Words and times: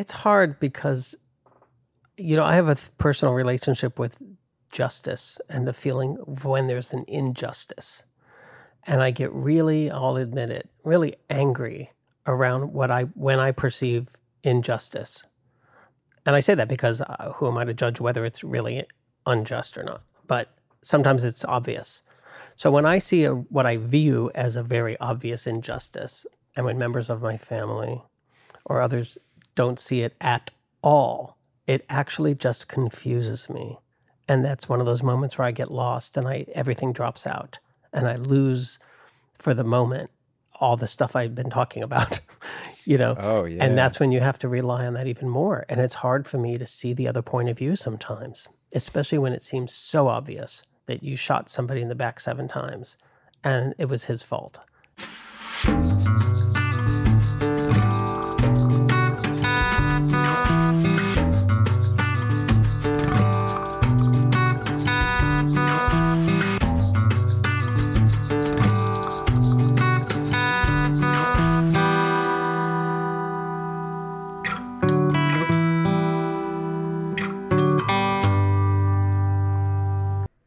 It's 0.00 0.12
hard 0.12 0.58
because, 0.58 1.14
you 2.16 2.34
know, 2.34 2.42
I 2.42 2.54
have 2.54 2.70
a 2.70 2.76
personal 2.96 3.34
relationship 3.34 3.98
with 3.98 4.22
justice 4.72 5.38
and 5.50 5.68
the 5.68 5.74
feeling 5.74 6.16
of 6.26 6.46
when 6.46 6.68
there's 6.68 6.94
an 6.94 7.04
injustice. 7.06 8.04
And 8.86 9.02
I 9.02 9.10
get 9.10 9.30
really, 9.30 9.90
I'll 9.90 10.16
admit 10.16 10.48
it, 10.48 10.70
really 10.84 11.16
angry 11.28 11.90
around 12.26 12.72
what 12.72 12.90
I, 12.90 13.02
when 13.12 13.38
I 13.40 13.52
perceive 13.52 14.08
injustice. 14.42 15.22
And 16.24 16.34
I 16.34 16.40
say 16.40 16.54
that 16.54 16.68
because 16.68 17.02
uh, 17.02 17.34
who 17.36 17.48
am 17.48 17.58
I 17.58 17.64
to 17.66 17.74
judge 17.74 18.00
whether 18.00 18.24
it's 18.24 18.42
really 18.42 18.86
unjust 19.26 19.76
or 19.76 19.82
not? 19.82 20.02
But 20.26 20.48
sometimes 20.80 21.24
it's 21.24 21.44
obvious. 21.44 22.00
So 22.56 22.70
when 22.70 22.86
I 22.86 22.96
see 23.00 23.24
a, 23.24 23.34
what 23.34 23.66
I 23.66 23.76
view 23.76 24.30
as 24.34 24.56
a 24.56 24.62
very 24.62 24.98
obvious 24.98 25.46
injustice, 25.46 26.24
and 26.56 26.64
when 26.64 26.78
members 26.78 27.10
of 27.10 27.20
my 27.20 27.36
family 27.36 28.00
or 28.64 28.80
others 28.80 29.18
don't 29.54 29.78
see 29.78 30.02
it 30.02 30.14
at 30.20 30.50
all, 30.82 31.36
it 31.66 31.84
actually 31.88 32.34
just 32.34 32.68
confuses 32.68 33.48
me. 33.48 33.78
And 34.28 34.44
that's 34.44 34.68
one 34.68 34.80
of 34.80 34.86
those 34.86 35.02
moments 35.02 35.38
where 35.38 35.46
I 35.46 35.50
get 35.50 35.70
lost 35.70 36.16
and 36.16 36.28
I 36.28 36.46
everything 36.54 36.92
drops 36.92 37.26
out 37.26 37.58
and 37.92 38.06
I 38.06 38.16
lose 38.16 38.78
for 39.34 39.54
the 39.54 39.64
moment 39.64 40.10
all 40.60 40.76
the 40.76 40.86
stuff 40.86 41.16
I've 41.16 41.34
been 41.34 41.50
talking 41.50 41.82
about, 41.82 42.20
you 42.84 42.98
know. 42.98 43.16
Oh 43.18 43.44
yeah. 43.44 43.64
And 43.64 43.76
that's 43.76 43.98
when 43.98 44.12
you 44.12 44.20
have 44.20 44.38
to 44.40 44.48
rely 44.48 44.86
on 44.86 44.94
that 44.94 45.06
even 45.06 45.28
more. 45.28 45.64
And 45.68 45.80
it's 45.80 45.94
hard 45.94 46.28
for 46.28 46.38
me 46.38 46.58
to 46.58 46.66
see 46.66 46.92
the 46.92 47.08
other 47.08 47.22
point 47.22 47.48
of 47.48 47.58
view 47.58 47.76
sometimes, 47.76 48.48
especially 48.72 49.18
when 49.18 49.32
it 49.32 49.42
seems 49.42 49.72
so 49.72 50.08
obvious 50.08 50.62
that 50.86 51.02
you 51.02 51.16
shot 51.16 51.48
somebody 51.48 51.80
in 51.80 51.88
the 51.88 51.94
back 51.94 52.20
seven 52.20 52.46
times 52.46 52.96
and 53.42 53.74
it 53.78 53.86
was 53.86 54.04
his 54.04 54.22
fault. 54.22 54.60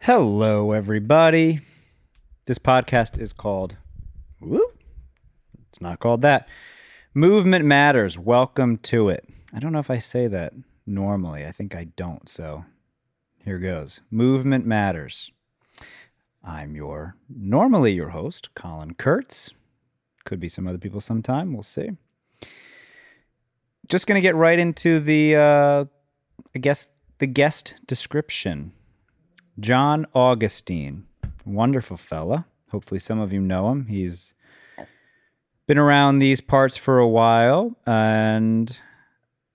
Hello, 0.05 0.73
everybody. 0.73 1.61
This 2.43 2.57
podcast 2.57 3.17
is 3.17 3.31
called. 3.31 3.77
Whoop. 4.41 4.77
It's 5.69 5.79
not 5.79 6.01
called 6.01 6.21
that. 6.23 6.45
Movement 7.13 7.63
Matters. 7.63 8.19
Welcome 8.19 8.79
to 8.79 9.07
it. 9.07 9.25
I 9.53 9.59
don't 9.59 9.71
know 9.71 9.79
if 9.79 9.89
I 9.89 9.99
say 9.99 10.27
that 10.27 10.51
normally. 10.85 11.45
I 11.45 11.53
think 11.53 11.73
I 11.73 11.85
don't. 11.85 12.27
So 12.27 12.65
here 13.45 13.59
goes. 13.59 14.01
Movement 14.11 14.65
Matters. 14.65 15.31
I'm 16.43 16.75
your, 16.75 17.15
normally 17.29 17.93
your 17.93 18.09
host, 18.09 18.53
Colin 18.55 18.95
Kurtz. 18.95 19.51
Could 20.25 20.41
be 20.41 20.49
some 20.49 20.67
other 20.67 20.77
people 20.77 20.99
sometime. 20.99 21.53
We'll 21.53 21.63
see. 21.63 21.91
Just 23.87 24.05
going 24.05 24.17
to 24.17 24.21
get 24.21 24.35
right 24.35 24.59
into 24.59 24.99
the, 24.99 25.37
uh, 25.37 25.85
I 26.53 26.59
guess, 26.59 26.89
the 27.19 27.27
guest 27.27 27.75
description. 27.87 28.73
John 29.59 30.05
Augustine, 30.13 31.05
wonderful 31.45 31.97
fella. 31.97 32.45
Hopefully, 32.71 32.99
some 32.99 33.19
of 33.19 33.31
you 33.31 33.39
know 33.39 33.69
him. 33.69 33.85
He's 33.85 34.33
been 35.67 35.77
around 35.77 36.19
these 36.19 36.41
parts 36.41 36.75
for 36.75 36.99
a 36.99 37.07
while. 37.07 37.77
And 37.85 38.77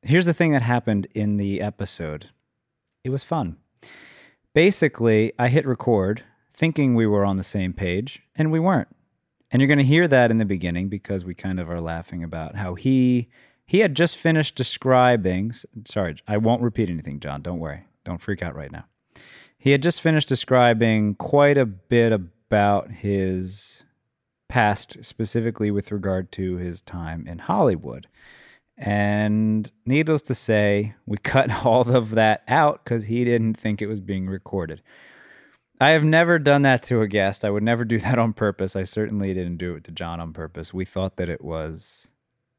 here's 0.03 0.25
the 0.25 0.35
thing 0.35 0.53
that 0.53 0.63
happened 0.63 1.09
in 1.15 1.37
the 1.37 1.61
episode 1.61 2.31
it 3.05 3.11
was 3.11 3.25
fun. 3.25 3.57
Basically, 4.55 5.33
I 5.39 5.49
hit 5.49 5.67
record 5.67 6.25
thinking 6.53 6.95
we 6.95 7.07
were 7.07 7.25
on 7.25 7.37
the 7.37 7.45
same 7.45 7.73
page, 7.73 8.21
and 8.37 8.51
we 8.51 8.59
weren't. 8.59 8.89
And 9.51 9.63
you're 9.63 9.69
going 9.69 9.79
to 9.79 9.85
hear 9.85 10.09
that 10.09 10.31
in 10.31 10.39
the 10.39 10.45
beginning 10.45 10.89
because 10.89 11.25
we 11.25 11.35
kind 11.35 11.59
of 11.59 11.71
are 11.71 11.81
laughing 11.81 12.23
about 12.23 12.57
how 12.57 12.75
he 12.75 13.29
he 13.65 13.81
had 13.81 13.95
just 13.95 14.17
finished 14.17 14.55
describing 14.55 15.53
sorry 15.87 16.17
i 16.27 16.37
won't 16.37 16.63
repeat 16.63 16.89
anything 16.91 17.21
john 17.21 17.41
don't 17.43 17.59
worry 17.59 17.85
don't 18.05 18.21
freak 18.21 18.43
out 18.43 18.55
right 18.55 18.73
now 18.73 18.85
he 19.59 19.73
had 19.73 19.83
just 19.83 20.01
finished 20.01 20.29
describing 20.29 21.17
quite 21.17 21.59
a 21.59 21.67
bit 21.67 22.13
about 22.13 22.91
his 22.91 23.83
past, 24.49 24.99
specifically 25.03 25.71
with 25.71 25.93
regard 25.93 26.33
to 26.33 26.57
his 26.57 26.81
time 26.81 27.27
in 27.27 27.41
Hollywood. 27.41 28.07
And 28.77 29.71
needless 29.85 30.23
to 30.23 30.35
say, 30.35 30.95
we 31.05 31.19
cut 31.23 31.65
all 31.67 31.95
of 31.95 32.11
that 32.11 32.45
out 32.47 32.85
because 32.85 33.05
he 33.05 33.25
didn't 33.25 33.55
think 33.55 33.83
it 33.83 33.89
was 33.89 34.01
being 34.01 34.29
recorded. 34.29 34.81
I 35.81 35.91
have 35.91 36.05
never 36.05 36.39
done 36.39 36.63
that 36.63 36.83
to 36.85 37.03
a 37.03 37.09
guest. 37.09 37.45
I 37.45 37.51
would 37.51 37.63
never 37.63 37.85
do 37.85 37.99
that 38.01 38.19
on 38.19 38.33
purpose. 38.33 38.77
I 38.77 38.85
certainly 38.85 39.35
didn't 39.35 39.59
do 39.59 39.75
it 39.75 39.85
to 39.85 39.91
John 39.91 40.21
on 40.21 40.33
purpose. 40.33 40.73
We 40.73 40.85
thought 40.85 41.17
that 41.17 41.29
it 41.29 41.43
was, 41.43 42.09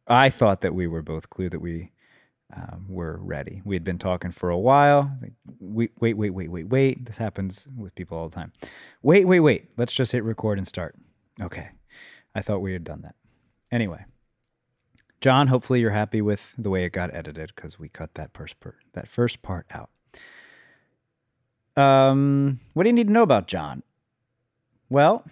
I 0.05 0.29
thought 0.29 0.61
that 0.61 0.75
we 0.75 0.85
were 0.85 1.01
both 1.01 1.29
clear 1.29 1.49
that 1.49 1.61
we 1.61 1.91
um, 2.55 2.85
were 2.87 3.17
ready. 3.21 3.61
We 3.63 3.75
had 3.75 3.83
been 3.83 3.99
talking 3.99 4.31
for 4.31 4.49
a 4.49 4.57
while. 4.57 5.11
wait, 5.59 5.91
wait, 5.99 6.17
wait, 6.17 6.31
wait, 6.31 6.49
wait, 6.49 6.67
wait. 6.67 7.05
This 7.05 7.17
happens 7.17 7.67
with 7.77 7.95
people 7.95 8.17
all 8.17 8.29
the 8.29 8.35
time. 8.35 8.51
Wait, 9.01 9.27
wait, 9.27 9.39
wait. 9.39 9.69
Let's 9.77 9.93
just 9.93 10.11
hit 10.11 10.23
record 10.23 10.57
and 10.57 10.67
start. 10.67 10.95
Okay. 11.41 11.69
I 12.33 12.41
thought 12.41 12.59
we 12.59 12.73
had 12.73 12.83
done 12.83 13.01
that. 13.01 13.15
Anyway, 13.71 14.05
John, 15.21 15.47
hopefully 15.47 15.79
you're 15.79 15.91
happy 15.91 16.21
with 16.21 16.53
the 16.57 16.69
way 16.69 16.85
it 16.85 16.91
got 16.91 17.13
edited 17.13 17.51
because 17.55 17.77
we 17.77 17.89
cut 17.89 18.15
that 18.15 18.33
first 18.33 18.59
part, 18.59 18.77
that 18.93 19.07
first 19.07 19.41
part 19.41 19.67
out. 19.71 19.89
Um, 21.75 22.59
what 22.73 22.83
do 22.83 22.89
you 22.89 22.93
need 22.93 23.07
to 23.07 23.13
know 23.13 23.23
about 23.23 23.47
John? 23.47 23.83
Well, 24.89 25.23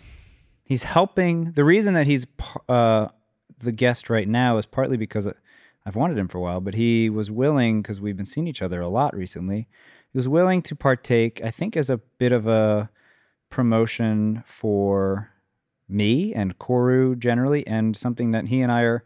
he's 0.63 0.83
helping. 0.83 1.51
The 1.53 1.63
reason 1.63 1.93
that 1.95 2.05
he's 2.05 2.27
uh, 2.69 3.07
the 3.59 3.71
guest 3.71 4.09
right 4.09 4.27
now 4.27 4.57
is 4.57 4.65
partly 4.65 4.97
because 4.97 5.27
I've 5.87 5.95
wanted 5.95 6.17
him 6.17 6.27
for 6.27 6.37
a 6.37 6.41
while, 6.41 6.59
but 6.59 6.73
he 6.73 7.09
was 7.09 7.31
willing 7.31 7.81
because 7.81 8.01
we've 8.01 8.17
been 8.17 8.25
seeing 8.25 8.45
each 8.45 8.61
other 8.61 8.81
a 8.81 8.89
lot 8.89 9.15
recently. 9.15 9.69
He 10.11 10.17
was 10.17 10.27
willing 10.27 10.61
to 10.63 10.75
partake, 10.75 11.39
I 11.41 11.49
think, 11.49 11.77
as 11.77 11.89
a 11.89 12.01
bit 12.17 12.33
of 12.33 12.45
a 12.45 12.89
promotion 13.49 14.43
for 14.45 15.31
me 15.87 16.33
and 16.33 16.59
Koru 16.59 17.17
generally, 17.17 17.65
and 17.65 17.95
something 17.95 18.31
that 18.31 18.47
he 18.47 18.59
and 18.59 18.69
I 18.69 18.81
are 18.81 19.05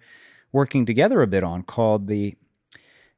working 0.51 0.87
together 0.87 1.21
a 1.21 1.27
bit 1.27 1.43
on 1.43 1.61
called 1.61 2.07
the 2.07 2.35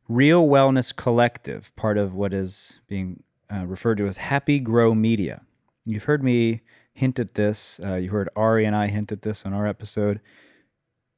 Real 0.09 0.45
Wellness 0.45 0.93
Collective, 0.93 1.73
part 1.77 1.97
of 1.97 2.13
what 2.13 2.33
is 2.33 2.79
being 2.89 3.23
uh, 3.49 3.65
referred 3.65 3.95
to 3.99 4.07
as 4.07 4.17
Happy 4.17 4.59
Grow 4.59 4.93
Media. 4.93 5.41
You've 5.85 6.03
heard 6.03 6.21
me 6.21 6.63
hint 6.93 7.17
at 7.17 7.35
this. 7.35 7.79
Uh, 7.81 7.95
you 7.95 8.09
heard 8.09 8.27
Ari 8.35 8.65
and 8.65 8.75
I 8.75 8.87
hint 8.87 9.13
at 9.13 9.21
this 9.21 9.45
on 9.45 9.53
our 9.53 9.65
episode. 9.65 10.19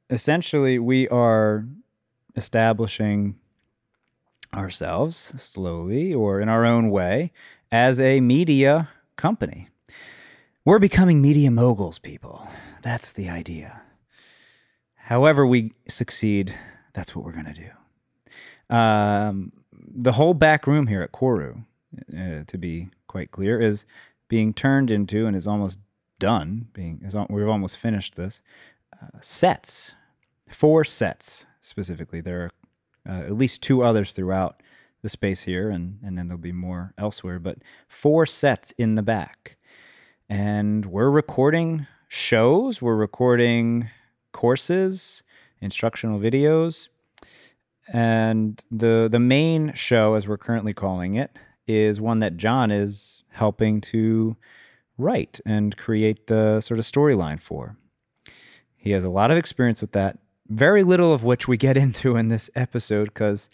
Essentially, 0.08 0.78
we 0.78 1.08
are 1.08 1.66
establishing 2.36 3.36
ourselves 4.54 5.32
slowly 5.36 6.14
or 6.14 6.40
in 6.40 6.48
our 6.48 6.64
own 6.64 6.90
way 6.90 7.32
as 7.72 8.00
a 8.00 8.20
media 8.20 8.88
company. 9.16 9.68
We're 10.64 10.78
becoming 10.78 11.22
media 11.22 11.50
moguls, 11.50 11.98
people. 11.98 12.46
That's 12.82 13.12
the 13.12 13.28
idea. 13.28 13.82
However, 14.94 15.46
we 15.46 15.72
succeed, 15.88 16.54
that's 16.92 17.14
what 17.14 17.24
we're 17.24 17.32
going 17.32 17.54
to 17.54 17.70
do. 18.68 18.74
Um, 18.74 19.52
the 19.72 20.12
whole 20.12 20.34
back 20.34 20.66
room 20.66 20.88
here 20.88 21.02
at 21.02 21.12
Koru, 21.12 21.64
uh, 22.12 22.44
to 22.46 22.58
be 22.58 22.88
quite 23.06 23.30
clear, 23.30 23.60
is 23.60 23.84
being 24.28 24.52
turned 24.52 24.90
into 24.90 25.26
and 25.26 25.36
is 25.36 25.46
almost 25.46 25.78
done. 26.18 26.68
Being 26.72 27.00
is, 27.04 27.14
we've 27.28 27.48
almost 27.48 27.76
finished 27.76 28.16
this 28.16 28.42
uh, 28.92 29.18
sets, 29.20 29.92
four 30.48 30.82
sets 30.82 31.46
specifically. 31.66 32.20
There 32.20 32.44
are 32.44 32.50
uh, 33.08 33.22
at 33.26 33.36
least 33.36 33.62
two 33.62 33.82
others 33.82 34.12
throughout 34.12 34.62
the 35.02 35.08
space 35.08 35.42
here, 35.42 35.70
and, 35.70 35.98
and 36.02 36.18
then 36.18 36.28
there'll 36.28 36.40
be 36.40 36.52
more 36.52 36.94
elsewhere, 36.98 37.38
but 37.38 37.58
four 37.88 38.26
sets 38.26 38.72
in 38.78 38.94
the 38.94 39.02
back. 39.02 39.56
And 40.28 40.86
we're 40.86 41.10
recording 41.10 41.86
shows, 42.08 42.82
we're 42.82 42.96
recording 42.96 43.90
courses, 44.32 45.22
instructional 45.60 46.18
videos. 46.18 46.88
And 47.88 48.62
the 48.70 49.08
the 49.10 49.20
main 49.20 49.72
show, 49.74 50.14
as 50.14 50.26
we're 50.26 50.38
currently 50.38 50.74
calling 50.74 51.14
it, 51.14 51.30
is 51.68 52.00
one 52.00 52.18
that 52.18 52.36
John 52.36 52.72
is 52.72 53.22
helping 53.30 53.80
to 53.82 54.36
write 54.98 55.40
and 55.46 55.76
create 55.76 56.26
the 56.26 56.60
sort 56.60 56.80
of 56.80 56.86
storyline 56.86 57.40
for. 57.40 57.76
He 58.76 58.90
has 58.90 59.04
a 59.04 59.08
lot 59.08 59.30
of 59.30 59.38
experience 59.38 59.80
with 59.80 59.92
that 59.92 60.18
very 60.48 60.82
little 60.82 61.12
of 61.12 61.24
which 61.24 61.48
we 61.48 61.56
get 61.56 61.76
into 61.84 62.16
in 62.16 62.28
this 62.28 62.50
episode 62.54 63.06
because 63.06 63.48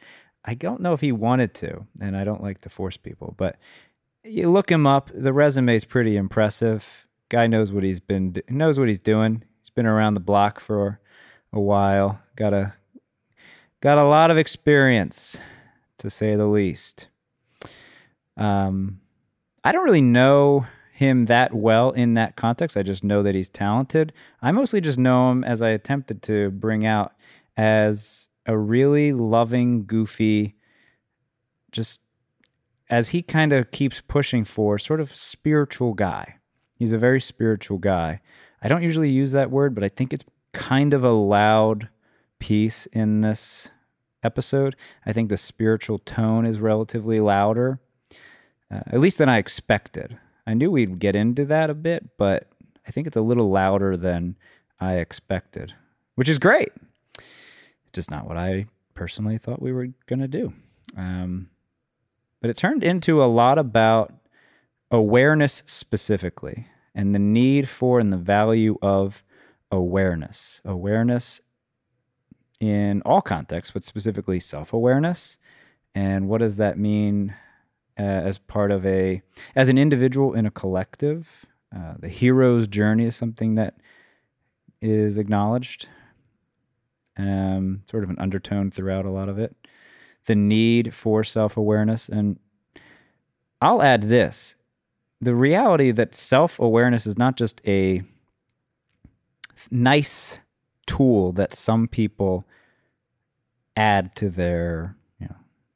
I 0.44 0.54
don't 0.54 0.80
know 0.80 0.92
if 0.92 1.00
he 1.00 1.12
wanted 1.12 1.54
to, 1.54 1.86
and 2.00 2.16
I 2.16 2.24
don't 2.24 2.42
like 2.42 2.60
to 2.62 2.68
force 2.68 2.96
people. 2.96 3.34
But 3.36 3.56
you 4.24 4.50
look 4.50 4.70
him 4.70 4.86
up; 4.86 5.10
the 5.14 5.32
resume 5.32 5.74
is 5.74 5.84
pretty 5.84 6.16
impressive. 6.16 6.86
Guy 7.28 7.46
knows 7.46 7.72
what 7.72 7.84
he's 7.84 8.00
been 8.00 8.36
knows 8.48 8.78
what 8.78 8.88
he's 8.88 9.00
doing. 9.00 9.44
He's 9.60 9.70
been 9.70 9.86
around 9.86 10.14
the 10.14 10.20
block 10.20 10.60
for 10.60 11.00
a 11.52 11.60
while. 11.60 12.20
Got 12.36 12.54
a 12.54 12.74
got 13.80 13.98
a 13.98 14.04
lot 14.04 14.30
of 14.30 14.38
experience, 14.38 15.38
to 15.98 16.10
say 16.10 16.34
the 16.36 16.46
least. 16.46 17.08
Um, 18.36 19.00
I 19.62 19.72
don't 19.72 19.84
really 19.84 20.02
know 20.02 20.66
him 21.02 21.26
that 21.26 21.52
well 21.52 21.90
in 21.90 22.14
that 22.14 22.36
context. 22.36 22.76
I 22.76 22.82
just 22.84 23.02
know 23.02 23.22
that 23.22 23.34
he's 23.34 23.48
talented. 23.48 24.12
I 24.40 24.52
mostly 24.52 24.80
just 24.80 24.98
know 24.98 25.32
him 25.32 25.42
as 25.42 25.60
I 25.60 25.70
attempted 25.70 26.22
to 26.22 26.50
bring 26.52 26.86
out 26.86 27.12
as 27.56 28.28
a 28.46 28.56
really 28.56 29.12
loving, 29.12 29.84
goofy, 29.84 30.54
just 31.72 32.00
as 32.88 33.08
he 33.08 33.20
kind 33.20 33.52
of 33.52 33.72
keeps 33.72 34.00
pushing 34.00 34.44
for 34.44 34.78
sort 34.78 35.00
of 35.00 35.14
spiritual 35.14 35.92
guy. 35.92 36.36
He's 36.76 36.92
a 36.92 36.98
very 36.98 37.20
spiritual 37.20 37.78
guy. 37.78 38.20
I 38.62 38.68
don't 38.68 38.82
usually 38.82 39.10
use 39.10 39.32
that 39.32 39.50
word, 39.50 39.74
but 39.74 39.82
I 39.82 39.88
think 39.88 40.12
it's 40.12 40.24
kind 40.52 40.94
of 40.94 41.02
a 41.02 41.10
loud 41.10 41.88
piece 42.38 42.86
in 42.86 43.22
this 43.22 43.70
episode. 44.22 44.76
I 45.04 45.12
think 45.12 45.30
the 45.30 45.36
spiritual 45.36 45.98
tone 45.98 46.46
is 46.46 46.60
relatively 46.60 47.18
louder, 47.18 47.80
uh, 48.70 48.80
at 48.86 49.00
least 49.00 49.18
than 49.18 49.28
I 49.28 49.38
expected. 49.38 50.18
I 50.46 50.54
knew 50.54 50.70
we'd 50.70 50.98
get 50.98 51.16
into 51.16 51.44
that 51.46 51.70
a 51.70 51.74
bit, 51.74 52.16
but 52.18 52.48
I 52.86 52.90
think 52.90 53.06
it's 53.06 53.16
a 53.16 53.22
little 53.22 53.50
louder 53.50 53.96
than 53.96 54.36
I 54.80 54.94
expected, 54.94 55.72
which 56.16 56.28
is 56.28 56.38
great. 56.38 56.72
Just 57.92 58.10
not 58.10 58.26
what 58.26 58.36
I 58.36 58.66
personally 58.94 59.38
thought 59.38 59.62
we 59.62 59.72
were 59.72 59.88
going 60.06 60.20
to 60.20 60.28
do. 60.28 60.52
Um, 60.96 61.48
but 62.40 62.50
it 62.50 62.56
turned 62.56 62.82
into 62.82 63.22
a 63.22 63.26
lot 63.26 63.58
about 63.58 64.12
awareness 64.90 65.62
specifically 65.66 66.66
and 66.94 67.14
the 67.14 67.18
need 67.18 67.68
for 67.68 67.98
and 68.00 68.12
the 68.12 68.18
value 68.18 68.76
of 68.82 69.22
awareness. 69.70 70.60
Awareness 70.64 71.40
in 72.60 73.02
all 73.02 73.20
contexts, 73.20 73.72
but 73.72 73.84
specifically 73.84 74.40
self 74.40 74.72
awareness. 74.72 75.38
And 75.94 76.28
what 76.28 76.38
does 76.38 76.56
that 76.56 76.78
mean 76.78 77.34
uh, 77.98 78.02
as 78.02 78.38
part 78.38 78.70
of 78.70 78.84
a, 78.86 79.22
as 79.54 79.68
an 79.68 79.78
individual 79.78 80.34
in 80.34 80.46
a 80.46 80.50
collective? 80.50 81.46
Uh, 81.74 81.94
the 81.98 82.08
hero's 82.08 82.66
journey 82.66 83.06
is 83.06 83.16
something 83.16 83.54
that 83.54 83.76
is 84.80 85.16
acknowledged, 85.16 85.88
um, 87.16 87.82
sort 87.90 88.04
of 88.04 88.10
an 88.10 88.18
undertone 88.18 88.70
throughout 88.70 89.04
a 89.04 89.10
lot 89.10 89.28
of 89.28 89.38
it. 89.38 89.56
The 90.26 90.34
need 90.34 90.94
for 90.94 91.24
self 91.24 91.56
awareness. 91.56 92.08
And 92.08 92.38
I'll 93.60 93.82
add 93.82 94.02
this 94.02 94.56
the 95.22 95.34
reality 95.36 95.92
that 95.92 96.14
self 96.16 96.58
awareness 96.58 97.06
is 97.06 97.16
not 97.16 97.36
just 97.36 97.62
a 97.64 98.02
nice 99.70 100.38
tool 100.84 101.32
that 101.32 101.54
some 101.54 101.86
people 101.86 102.44
add 103.76 104.16
to 104.16 104.28
their 104.28 104.96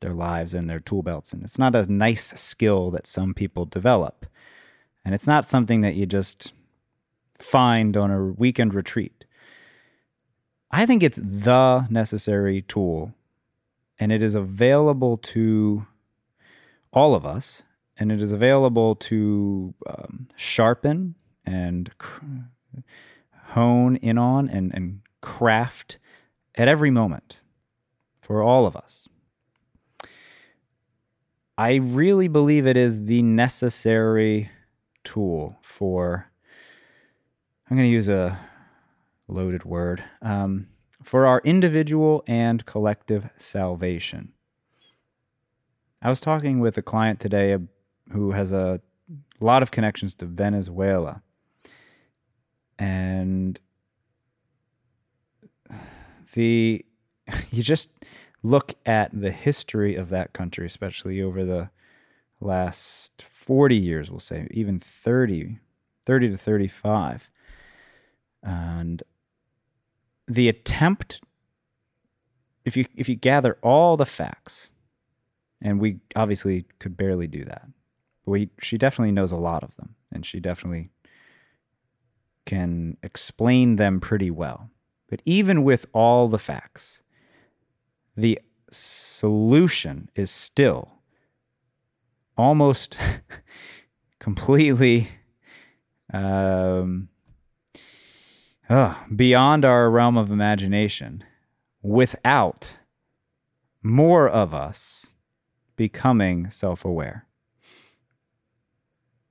their 0.00 0.14
lives 0.14 0.54
and 0.54 0.68
their 0.68 0.80
tool 0.80 1.02
belts 1.02 1.32
and 1.32 1.42
it's 1.42 1.58
not 1.58 1.74
a 1.74 1.90
nice 1.90 2.38
skill 2.38 2.90
that 2.90 3.06
some 3.06 3.34
people 3.34 3.64
develop 3.64 4.26
and 5.04 5.14
it's 5.14 5.26
not 5.26 5.46
something 5.46 5.80
that 5.80 5.94
you 5.94 6.06
just 6.06 6.52
find 7.38 7.96
on 7.96 8.10
a 8.10 8.24
weekend 8.24 8.74
retreat 8.74 9.24
i 10.70 10.84
think 10.86 11.02
it's 11.02 11.18
the 11.22 11.86
necessary 11.90 12.62
tool 12.62 13.12
and 13.98 14.12
it 14.12 14.22
is 14.22 14.34
available 14.34 15.16
to 15.16 15.86
all 16.92 17.14
of 17.14 17.24
us 17.24 17.62
and 17.98 18.12
it 18.12 18.20
is 18.20 18.32
available 18.32 18.94
to 18.94 19.74
um, 19.86 20.28
sharpen 20.36 21.14
and 21.44 21.90
hone 23.48 23.96
in 23.96 24.18
on 24.18 24.48
and, 24.48 24.74
and 24.74 25.00
craft 25.20 25.98
at 26.54 26.68
every 26.68 26.90
moment 26.90 27.38
for 28.18 28.42
all 28.42 28.66
of 28.66 28.76
us. 28.76 29.08
I 31.58 31.76
really 31.76 32.28
believe 32.28 32.66
it 32.66 32.76
is 32.76 33.06
the 33.06 33.22
necessary 33.22 34.50
tool 35.04 35.56
for, 35.62 36.30
I'm 37.70 37.76
going 37.76 37.88
to 37.88 37.92
use 37.92 38.08
a 38.08 38.38
loaded 39.26 39.64
word, 39.64 40.04
um, 40.20 40.66
for 41.02 41.26
our 41.26 41.40
individual 41.44 42.22
and 42.26 42.66
collective 42.66 43.30
salvation. 43.38 44.32
I 46.02 46.10
was 46.10 46.20
talking 46.20 46.60
with 46.60 46.76
a 46.76 46.82
client 46.82 47.20
today 47.20 47.56
who 48.12 48.32
has 48.32 48.52
a 48.52 48.80
lot 49.40 49.62
of 49.62 49.70
connections 49.70 50.14
to 50.16 50.26
Venezuela 50.26 51.22
and 52.78 53.58
the 56.34 56.84
you 57.50 57.62
just 57.62 57.88
look 58.46 58.74
at 58.86 59.10
the 59.12 59.32
history 59.32 59.96
of 59.96 60.08
that 60.10 60.32
country, 60.32 60.66
especially 60.66 61.20
over 61.20 61.44
the 61.44 61.70
last 62.40 63.24
40 63.28 63.76
years, 63.76 64.10
we'll 64.10 64.20
say, 64.20 64.46
even 64.50 64.78
30, 64.78 65.58
30 66.04 66.30
to 66.30 66.36
35. 66.36 67.30
And 68.42 69.02
the 70.28 70.48
attempt, 70.48 71.20
if 72.64 72.76
you, 72.76 72.86
if 72.94 73.08
you 73.08 73.16
gather 73.16 73.58
all 73.62 73.96
the 73.96 74.06
facts, 74.06 74.72
and 75.60 75.80
we 75.80 75.98
obviously 76.14 76.66
could 76.78 76.96
barely 76.96 77.26
do 77.26 77.44
that, 77.44 77.66
but 78.24 78.30
we, 78.30 78.50
she 78.60 78.78
definitely 78.78 79.12
knows 79.12 79.32
a 79.32 79.36
lot 79.36 79.64
of 79.64 79.74
them, 79.76 79.94
and 80.12 80.24
she 80.24 80.38
definitely 80.38 80.90
can 82.44 82.96
explain 83.02 83.76
them 83.76 83.98
pretty 83.98 84.30
well. 84.30 84.70
But 85.08 85.22
even 85.24 85.64
with 85.64 85.86
all 85.92 86.28
the 86.28 86.38
facts, 86.38 87.02
the 88.16 88.40
solution 88.70 90.08
is 90.14 90.30
still 90.30 90.92
almost 92.36 92.98
completely 94.20 95.08
um, 96.12 97.08
oh, 98.70 98.98
beyond 99.14 99.64
our 99.64 99.90
realm 99.90 100.16
of 100.16 100.30
imagination 100.30 101.24
without 101.82 102.78
more 103.82 104.28
of 104.28 104.54
us 104.54 105.14
becoming 105.76 106.50
self 106.50 106.84
aware. 106.84 107.26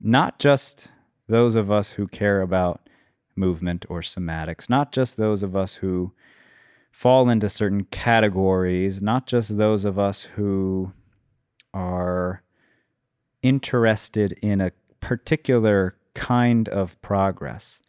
Not 0.00 0.38
just 0.38 0.88
those 1.28 1.54
of 1.54 1.70
us 1.70 1.90
who 1.90 2.06
care 2.06 2.40
about 2.40 2.88
movement 3.34 3.84
or 3.88 4.00
somatics, 4.00 4.70
not 4.70 4.92
just 4.92 5.16
those 5.16 5.42
of 5.42 5.56
us 5.56 5.74
who 5.74 6.12
fall 6.96 7.28
into 7.28 7.46
certain 7.46 7.84
categories, 7.84 9.02
not 9.02 9.26
just 9.26 9.58
those 9.58 9.84
of 9.84 9.98
us 9.98 10.22
who 10.22 10.90
are 11.74 12.42
interested 13.42 14.32
in 14.40 14.62
a 14.62 14.72
particular 14.98 15.94
kind 16.14 16.70
of 16.70 16.98
progress, 17.02 17.82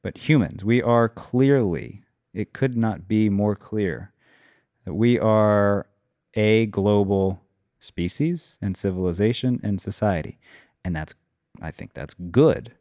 but 0.00 0.16
humans. 0.16 0.64
We 0.64 0.80
are 0.80 1.08
clearly, 1.08 2.04
it 2.32 2.52
could 2.52 2.76
not 2.76 3.08
be 3.08 3.28
more 3.28 3.56
clear, 3.56 4.12
that 4.84 4.94
we 4.94 5.18
are 5.18 5.88
a 6.34 6.66
global 6.66 7.42
species 7.80 8.58
and 8.62 8.76
civilization 8.76 9.58
and 9.64 9.80
society. 9.80 10.38
And 10.84 10.94
that's, 10.94 11.14
I 11.60 11.72
think 11.72 11.94
that's 11.94 12.14
good. 12.30 12.74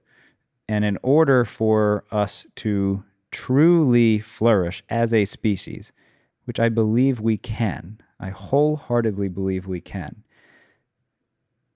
And 0.67 0.85
in 0.85 0.99
order 1.01 1.43
for 1.43 2.03
us 2.11 2.45
to 2.57 3.03
truly 3.31 4.19
flourish 4.19 4.83
as 4.89 5.13
a 5.13 5.25
species, 5.25 5.91
which 6.45 6.59
I 6.59 6.69
believe 6.69 7.19
we 7.19 7.37
can, 7.37 7.99
I 8.19 8.29
wholeheartedly 8.29 9.29
believe 9.29 9.67
we 9.67 9.81
can, 9.81 10.23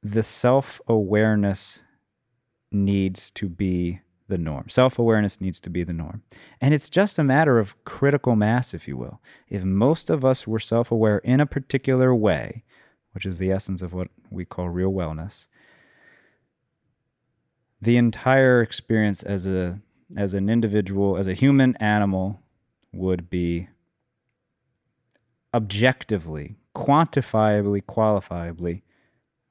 the 0.02 0.24
self 0.24 0.82
awareness 0.88 1.82
needs 2.72 3.32
to 3.32 3.48
be 3.48 4.02
the 4.28 4.38
norm. 4.38 4.68
Self 4.70 4.98
awareness 4.98 5.40
needs 5.40 5.60
to 5.62 5.70
be 5.70 5.84
the 5.84 5.94
norm. 5.94 6.24
And 6.60 6.74
it's 6.74 6.90
just 6.90 7.20
a 7.20 7.24
matter 7.24 7.60
of 7.60 7.82
critical 7.86 8.36
mass, 8.36 8.74
if 8.74 8.88
you 8.88 8.98
will. 8.98 9.22
If 9.50 9.64
most 9.64 10.10
of 10.10 10.26
us 10.26 10.48
were 10.48 10.60
self 10.60 10.92
aware 10.92 11.20
in 11.20 11.40
a 11.40 11.46
particular 11.46 12.14
way, 12.14 12.64
which 13.14 13.26
is 13.26 13.38
the 13.38 13.52
essence 13.52 13.82
of 13.82 13.94
what 13.94 14.10
we 14.30 14.44
call 14.44 14.70
real 14.70 14.92
wellness, 14.92 15.48
the 17.82 17.98
entire 17.98 18.62
experience 18.62 19.24
as 19.24 19.46
a 19.46 19.80
as 20.18 20.34
an 20.34 20.50
individual, 20.50 21.18
as 21.18 21.28
a 21.28 21.34
human 21.34 21.76
animal, 21.78 22.40
would 22.92 23.30
be 23.30 23.68
objectively, 25.54 26.56
quantifiably, 26.76 27.84
qualifiably 27.84 28.82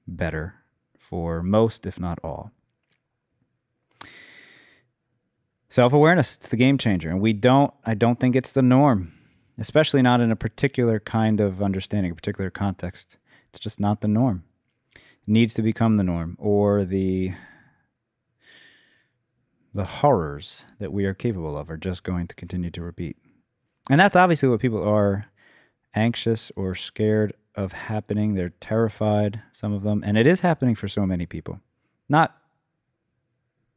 better 0.06 0.54
for 0.98 1.42
most, 1.42 1.86
if 1.86 2.00
not 2.00 2.18
all. 2.24 2.50
Self 5.68 5.92
awareness, 5.92 6.36
it's 6.36 6.48
the 6.48 6.56
game 6.56 6.76
changer. 6.76 7.08
And 7.08 7.20
we 7.20 7.32
don't, 7.32 7.72
I 7.84 7.94
don't 7.94 8.20
think 8.20 8.36
it's 8.36 8.52
the 8.52 8.62
norm, 8.62 9.12
especially 9.58 10.02
not 10.02 10.20
in 10.20 10.30
a 10.30 10.36
particular 10.36 11.00
kind 11.00 11.40
of 11.40 11.62
understanding, 11.62 12.12
a 12.12 12.14
particular 12.14 12.50
context. 12.50 13.16
It's 13.48 13.58
just 13.58 13.80
not 13.80 14.00
the 14.02 14.08
norm. 14.08 14.44
It 14.94 15.00
needs 15.28 15.54
to 15.54 15.62
become 15.62 15.96
the 15.96 16.04
norm 16.04 16.36
or 16.38 16.84
the 16.84 17.32
the 19.74 19.84
horrors 19.84 20.64
that 20.78 20.92
we 20.92 21.04
are 21.04 21.14
capable 21.14 21.56
of 21.56 21.70
are 21.70 21.76
just 21.76 22.02
going 22.02 22.26
to 22.28 22.34
continue 22.34 22.70
to 22.70 22.82
repeat. 22.82 23.16
And 23.90 24.00
that's 24.00 24.16
obviously 24.16 24.48
what 24.48 24.60
people 24.60 24.82
are 24.86 25.26
anxious 25.94 26.52
or 26.56 26.74
scared 26.74 27.34
of 27.54 27.72
happening. 27.72 28.34
They're 28.34 28.52
terrified, 28.60 29.42
some 29.52 29.72
of 29.72 29.82
them, 29.82 30.02
and 30.04 30.16
it 30.16 30.26
is 30.26 30.40
happening 30.40 30.74
for 30.74 30.88
so 30.88 31.06
many 31.06 31.26
people. 31.26 31.60
Not 32.08 32.36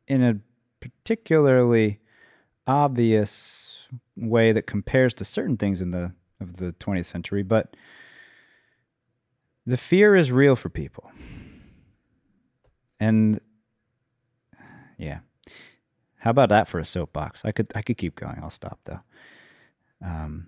in 0.07 0.23
a 0.23 0.39
particularly 0.79 1.99
obvious 2.67 3.87
way 4.15 4.51
that 4.51 4.67
compares 4.67 5.13
to 5.15 5.25
certain 5.25 5.57
things 5.57 5.81
in 5.81 5.91
the 5.91 6.13
of 6.41 6.57
the 6.57 6.73
20th 6.73 7.05
century, 7.05 7.43
but 7.43 7.75
the 9.65 9.77
fear 9.77 10.15
is 10.15 10.31
real 10.31 10.55
for 10.55 10.69
people. 10.69 11.09
And 12.99 13.39
yeah. 14.97 15.19
How 16.25 16.31
about 16.31 16.49
that 16.49 16.67
for 16.67 16.79
a 16.79 16.85
soapbox? 16.85 17.45
I 17.45 17.51
could 17.51 17.67
I 17.75 17.83
could 17.83 17.97
keep 17.99 18.15
going. 18.15 18.39
I'll 18.41 18.49
stop 18.49 18.79
though. 18.85 19.01
Um, 20.03 20.47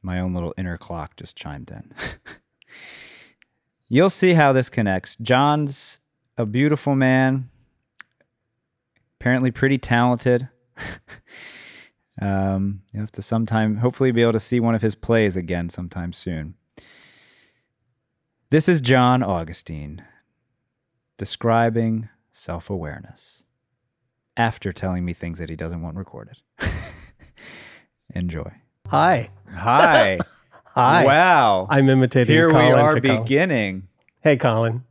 my 0.00 0.18
own 0.18 0.32
little 0.32 0.54
inner 0.56 0.78
clock 0.78 1.16
just 1.16 1.36
chimed 1.36 1.70
in. 1.70 1.92
You'll 3.90 4.08
see 4.08 4.32
how 4.32 4.54
this 4.54 4.70
connects. 4.70 5.16
John's 5.20 6.00
a 6.38 6.46
beautiful 6.46 6.94
man, 6.94 7.50
apparently 9.20 9.50
pretty 9.50 9.76
talented. 9.76 10.48
um, 12.22 12.80
you 12.94 13.00
have 13.00 13.12
to 13.12 13.22
sometime, 13.22 13.76
hopefully, 13.76 14.12
be 14.12 14.22
able 14.22 14.32
to 14.32 14.40
see 14.40 14.60
one 14.60 14.74
of 14.74 14.80
his 14.80 14.94
plays 14.94 15.36
again 15.36 15.68
sometime 15.68 16.14
soon. 16.14 16.54
This 18.48 18.66
is 18.66 18.80
John 18.80 19.22
Augustine 19.22 20.02
describing 21.18 22.08
self 22.32 22.70
awareness 22.70 23.44
after 24.40 24.72
telling 24.72 25.04
me 25.04 25.12
things 25.12 25.38
that 25.38 25.50
he 25.50 25.56
doesn't 25.56 25.82
want 25.82 25.96
recorded. 25.96 26.38
Enjoy. 28.14 28.50
Hi. 28.88 29.28
Hi. 29.54 30.18
Hi. 30.64 31.04
Wow. 31.04 31.66
I'm 31.68 31.88
imitating 31.90 32.34
Here 32.34 32.48
we 32.48 32.54
are 32.54 32.98
Colin. 32.98 33.22
beginning. 33.22 33.88
Hey, 34.22 34.36
Colin. 34.36 34.84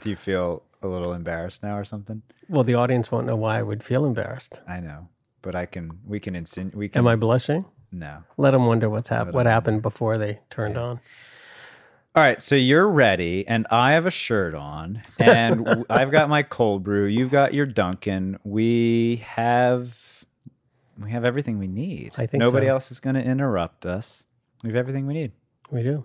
Do 0.00 0.08
you 0.10 0.16
feel 0.16 0.62
a 0.82 0.88
little 0.88 1.12
embarrassed 1.12 1.62
now 1.62 1.76
or 1.76 1.84
something? 1.84 2.22
Well, 2.48 2.64
the 2.64 2.74
audience 2.74 3.12
won't 3.12 3.26
know 3.26 3.36
why 3.36 3.58
I 3.58 3.62
would 3.62 3.82
feel 3.82 4.04
embarrassed. 4.06 4.60
I 4.66 4.80
know, 4.80 5.08
but 5.42 5.54
I 5.54 5.66
can. 5.66 5.98
We 6.06 6.18
can 6.18 6.34
insinu- 6.34 6.74
We 6.74 6.88
can. 6.88 7.00
Am 7.00 7.06
I 7.06 7.16
blushing? 7.16 7.62
No. 7.92 8.24
Let 8.38 8.52
them 8.52 8.66
wonder 8.66 8.88
what's 8.88 9.10
hap- 9.10 9.32
what 9.32 9.46
happened 9.46 9.82
before 9.82 10.16
they 10.16 10.40
turned 10.48 10.78
on. 10.78 11.00
All 12.14 12.22
right, 12.22 12.42
so 12.42 12.54
you're 12.54 12.88
ready, 12.88 13.48
and 13.48 13.66
I 13.70 13.92
have 13.92 14.04
a 14.04 14.10
shirt 14.10 14.54
on, 14.54 15.00
and 15.18 15.86
I've 15.90 16.10
got 16.10 16.28
my 16.28 16.42
cold 16.42 16.82
brew. 16.82 17.06
You've 17.06 17.30
got 17.30 17.54
your 17.54 17.64
Dunkin'. 17.64 18.38
We 18.44 19.22
have, 19.24 20.22
we 21.02 21.10
have 21.10 21.24
everything 21.24 21.58
we 21.58 21.68
need. 21.68 22.12
I 22.18 22.26
think 22.26 22.42
nobody 22.42 22.66
so. 22.66 22.72
else 22.72 22.92
is 22.92 23.00
going 23.00 23.14
to 23.16 23.24
interrupt 23.24 23.86
us. 23.86 24.24
We 24.62 24.68
have 24.68 24.76
everything 24.76 25.06
we 25.06 25.14
need. 25.14 25.32
We 25.70 25.82
do. 25.82 26.04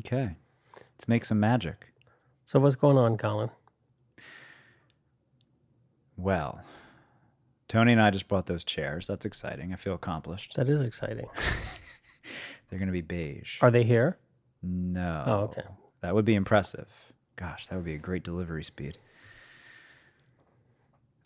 Okay, 0.00 0.36
let's 0.74 1.08
make 1.08 1.24
some 1.24 1.40
magic. 1.40 1.86
So 2.44 2.60
what's 2.60 2.76
going 2.76 2.98
on, 2.98 3.16
Colin? 3.16 3.48
Well, 6.18 6.60
Tony 7.66 7.92
and 7.92 8.02
I 8.02 8.10
just 8.10 8.28
bought 8.28 8.44
those 8.44 8.62
chairs. 8.62 9.06
That's 9.06 9.24
exciting. 9.24 9.72
I 9.72 9.76
feel 9.76 9.94
accomplished. 9.94 10.54
That 10.56 10.68
is 10.68 10.82
exciting. 10.82 11.28
They're 12.68 12.78
going 12.78 12.88
to 12.88 12.92
be 12.92 13.00
beige. 13.00 13.56
Are 13.62 13.70
they 13.70 13.84
here? 13.84 14.18
No. 14.66 15.22
Oh, 15.26 15.32
okay. 15.44 15.62
That 16.02 16.14
would 16.14 16.24
be 16.24 16.34
impressive. 16.34 16.88
Gosh, 17.36 17.68
that 17.68 17.76
would 17.76 17.84
be 17.84 17.94
a 17.94 17.98
great 17.98 18.24
delivery 18.24 18.64
speed. 18.64 18.98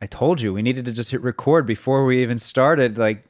I 0.03 0.07
told 0.07 0.41
you 0.41 0.53
we 0.53 0.63
needed 0.63 0.85
to 0.87 0.93
just 0.93 1.11
hit 1.11 1.21
record 1.23 1.67
before 1.67 2.05
we 2.05 2.23
even 2.23 2.39
started 2.39 2.97
like 2.97 3.25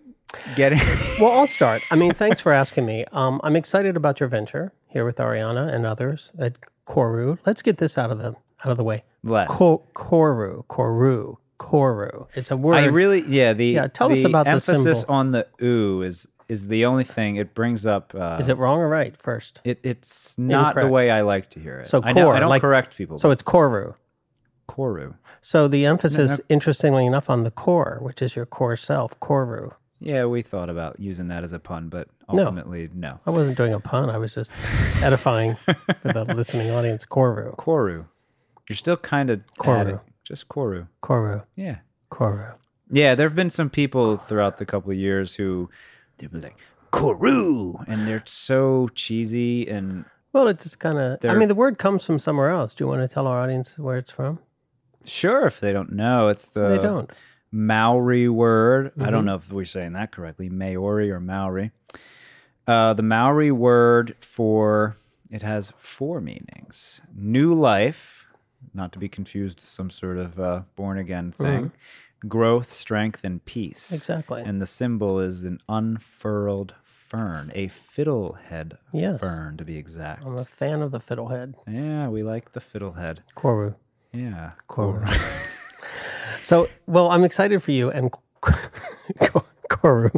getting 0.55 0.79
Well, 1.21 1.33
I'll 1.33 1.47
start. 1.47 1.83
I 1.91 1.97
mean, 1.97 2.15
thanks 2.15 2.41
for 2.41 2.53
asking 2.53 2.87
me. 2.87 3.05
Um, 3.13 3.41
I'm 3.43 3.57
excited 3.57 3.97
about 3.97 4.21
your 4.21 4.29
venture 4.29 4.73
here 4.87 5.05
with 5.05 5.17
Ariana 5.17 5.73
and 5.73 5.85
others 5.85 6.33
at 6.39 6.57
Koru. 6.87 7.39
Let's 7.45 7.63
get 7.63 7.79
this 7.79 7.99
out 7.99 8.11
of 8.11 8.19
the 8.19 8.35
out 8.65 8.71
of 8.71 8.77
the 8.77 8.85
way. 8.85 9.05
less. 9.25 9.49
Ko- 9.49 9.85
Koru, 9.95 10.65
Koru, 10.67 11.37
Koru. 11.59 12.29
It's 12.35 12.51
a 12.51 12.57
word. 12.57 12.75
I 12.77 12.85
really 12.87 13.23
yeah, 13.23 13.53
the 13.53 13.67
Yeah, 13.67 13.87
tell 13.89 14.13
us 14.13 14.23
the 14.23 14.29
about 14.29 14.45
the 14.45 14.53
emphasis 14.53 15.05
on 15.05 15.33
the 15.33 15.47
ooh 15.63 16.03
is 16.03 16.29
is 16.51 16.69
the 16.69 16.85
only 16.85 17.05
thing 17.05 17.37
it 17.37 17.55
brings 17.55 17.87
up 17.87 18.13
uh, 18.15 18.37
is 18.41 18.49
it 18.49 18.59
wrong 18.59 18.79
or 18.79 18.89
right 18.89 19.17
first? 19.17 19.61
it, 19.65 19.79
it's 19.83 20.37
not 20.39 20.75
the 20.75 20.89
way 20.89 21.11
I 21.11 21.21
like 21.23 21.49
to 21.51 21.61
hear 21.61 21.79
it. 21.81 21.87
So 21.87 22.01
I, 22.03 22.13
know, 22.13 22.31
I 22.31 22.41
don't 22.41 22.51
like- 22.51 22.61
correct 22.63 22.97
people. 22.97 23.17
So 23.19 23.31
it's 23.31 23.43
Koru. 23.43 23.95
Koru. 24.69 25.15
So 25.43 25.69
the 25.69 25.87
emphasis, 25.87 26.41
interestingly 26.49 27.07
enough, 27.07 27.29
on 27.31 27.45
the 27.45 27.51
core, 27.51 27.99
which 28.03 28.23
is 28.23 28.37
your 28.37 28.47
core 28.47 28.77
self, 28.77 29.19
Koru. 29.21 29.73
Yeah, 30.01 30.25
we 30.27 30.43
thought 30.43 30.71
about 30.71 30.99
using 30.99 31.29
that 31.29 31.45
as 31.45 31.53
a 31.53 31.59
pun, 31.59 31.89
but 31.89 32.09
No. 32.33 32.41
ultimately 32.45 32.89
no. 32.95 33.21
I 33.27 33.31
wasn't 33.31 33.57
doing 33.59 33.75
a 33.75 33.81
pun. 33.81 34.09
I 34.11 34.17
was 34.19 34.35
just 34.35 34.53
edifying 35.03 35.57
for 36.01 36.13
the 36.13 36.25
listening 36.35 36.71
audience. 36.71 37.05
Koru, 37.05 37.55
Koru. 37.57 38.07
You're 38.69 38.77
still 38.77 38.97
kind 38.97 39.29
of 39.31 39.41
Koru. 39.59 40.01
Just 40.25 40.49
Koru. 40.49 40.87
Koru, 41.03 41.45
Yeah. 41.57 41.79
Koru. 42.11 42.55
Yeah, 42.93 43.15
there 43.15 43.29
have 43.29 43.37
been 43.37 43.51
some 43.51 43.71
people 43.71 44.17
throughout 44.17 44.59
the 44.59 44.65
couple 44.67 44.91
of 44.91 44.97
years 44.97 45.35
who 45.35 45.69
they 46.21 46.29
were 46.29 46.39
like 46.39 46.57
Koru, 46.93 47.83
and 47.89 48.07
they're 48.07 48.23
so 48.27 48.89
cheesy 48.95 49.69
and 49.69 50.05
Well, 50.33 50.47
it's 50.49 50.63
just 50.65 50.79
kind 50.81 50.99
of. 50.99 51.25
I 51.25 51.35
mean, 51.35 51.49
the 51.49 51.55
word 51.55 51.79
comes 51.79 52.05
from 52.05 52.19
somewhere 52.19 52.51
else. 52.51 52.75
Do 52.75 52.85
you 52.85 52.89
want 52.89 53.01
to 53.03 53.13
tell 53.13 53.27
our 53.27 53.41
audience 53.43 53.79
where 53.79 53.97
it's 53.99 54.13
from? 54.13 54.39
sure 55.05 55.47
if 55.47 55.61
they 55.61 55.73
don't 55.73 55.93
know, 55.93 56.29
it's 56.29 56.51
the 56.51 56.69
they 56.69 56.79
don't. 56.79 57.11
Maori 57.51 58.29
word. 58.29 58.93
I 58.97 59.01
Mm-hmm. 59.03 59.11
don't 59.13 59.25
know 59.25 59.35
if 59.37 59.51
we're 59.51 59.65
saying 59.65 59.95
that 59.95 60.13
correctly, 60.13 60.49
Maori 60.51 61.11
or 61.11 61.19
Maori. 61.21 61.73
Uh, 62.67 62.93
the 62.95 63.03
Maori 63.03 63.51
word 63.51 64.15
for 64.21 64.95
it 65.33 65.43
has 65.43 65.73
four 65.79 66.21
meanings: 66.21 67.01
new 67.15 67.55
life, 67.55 68.27
not 68.75 68.93
to 68.93 68.99
be 68.99 69.09
confused 69.09 69.59
with 69.61 69.69
some 69.69 69.91
sort 69.91 70.19
of 70.19 70.39
uh, 70.39 70.63
born 70.77 70.99
again 70.99 71.33
thing, 71.33 71.73
growth, 72.29 72.73
strength, 72.73 73.25
and 73.25 73.45
peace. 73.45 73.93
Exactly. 73.93 74.43
And 74.43 74.61
the 74.61 74.67
symbol 74.67 75.19
is 75.21 75.45
an 75.45 75.59
unfurled 75.69 76.75
fern, 76.83 77.51
a 77.55 77.69
fiddlehead 77.69 78.77
Yes. 78.93 79.21
fern 79.21 79.57
to 79.57 79.65
be 79.65 79.77
exact. 79.77 80.25
I'm 80.25 80.37
a 80.39 80.45
fan 80.45 80.83
of 80.83 80.91
the 80.93 81.01
fiddlehead. 81.01 81.55
Yeah, 81.69 82.09
we 82.09 82.23
like 82.23 82.53
the 82.53 82.61
fiddlehead. 82.61 83.19
Koru. 83.37 83.75
Yeah. 84.13 84.53
Koru. 84.69 85.07
so, 86.43 86.69
well, 86.87 87.11
I'm 87.11 87.25
excited 87.25 87.63
for 87.63 87.73
you 87.73 87.91
and 87.91 88.13
Koru, 89.71 90.11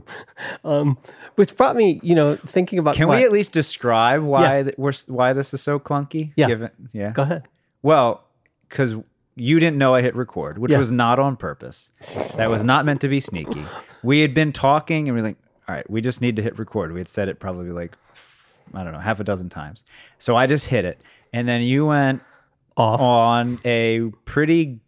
um, 0.65 0.97
which 1.37 1.57
brought 1.57 1.77
me, 1.77 2.01
you 2.03 2.15
know, 2.15 2.37
thinking 2.37 2.79
about. 2.79 2.95
Can 2.95 3.09
we 3.09 3.23
at 3.25 3.31
least 3.33 3.53
describe 3.53 4.23
why 4.23 4.63
th- 4.63 4.75
we're 4.79 4.93
why 5.09 5.33
this 5.35 5.53
is 5.53 5.63
so 5.63 5.79
clunky? 5.79 6.33
Yeah. 6.37 6.47
Given, 6.47 6.71
yeah. 6.93 7.11
Go 7.13 7.23
ahead. 7.23 7.45
Well, 7.83 8.25
because 8.69 8.95
you 9.35 9.59
didn't 9.61 9.79
know 9.79 9.95
I 9.95 10.03
hit 10.03 10.15
record, 10.15 10.59
which 10.59 10.73
Yeah. 10.73 10.79
was 10.79 10.93
not 10.93 11.19
on 11.19 11.37
purpose. 11.37 11.91
That 12.37 12.51
was 12.51 12.63
not 12.63 12.85
meant 12.85 13.01
to 13.03 13.09
be 13.09 13.21
sneaky. 13.21 13.65
We 14.03 14.21
had 14.21 14.35
been 14.35 14.53
talking, 14.53 15.09
and 15.09 15.15
we 15.17 15.21
are 15.21 15.25
like, 15.25 15.37
"All 15.69 15.75
right, 15.75 15.89
we 15.89 16.01
just 16.01 16.21
need 16.21 16.37
to 16.37 16.43
hit 16.43 16.59
record." 16.59 16.93
We 16.93 17.01
had 17.01 17.09
said 17.09 17.29
it 17.29 17.41
probably 17.41 17.71
like 17.71 17.97
I 18.75 18.85
don't 18.85 18.93
know, 18.93 19.01
half 19.01 19.21
a 19.21 19.25
dozen 19.25 19.49
times. 19.51 19.85
So 20.19 20.35
I 20.37 20.47
just 20.47 20.67
hit 20.67 20.85
it, 20.85 21.01
and 21.33 21.47
then 21.49 21.63
you 21.63 21.87
went 21.87 22.23
Off. 22.77 23.01
on 23.01 23.59
a 23.65 24.11
pretty 24.25 24.81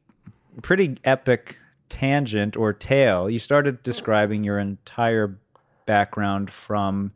pretty 0.62 0.96
epic 1.04 1.58
tangent 1.88 2.56
or 2.56 2.72
tale. 2.72 3.28
You 3.28 3.38
started 3.38 3.82
describing 3.82 4.42
your 4.44 4.58
entire 4.58 5.36
background 5.86 6.50
from 6.50 7.12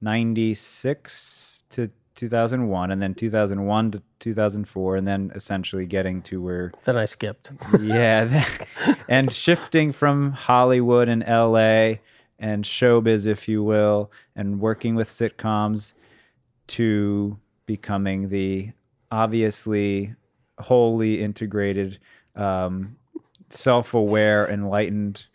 96 0.00 1.64
to 1.70 1.90
2001 2.18 2.90
and 2.90 3.00
then 3.00 3.14
2001 3.14 3.90
to 3.92 4.02
2004 4.20 4.96
and 4.96 5.06
then 5.08 5.32
essentially 5.34 5.86
getting 5.86 6.20
to 6.22 6.42
where 6.42 6.72
Then 6.84 6.96
I 6.98 7.04
skipped. 7.06 7.52
yeah 7.80 8.24
that- 8.24 8.66
and 9.08 9.32
shifting 9.32 9.92
from 9.92 10.32
Hollywood 10.32 11.08
and 11.08 11.22
LA 11.26 12.00
and 12.38 12.64
showbiz 12.64 13.26
if 13.26 13.48
you 13.48 13.62
will 13.62 14.10
and 14.36 14.60
working 14.60 14.94
with 14.94 15.08
sitcoms 15.08 15.92
to 16.68 17.38
becoming 17.66 18.28
the 18.28 18.72
obviously 19.10 20.14
wholly 20.58 21.22
integrated 21.22 21.98
um, 22.36 22.96
self-aware 23.48 24.48
enlightened 24.48 25.26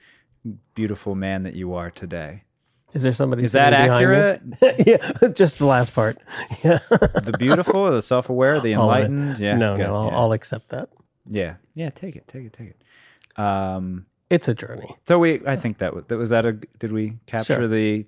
beautiful 0.75 1.16
man 1.16 1.44
that 1.44 1.56
you 1.56 1.74
are 1.74 1.90
today 1.90 2.44
Is 2.93 3.03
there 3.03 3.12
somebody? 3.12 3.43
is 3.43 3.51
that 3.53 3.71
sitting 3.73 3.88
behind 3.88 4.09
me? 4.09 4.62
accurate 4.62 4.88
yeah, 5.21 5.27
just 5.33 5.59
the 5.59 5.65
last 5.65 5.93
part. 5.93 6.17
Yeah. 6.63 6.77
the 6.89 7.35
beautiful 7.38 7.89
the 7.91 8.01
self-aware 8.01 8.59
the 8.62 8.75
All 8.75 8.89
of 8.91 8.97
it. 8.97 9.05
enlightened 9.05 9.39
yeah 9.39 9.55
no, 9.55 9.75
good, 9.77 9.88
no, 9.88 9.95
I'll, 9.95 10.05
yeah. 10.12 10.17
I'll 10.17 10.31
accept 10.33 10.69
that. 10.69 10.89
yeah 11.29 11.55
yeah 11.75 11.89
take 11.89 12.15
it 12.15 12.27
take 12.27 12.45
it 12.45 12.53
take 12.53 12.69
it 12.75 13.39
um 13.41 14.05
It's 14.29 14.47
a 14.47 14.53
journey. 14.53 14.95
So 15.07 15.19
we, 15.19 15.41
I 15.45 15.55
think 15.55 15.77
that 15.79 15.93
was, 15.95 16.03
that 16.07 16.17
was 16.17 16.29
that 16.29 16.45
a, 16.45 16.53
did 16.53 16.91
we 16.91 17.17
capture 17.27 17.55
Sure. 17.55 17.67
the, 17.67 18.05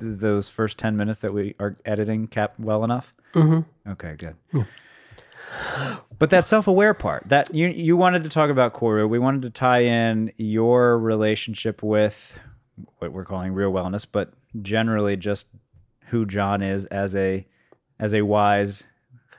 those 0.00 0.48
first 0.48 0.78
10 0.78 0.96
minutes 0.96 1.20
that 1.22 1.32
we 1.32 1.54
are 1.58 1.76
editing 1.84 2.26
cap 2.28 2.54
well 2.58 2.84
enough? 2.84 3.12
Mm-hmm. 3.34 3.90
Okay, 3.92 4.14
good. 4.16 4.36
Yeah. 4.54 4.64
But 6.18 6.30
that 6.30 6.44
self-aware 6.44 6.94
part, 6.94 7.28
that 7.28 7.52
you, 7.54 7.68
you 7.68 7.96
wanted 7.96 8.22
to 8.24 8.28
talk 8.28 8.50
about 8.50 8.74
Koru. 8.74 9.08
We 9.08 9.18
wanted 9.18 9.42
to 9.42 9.50
tie 9.50 9.82
in 9.82 10.32
your 10.36 10.98
relationship 10.98 11.82
with 11.82 12.38
what 12.98 13.12
we're 13.12 13.24
calling 13.24 13.52
real 13.52 13.72
wellness, 13.72 14.06
but 14.10 14.32
generally 14.62 15.16
just 15.16 15.46
who 16.08 16.24
John 16.26 16.62
is 16.62 16.84
as 16.86 17.14
a 17.14 17.46
as 18.00 18.14
a 18.14 18.22
wise 18.22 18.84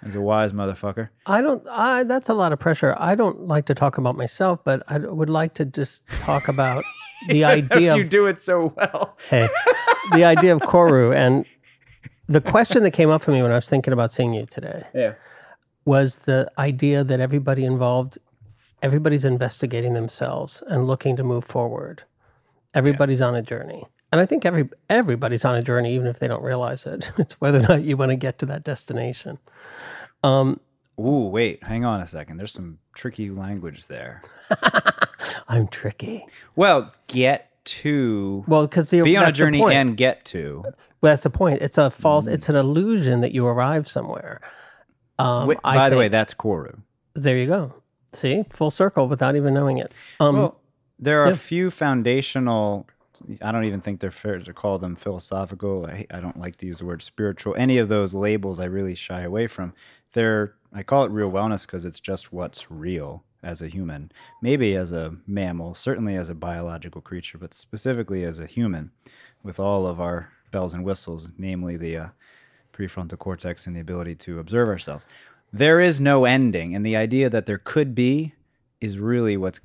as 0.06 0.16
a 0.16 0.22
wise 0.22 0.52
motherfucker. 0.54 1.10
I 1.26 1.42
don't. 1.42 1.66
I 1.68 2.04
that's 2.04 2.30
a 2.30 2.34
lot 2.34 2.54
of 2.54 2.60
pressure. 2.60 2.96
I 2.98 3.16
don't 3.16 3.48
like 3.48 3.66
to 3.66 3.76
talk 3.76 3.98
about 3.98 4.16
myself, 4.16 4.64
but 4.64 4.84
I 4.88 4.98
would 5.00 5.30
like 5.30 5.54
to 5.56 5.66
just 5.66 6.08
talk 6.20 6.48
about 6.48 6.84
the 7.28 7.44
idea 7.44 7.96
you 7.96 8.04
of 8.04 8.10
do 8.10 8.26
it 8.28 8.42
so 8.42 8.74
well. 8.78 9.18
hey, 9.30 9.50
the 10.14 10.24
idea 10.24 10.56
of 10.56 10.62
Koru 10.62 11.14
and 11.16 11.46
the 12.28 12.40
question 12.42 12.84
that 12.84 12.92
came 12.92 13.10
up 13.10 13.22
for 13.24 13.32
me 13.32 13.42
when 13.42 13.52
I 13.52 13.56
was 13.56 13.68
thinking 13.68 13.92
about 13.92 14.12
seeing 14.14 14.34
you 14.34 14.46
today 14.46 14.84
Yeah. 14.94 15.14
was 15.84 16.20
the 16.20 16.50
idea 16.60 17.04
that 17.04 17.20
everybody 17.20 17.66
involved, 17.66 18.20
everybody's 18.84 19.26
investigating 19.26 19.96
themselves 19.96 20.62
and 20.68 20.86
looking 20.88 21.16
to 21.16 21.24
move 21.24 21.44
forward. 21.44 22.04
Everybody's 22.74 23.22
on 23.22 23.36
a 23.36 23.42
journey. 23.42 23.84
And 24.12 24.20
I 24.22 24.26
think 24.26 24.46
every 24.46 24.70
everybody's 24.90 25.46
on 25.46 25.56
a 25.56 25.62
journey, 25.62 25.94
even 25.96 26.08
if 26.08 26.20
they 26.20 26.28
don't 26.28 26.44
realize 26.44 26.86
it. 26.86 27.12
It's 27.18 27.40
whether 27.42 27.60
or 27.60 27.64
not 27.64 27.84
you 27.84 27.98
want 27.98 28.10
to 28.10 28.16
get 28.16 28.40
to 28.40 28.46
that 28.48 28.64
destination. 28.64 29.38
Um, 30.24 30.60
Ooh, 31.00 31.28
wait, 31.28 31.64
hang 31.64 31.86
on 31.86 32.02
a 32.02 32.08
second. 32.08 32.38
There's 32.38 32.52
some 32.52 32.80
tricky 32.94 33.30
language 33.30 33.88
there. 33.88 34.22
I'm 35.48 35.68
tricky. 35.68 36.26
Well, 36.56 36.94
get 37.08 37.52
to 37.66 38.44
Well, 38.48 38.68
because 38.68 38.90
be 38.92 39.16
on 39.16 39.26
a 39.26 39.32
journey 39.32 39.64
and 39.64 39.96
get 39.96 40.26
to. 40.26 40.64
Well, 41.02 41.12
that's 41.12 41.24
the 41.24 41.30
point. 41.30 41.62
It's 41.62 41.78
a 41.78 41.90
false. 41.90 42.28
It's 42.28 42.50
an 42.50 42.56
illusion 42.56 43.22
that 43.22 43.32
you 43.32 43.46
arrive 43.46 43.88
somewhere. 43.88 44.42
Um, 45.18 45.48
Wait, 45.48 45.62
by 45.62 45.90
the 45.90 45.98
way, 45.98 46.08
that's 46.08 46.34
Koru. 46.34 46.80
there 47.14 47.38
you 47.38 47.46
go. 47.46 47.74
See, 48.14 48.44
full 48.50 48.72
circle 48.72 49.08
without 49.08 49.36
even 49.36 49.54
knowing 49.54 49.78
it. 49.78 49.94
Um, 50.20 50.36
Well, 50.36 50.59
there 51.00 51.22
are 51.24 51.28
yeah. 51.28 51.34
a 51.34 51.38
few 51.38 51.72
foundational. 51.72 52.88
I 53.42 53.52
don't 53.52 53.66
even 53.66 53.82
think 53.82 54.00
they're 54.00 54.12
fair 54.12 54.40
to 54.40 54.54
call 54.54 54.78
them 54.78 54.96
philosophical. 54.96 55.86
I, 55.86 56.06
I 56.12 56.20
don't 56.20 56.40
like 56.40 56.58
to 56.58 56.66
use 56.66 56.78
the 56.78 56.86
word 56.86 57.02
spiritual. 57.02 57.56
Any 57.58 57.78
of 57.78 57.90
those 57.90 58.14
labels, 58.14 58.60
I 58.60 58.66
really 58.66 58.96
shy 58.96 59.22
away 59.22 59.48
from. 59.48 59.74
They're 60.14 60.56
I 60.74 60.84
call 60.84 61.04
it 61.04 61.12
real 61.12 61.32
wellness 61.32 61.66
because 61.66 61.86
it's 61.86 62.00
just 62.00 62.32
what's 62.32 62.70
real 62.70 63.24
as 63.42 63.62
a 63.62 63.68
human, 63.68 64.12
maybe 64.42 64.76
as 64.76 64.92
a 64.92 65.16
mammal, 65.26 65.74
certainly 65.74 66.16
as 66.16 66.30
a 66.30 66.36
biological 66.36 67.02
creature, 67.02 67.38
but 67.38 67.54
specifically 67.54 68.24
as 68.24 68.38
a 68.38 68.46
human, 68.46 68.92
with 69.44 69.60
all 69.60 69.88
of 69.88 70.00
our 70.00 70.32
bells 70.52 70.74
and 70.74 70.84
whistles, 70.84 71.28
namely 71.38 71.78
the 71.78 71.98
uh, 71.98 72.08
prefrontal 72.74 73.18
cortex 73.18 73.66
and 73.66 73.76
the 73.76 73.80
ability 73.80 74.16
to 74.16 74.40
observe 74.40 74.68
ourselves. 74.68 75.08
There 75.52 75.80
is 75.80 76.00
no 76.00 76.26
ending, 76.26 76.76
and 76.76 76.86
the 76.86 76.96
idea 76.96 77.30
that 77.30 77.46
there 77.46 77.58
could 77.58 77.96
be 77.96 78.34
is 78.80 79.00
really 79.00 79.38
what's 79.38 79.62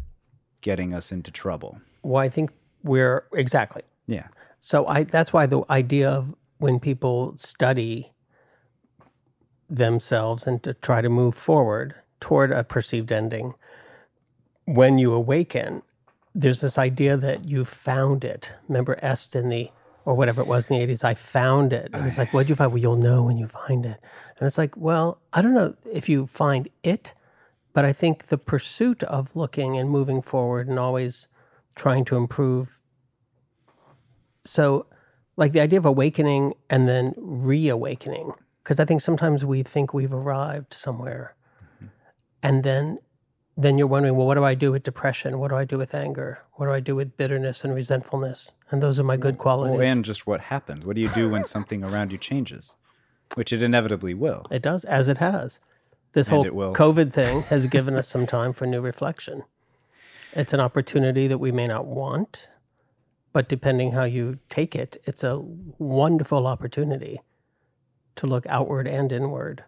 getting 0.64 0.94
us 0.94 1.12
into 1.12 1.30
trouble. 1.30 1.78
well, 2.02 2.23
I 2.23 2.28
think 2.28 2.50
we're 2.83 3.25
exactly. 3.33 3.83
Yeah. 4.06 4.28
So 4.61 4.87
I 4.87 5.04
that's 5.04 5.33
why 5.33 5.44
the 5.47 5.62
idea 5.71 6.11
of 6.11 6.35
when 6.59 6.80
people 6.80 7.37
study 7.37 8.12
themselves 9.68 10.47
and 10.47 10.62
to 10.62 10.73
try 10.75 11.00
to 11.02 11.09
move 11.09 11.35
forward 11.35 11.94
toward 12.18 12.50
a 12.50 12.64
perceived 12.64 13.12
ending, 13.12 13.54
when 14.64 14.99
you 14.99 15.12
awaken, 15.12 15.83
there's 16.35 16.61
this 16.62 16.78
idea 16.78 17.16
that 17.16 17.44
you 17.47 17.64
found 17.64 18.25
it. 18.25 18.52
Remember 18.68 18.99
Est 19.02 19.38
in 19.38 19.50
the 19.50 19.71
or 20.06 20.14
whatever 20.14 20.42
it 20.42 20.49
was 20.49 20.71
in 20.71 20.78
the 20.78 20.87
80s, 20.87 21.04
I 21.04 21.14
found 21.14 21.73
it. 21.73 21.88
And 21.92 22.06
it's 22.06 22.18
like, 22.18 22.33
what'd 22.35 22.50
you 22.50 22.56
find? 22.56 22.73
Well, 22.73 22.83
you'll 22.83 22.97
know 22.97 23.23
when 23.23 23.38
you 23.38 23.49
find 23.49 23.87
it. 23.87 23.99
And 24.38 24.47
it's 24.47 24.59
like, 24.59 24.76
well, 24.76 25.18
I 25.33 25.40
don't 25.40 25.54
know 25.54 25.75
if 25.90 26.11
you 26.11 26.26
find 26.26 26.68
it, 26.83 27.14
but 27.75 27.85
I 27.85 27.93
think 27.93 28.26
the 28.26 28.38
pursuit 28.38 29.02
of 29.02 29.37
looking 29.37 29.76
and 29.76 29.90
moving 29.90 30.23
forward 30.23 30.69
and 30.69 30.78
always 30.78 31.28
trying 31.75 32.07
to 32.07 32.16
improve. 32.16 32.81
So 34.45 34.87
like 35.37 35.52
the 35.52 35.61
idea 35.61 35.81
of 35.81 35.85
awakening 35.85 36.54
and 36.71 36.88
then 36.88 37.12
reawakening 37.16 38.33
because 38.62 38.78
i 38.78 38.85
think 38.85 39.00
sometimes 39.00 39.45
we 39.45 39.62
think 39.62 39.93
we've 39.93 40.14
arrived 40.14 40.73
somewhere. 40.73 41.35
Mm-hmm. 41.77 41.87
And 42.42 42.64
then 42.64 42.99
then 43.57 43.79
you're 43.79 43.87
wondering 43.88 44.16
well 44.16 44.27
what 44.27 44.37
do 44.37 44.44
i 44.44 44.55
do 44.55 44.70
with 44.70 44.85
depression? 44.85 45.40
What 45.40 45.49
do 45.49 45.57
i 45.57 45.64
do 45.64 45.77
with 45.77 45.94
anger? 45.94 46.38
What 46.53 46.66
do 46.66 46.72
i 46.72 46.81
do 46.81 46.94
with 46.94 47.16
bitterness 47.16 47.64
and 47.64 47.75
resentfulness? 47.75 48.53
And 48.70 48.81
those 48.83 49.01
are 49.01 49.05
my 49.05 49.16
good 49.16 49.38
qualities 49.38 49.79
Well, 49.79 49.88
and 49.88 50.05
just 50.05 50.27
what 50.29 50.40
happens. 50.40 50.87
What 50.87 50.94
do 50.94 51.03
you 51.03 51.09
do 51.09 51.29
when 51.31 51.44
something 51.55 51.83
around 51.83 52.12
you 52.12 52.18
changes? 52.18 52.77
Which 53.35 53.53
it 53.53 53.64
inevitably 53.64 54.14
will. 54.14 54.46
it 54.53 54.62
does 54.62 54.85
as 54.85 55.09
it 55.09 55.18
has 55.18 55.59
this 56.14 56.31
And 56.31 56.46
whole 56.46 56.72
covid 56.72 57.12
thing 57.12 57.42
has 57.53 57.66
given 57.66 57.94
us 57.96 58.09
some 58.09 58.27
time 58.27 58.53
for 58.53 58.66
new 58.66 58.81
reflection 58.81 59.44
it's 60.33 60.53
an 60.53 60.61
opportunity 60.61 61.27
that 61.29 61.38
we 61.38 61.53
may 61.53 61.66
not 61.66 61.87
want 61.87 62.48
but 63.33 63.48
depending 63.48 63.92
how 63.92 64.05
you 64.05 64.38
take 64.48 64.74
it 64.74 64.96
it's 65.05 65.22
a 65.22 65.38
wonderful 65.40 66.46
opportunity 66.46 67.20
to 68.16 68.27
look 68.27 68.46
outward 68.46 68.87
and 68.87 69.12
inward 69.12 69.64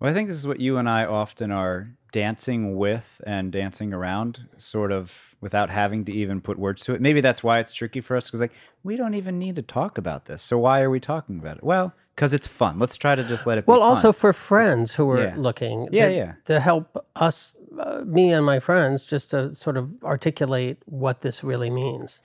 Well, 0.00 0.10
I 0.10 0.14
think 0.14 0.28
this 0.28 0.38
is 0.38 0.46
what 0.46 0.60
you 0.60 0.78
and 0.78 0.88
I 0.88 1.04
often 1.04 1.50
are 1.50 1.90
dancing 2.12 2.76
with 2.76 3.20
and 3.26 3.52
dancing 3.52 3.92
around, 3.92 4.48
sort 4.56 4.92
of 4.92 5.36
without 5.40 5.70
having 5.70 6.04
to 6.06 6.12
even 6.12 6.40
put 6.40 6.58
words 6.58 6.82
to 6.84 6.94
it. 6.94 7.00
Maybe 7.00 7.20
that's 7.20 7.42
why 7.44 7.60
it's 7.60 7.72
tricky 7.72 8.00
for 8.00 8.16
us 8.16 8.24
because, 8.26 8.40
like, 8.40 8.52
we 8.82 8.96
don't 8.96 9.14
even 9.14 9.38
need 9.38 9.56
to 9.56 9.62
talk 9.62 9.98
about 9.98 10.24
this. 10.24 10.42
So 10.42 10.58
why 10.58 10.80
are 10.80 10.90
we 10.90 11.00
talking 11.00 11.38
about 11.38 11.58
it? 11.58 11.64
Well, 11.64 11.92
because 12.20 12.34
it's 12.34 12.46
fun. 12.46 12.78
Let's 12.78 12.98
try 12.98 13.14
to 13.14 13.24
just 13.24 13.46
let 13.46 13.56
it 13.56 13.64
be 13.64 13.70
well 13.72 13.80
also 13.82 14.12
for 14.12 14.34
friends 14.34 14.94
who 14.94 15.08
are 15.08 15.22
Yeah. 15.24 15.34
looking 15.38 15.88
Yeah, 15.90 16.08
that- 16.08 16.14
yeah. 16.14 16.32
to 16.44 16.60
help 16.60 17.02
us 17.16 17.56
uh, 17.78 18.02
me 18.04 18.30
and 18.30 18.44
my 18.44 18.60
friends 18.60 19.06
just 19.06 19.30
to 19.30 19.54
sort 19.54 19.78
of 19.78 19.90
articulate 20.04 20.76
what 20.84 21.22
this 21.22 21.42
really 21.42 21.70
means 21.70 22.20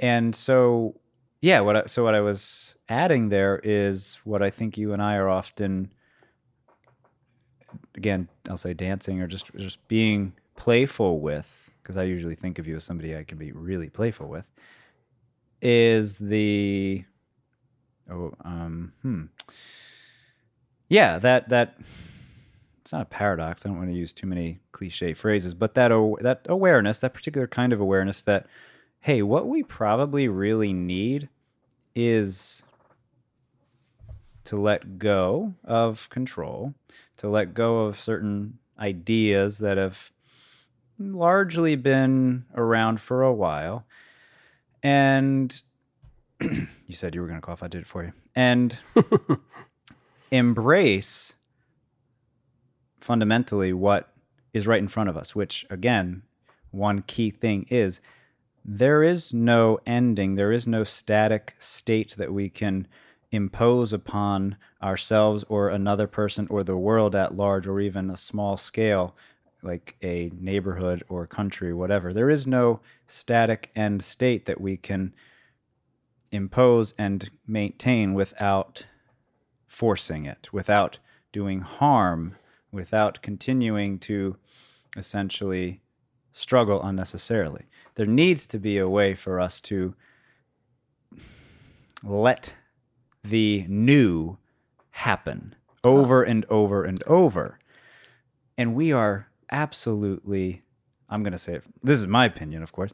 and 0.00 0.34
so 0.34 0.96
yeah 1.40 1.60
what 1.60 1.76
I, 1.76 1.86
so 1.86 2.02
what 2.02 2.14
i 2.16 2.20
was 2.20 2.74
adding 2.88 3.28
there 3.28 3.60
is 3.62 4.18
what 4.24 4.42
i 4.42 4.50
think 4.50 4.76
you 4.78 4.92
and 4.94 5.00
i 5.02 5.14
are 5.16 5.28
often 5.28 5.92
again 7.94 8.28
i'll 8.48 8.56
say 8.56 8.72
dancing 8.74 9.20
or 9.20 9.26
just 9.28 9.54
just 9.56 9.86
being 9.88 10.32
playful 10.56 11.20
with 11.20 11.70
because 11.82 11.96
i 11.98 12.02
usually 12.02 12.34
think 12.34 12.58
of 12.58 12.66
you 12.66 12.74
as 12.76 12.82
somebody 12.84 13.16
i 13.16 13.22
can 13.22 13.38
be 13.38 13.52
really 13.52 13.90
playful 13.90 14.26
with 14.26 14.46
is 15.60 16.18
the 16.18 17.04
oh 18.12 18.32
um 18.44 18.92
hmm 19.02 19.24
yeah 20.88 21.18
that 21.18 21.48
that 21.48 21.76
it's 22.80 22.92
not 22.92 23.02
a 23.02 23.06
paradox 23.06 23.64
i 23.64 23.68
don't 23.68 23.78
want 23.78 23.90
to 23.90 23.96
use 23.96 24.12
too 24.12 24.26
many 24.26 24.60
cliche 24.70 25.14
phrases 25.14 25.54
but 25.54 25.74
that 25.74 25.88
that 26.20 26.46
awareness 26.48 27.00
that 27.00 27.14
particular 27.14 27.46
kind 27.46 27.72
of 27.72 27.80
awareness 27.80 28.22
that 28.22 28.46
hey, 29.02 29.20
what 29.20 29.48
we 29.48 29.64
probably 29.64 30.28
really 30.28 30.72
need 30.72 31.28
is 31.94 32.62
to 34.44 34.56
let 34.56 34.98
go 34.98 35.54
of 35.64 36.08
control, 36.08 36.72
to 37.16 37.28
let 37.28 37.52
go 37.52 37.80
of 37.80 38.00
certain 38.00 38.58
ideas 38.78 39.58
that 39.58 39.76
have 39.76 40.10
largely 41.00 41.74
been 41.74 42.44
around 42.54 43.00
for 43.00 43.22
a 43.22 43.32
while. 43.32 43.84
And 44.84 45.60
you 46.86 46.94
said 46.94 47.14
you 47.14 47.20
were 47.20 47.26
going 47.26 47.40
to 47.40 47.44
cough, 47.44 47.62
I 47.62 47.68
did 47.68 47.82
it 47.82 47.88
for 47.88 48.04
you. 48.04 48.12
And 48.34 48.78
embrace 50.30 51.34
fundamentally 53.00 53.72
what 53.72 54.12
is 54.52 54.66
right 54.66 54.80
in 54.80 54.88
front 54.88 55.08
of 55.08 55.16
us, 55.16 55.34
which 55.34 55.66
again, 55.70 56.22
one 56.70 57.02
key 57.02 57.30
thing 57.30 57.66
is 57.68 58.00
there 58.64 59.02
is 59.02 59.34
no 59.34 59.78
ending, 59.86 60.36
there 60.36 60.52
is 60.52 60.66
no 60.66 60.84
static 60.84 61.54
state 61.58 62.14
that 62.16 62.32
we 62.32 62.48
can 62.48 62.86
impose 63.30 63.92
upon 63.92 64.56
ourselves 64.82 65.44
or 65.48 65.68
another 65.68 66.06
person 66.06 66.46
or 66.50 66.62
the 66.62 66.76
world 66.76 67.14
at 67.14 67.36
large 67.36 67.66
or 67.66 67.80
even 67.80 68.10
a 68.10 68.16
small 68.16 68.56
scale 68.56 69.16
like 69.62 69.96
a 70.02 70.30
neighborhood 70.38 71.02
or 71.08 71.26
country 71.26 71.72
whatever. 71.72 72.12
There 72.12 72.30
is 72.30 72.46
no 72.46 72.80
static 73.06 73.70
end 73.74 74.04
state 74.04 74.46
that 74.46 74.60
we 74.60 74.76
can 74.76 75.12
impose 76.32 76.94
and 76.98 77.30
maintain 77.46 78.14
without 78.14 78.86
forcing 79.68 80.26
it 80.26 80.52
without 80.52 80.98
doing 81.32 81.60
harm 81.60 82.36
without 82.72 83.22
continuing 83.22 83.98
to 83.98 84.36
essentially 84.96 85.80
struggle 86.32 86.82
unnecessarily 86.82 87.66
there 87.94 88.06
needs 88.06 88.46
to 88.46 88.58
be 88.58 88.78
a 88.78 88.88
way 88.88 89.14
for 89.14 89.40
us 89.40 89.60
to 89.60 89.94
let 92.02 92.52
the 93.22 93.64
new 93.68 94.36
happen 94.90 95.54
over 95.84 96.24
ah. 96.24 96.30
and 96.30 96.44
over 96.46 96.84
and 96.84 97.02
over. 97.06 97.58
And 98.58 98.74
we 98.74 98.92
are 98.92 99.28
absolutely, 99.50 100.62
I'm 101.08 101.22
going 101.22 101.32
to 101.32 101.38
say 101.38 101.54
it, 101.54 101.64
this 101.82 101.98
is 101.98 102.06
my 102.06 102.26
opinion, 102.26 102.62
of 102.62 102.72
course. 102.72 102.92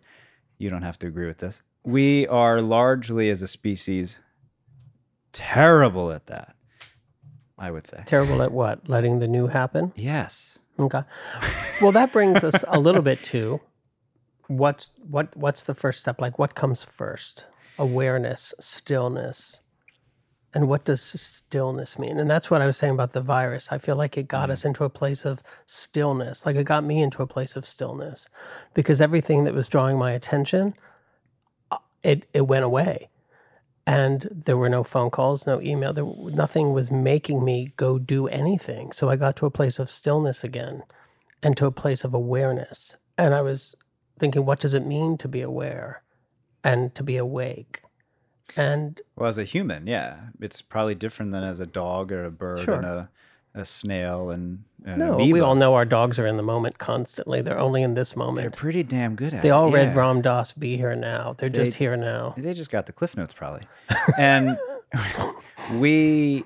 You 0.59 0.70
don't 0.70 0.83
have 0.83 0.98
to 1.01 1.07
agree 1.07 1.27
with 1.27 1.38
this. 1.38 1.62
We 1.85 2.27
are 2.27 2.61
largely, 2.61 3.31
as 3.31 3.43
a 3.43 3.49
species, 3.49 4.19
terrible 5.33 6.12
at 6.12 6.27
that, 6.27 6.55
I 7.59 7.71
would 7.71 7.87
say. 7.87 8.03
terrible 8.07 8.43
at 8.43 8.53
what 8.53 8.88
letting 8.88 9.21
the 9.21 9.29
new 9.29 9.47
happen 9.47 9.93
Yes. 9.97 10.59
Okay. 10.79 11.03
Well, 11.81 11.93
that 11.93 12.12
brings 12.12 12.45
us 12.45 12.64
a 12.69 12.79
little 12.79 13.03
bit 13.03 13.23
to 13.25 13.61
what's 14.49 14.91
what 15.09 15.37
what's 15.37 15.62
the 15.62 15.75
first 15.75 16.01
step? 16.01 16.21
Like 16.21 16.38
what 16.38 16.55
comes 16.55 16.83
first? 16.83 17.47
Awareness, 17.79 18.55
stillness. 18.61 19.61
And 20.55 20.67
what 20.67 20.85
does 20.85 21.03
stillness 21.03 21.99
mean? 21.99 22.19
And 22.19 22.31
that's 22.31 22.51
what 22.51 22.62
I 22.62 22.67
was 22.67 22.79
saying 22.79 22.95
about 22.95 23.12
the 23.12 23.21
virus. 23.21 23.71
I 23.71 23.77
feel 23.77 23.97
like 23.97 24.17
it 24.17 24.29
got 24.29 24.49
mm. 24.49 24.53
us 24.53 24.64
into 24.64 24.83
a 24.83 24.88
place 24.88 25.27
of 25.27 25.43
stillness, 25.67 26.47
like 26.47 26.57
it 26.57 26.64
got 26.64 26.85
me 26.85 27.03
into 27.03 27.23
a 27.23 27.27
place 27.27 27.55
of 27.55 27.67
stillness 27.67 28.29
because 28.73 29.01
everything 29.01 29.45
that 29.45 29.55
was 29.55 29.69
drawing 29.69 29.99
my 29.99 30.12
attention, 30.12 30.75
it, 32.09 32.27
it 32.33 32.47
went 32.47 32.64
away. 32.64 33.11
And 33.87 34.29
there 34.44 34.57
were 34.57 34.68
no 34.68 34.83
phone 34.85 35.11
calls, 35.11 35.47
no 35.47 35.61
email. 35.62 35.92
There, 35.92 36.05
nothing 36.05 36.73
was 36.73 36.90
making 36.90 37.44
me 37.44 37.73
go 37.77 37.99
do 37.99 38.27
anything. 38.29 38.92
So 38.92 39.09
I 39.09 39.16
got 39.16 39.35
to 39.37 39.47
a 39.47 39.51
place 39.51 39.79
of 39.79 39.88
stillness 39.88 40.44
again 40.44 40.83
and 41.42 41.57
to 41.57 41.66
a 41.66 41.71
place 41.71 42.05
of 42.05 42.12
awareness. 42.12 42.97
And 43.16 43.35
I 43.35 43.40
was 43.40 43.75
thinking, 44.18 44.44
what 44.44 44.61
does 44.61 44.75
it 44.75 44.85
mean 44.87 45.16
to 45.18 45.29
be 45.29 45.40
aware 45.40 46.03
and 46.62 46.94
to 46.97 47.03
be 47.03 47.16
awake? 47.16 47.83
And 48.57 49.01
Well, 49.16 49.29
as 49.29 49.38
a 49.38 49.44
human, 49.44 49.87
yeah, 49.87 50.16
it's 50.40 50.61
probably 50.61 50.94
different 50.94 51.33
than 51.33 51.44
as 51.44 51.61
a 51.61 51.66
dog 51.66 52.12
or 52.12 52.25
a 52.25 52.31
bird 52.31 52.61
Sure. 52.61 52.75
and 52.75 52.85
a, 52.85 53.09
a 53.59 53.64
snail 53.64 54.31
and, 54.31 54.64
and 54.85 54.99
no, 54.99 55.16
we 55.16 55.40
all 55.40 55.55
know 55.55 55.75
our 55.75 55.85
dogs 55.85 56.18
are 56.18 56.27
in 56.27 56.37
the 56.37 56.42
moment 56.42 56.79
constantly. 56.79 57.42
They're 57.42 57.59
only 57.59 57.83
in 57.83 57.94
this 57.94 58.16
moment. 58.16 58.38
They're 58.38 58.51
pretty 58.51 58.83
damn 58.83 59.14
good 59.14 59.35
at 59.35 59.40
it. 59.40 59.42
They 59.42 59.49
it. 59.49 59.53
all 59.53 59.71
read 59.71 59.94
yeah. 59.94 60.01
Ram 60.01 60.23
Dass 60.23 60.53
Be 60.53 60.77
Here 60.77 60.94
Now. 60.94 61.35
They're 61.37 61.49
just 61.49 61.75
here 61.75 61.97
now. 61.97 62.35
They 62.37 62.55
just 62.55 62.71
got 62.71 62.87
the 62.87 62.92
cliff 62.92 63.16
notes 63.16 63.35
probably, 63.35 63.62
and 64.18 64.57
we. 65.75 66.44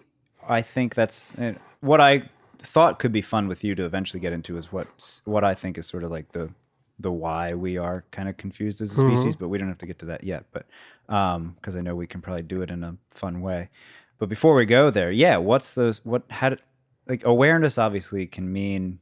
I 0.49 0.61
think 0.61 0.97
that's 0.97 1.35
uh, 1.37 1.55
what 1.81 2.01
I 2.01 2.29
thought 2.59 2.99
could 2.99 3.13
be 3.13 3.23
fun 3.23 3.47
with 3.47 3.63
you 3.63 3.75
to 3.77 3.85
eventually 3.85 4.19
get 4.19 4.33
into 4.33 4.57
is 4.57 4.73
what 4.73 4.89
what 5.25 5.45
I 5.45 5.55
think 5.55 5.79
is 5.79 5.87
sort 5.87 6.03
of 6.05 6.11
like 6.11 6.33
the 6.33 6.51
the 6.99 7.13
why 7.13 7.55
we 7.55 7.77
are 7.77 8.05
kind 8.11 8.29
of 8.29 8.37
confused 8.37 8.81
as 8.81 8.93
a 8.93 8.95
species, 8.95 9.37
but 9.37 9.49
we 9.49 9.59
don't 9.59 9.69
have 9.69 9.79
to 9.79 9.87
get 9.87 9.99
to 10.01 10.07
that 10.07 10.25
yet. 10.25 10.45
But 10.53 10.67
because 11.07 11.77
I 11.77 11.81
know 11.81 11.95
we 11.95 12.07
can 12.07 12.21
probably 12.21 12.43
do 12.43 12.63
it 12.63 12.71
in 12.71 12.83
a 12.83 12.97
fun 13.11 13.41
way. 13.41 13.69
But 14.19 14.29
before 14.29 14.55
we 14.55 14.67
go 14.67 14.91
there, 14.91 15.11
yeah, 15.11 15.37
what's 15.37 15.75
those? 15.75 16.01
What 16.05 16.23
had 16.31 16.61
like 17.09 17.25
awareness 17.25 17.79
obviously 17.79 18.27
can 18.27 18.53
mean 18.53 18.99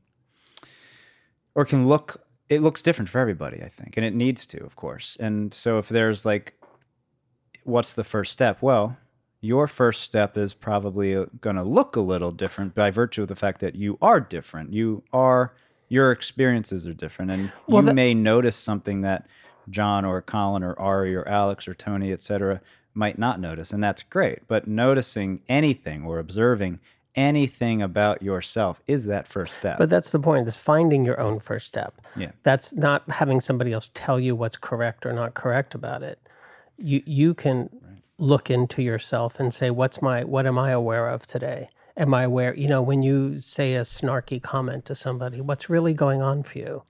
or 1.54 1.64
can 1.64 1.86
look 1.88 2.16
it 2.48 2.62
looks 2.62 2.82
different 2.82 3.08
for 3.08 3.18
everybody 3.18 3.62
i 3.62 3.68
think 3.68 3.96
and 3.96 4.04
it 4.06 4.14
needs 4.14 4.46
to 4.46 4.62
of 4.64 4.76
course. 4.76 5.16
And 5.20 5.52
so 5.54 5.78
if 5.78 5.88
there's 5.88 6.24
like 6.24 6.54
what's 7.64 7.94
the 7.94 8.04
first 8.04 8.32
step? 8.32 8.58
Well 8.62 8.96
your 9.42 9.66
first 9.66 10.02
step 10.02 10.36
is 10.36 10.52
probably 10.52 11.16
uh, 11.16 11.24
going 11.40 11.56
to 11.56 11.62
look 11.62 11.96
a 11.96 12.00
little 12.00 12.30
different 12.30 12.74
by 12.74 12.90
virtue 12.90 13.22
of 13.22 13.28
the 13.28 13.34
fact 13.36 13.60
that 13.62 13.74
you 13.74 13.96
are 14.02 14.20
different. 14.20 14.72
You 14.74 15.02
are 15.14 15.54
your 15.88 16.12
experiences 16.12 16.86
are 16.86 16.92
different 16.92 17.30
and 17.32 17.52
Well, 17.66 17.82
you 17.82 17.86
that- 17.86 17.94
may 17.94 18.14
notice 18.14 18.56
something 18.56 19.00
that 19.02 19.26
john 19.68 20.04
or 20.04 20.20
colin 20.22 20.62
or 20.62 20.78
ari 20.78 21.14
or 21.14 21.26
alex 21.28 21.68
or 21.68 21.74
tony 21.74 22.12
etc 22.12 22.60
might 22.94 23.18
not 23.18 23.38
notice 23.40 23.72
and 23.72 23.82
that's 23.84 24.02
great. 24.02 24.40
But 24.48 24.66
noticing 24.66 25.40
anything 25.48 26.04
or 26.04 26.18
observing 26.18 26.80
anything 27.14 27.83
about 27.83 28.23
yourself 28.23 28.81
is 28.87 29.05
that 29.07 29.27
first 29.27 29.59
step 29.59 29.79
But 29.79 29.90
that's 29.90 30.12
the 30.12 30.18
point, 30.18 30.46
is 30.46 30.57
finding 30.57 31.05
your 31.05 31.20
own 31.20 31.40
first 31.40 31.66
step. 31.66 32.01
Yeah. 32.16 32.31
That's 32.42 32.73
not 32.73 33.09
having 33.11 33.40
somebody 33.40 33.73
else 33.73 33.90
tell 33.94 34.20
you 34.20 34.37
what's 34.37 34.57
correct 34.57 35.05
or 35.05 35.12
not 35.12 35.35
correct 35.35 35.75
about 35.75 36.03
it. 36.03 36.18
You 36.79 37.03
you 37.05 37.35
can 37.35 37.70
look 38.18 38.51
into 38.51 38.83
yourself 38.83 39.40
and 39.40 39.53
say, 39.53 39.70
What's 39.70 40.01
my 40.01 40.25
what 40.25 40.46
am 40.46 40.59
I 40.59 40.70
aware 40.70 41.09
of 41.09 41.27
today? 41.27 41.68
Am 41.96 42.14
I 42.14 42.23
aware, 42.23 42.55
you 42.55 42.68
know, 42.68 42.81
when 42.81 43.03
you 43.03 43.40
say 43.40 43.75
a 43.75 43.83
snarky 43.83 44.40
comment 44.40 44.85
to 44.87 44.94
somebody, 44.94 45.40
what's 45.40 45.68
really 45.68 45.92
going 45.92 46.23
on 46.23 46.42
for 46.42 46.59
you? 46.59 46.83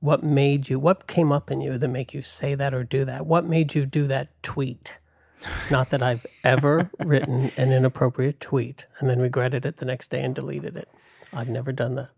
What 0.00 0.24
made 0.24 0.68
you 0.68 0.78
what 0.78 1.06
came 1.06 1.30
up 1.30 1.50
in 1.50 1.60
you 1.60 1.78
that 1.78 1.88
make 1.88 2.12
you 2.14 2.22
say 2.22 2.54
that 2.54 2.74
or 2.74 2.82
do 2.82 3.04
that? 3.04 3.26
What 3.26 3.44
made 3.44 3.74
you 3.74 3.86
do 3.86 4.06
that 4.08 4.42
tweet? 4.42 4.98
Not 5.70 5.90
that 5.90 6.02
I've 6.02 6.26
ever 6.44 6.90
written 6.98 7.50
an 7.56 7.72
inappropriate 7.72 8.40
tweet 8.40 8.86
and 8.98 9.08
then 9.08 9.20
regretted 9.20 9.66
it 9.66 9.78
the 9.78 9.84
next 9.84 10.08
day 10.10 10.22
and 10.22 10.34
deleted 10.34 10.76
it. 10.76 10.88
I've 11.32 11.48
never 11.48 11.72
done 11.72 11.94
that. 11.94 12.10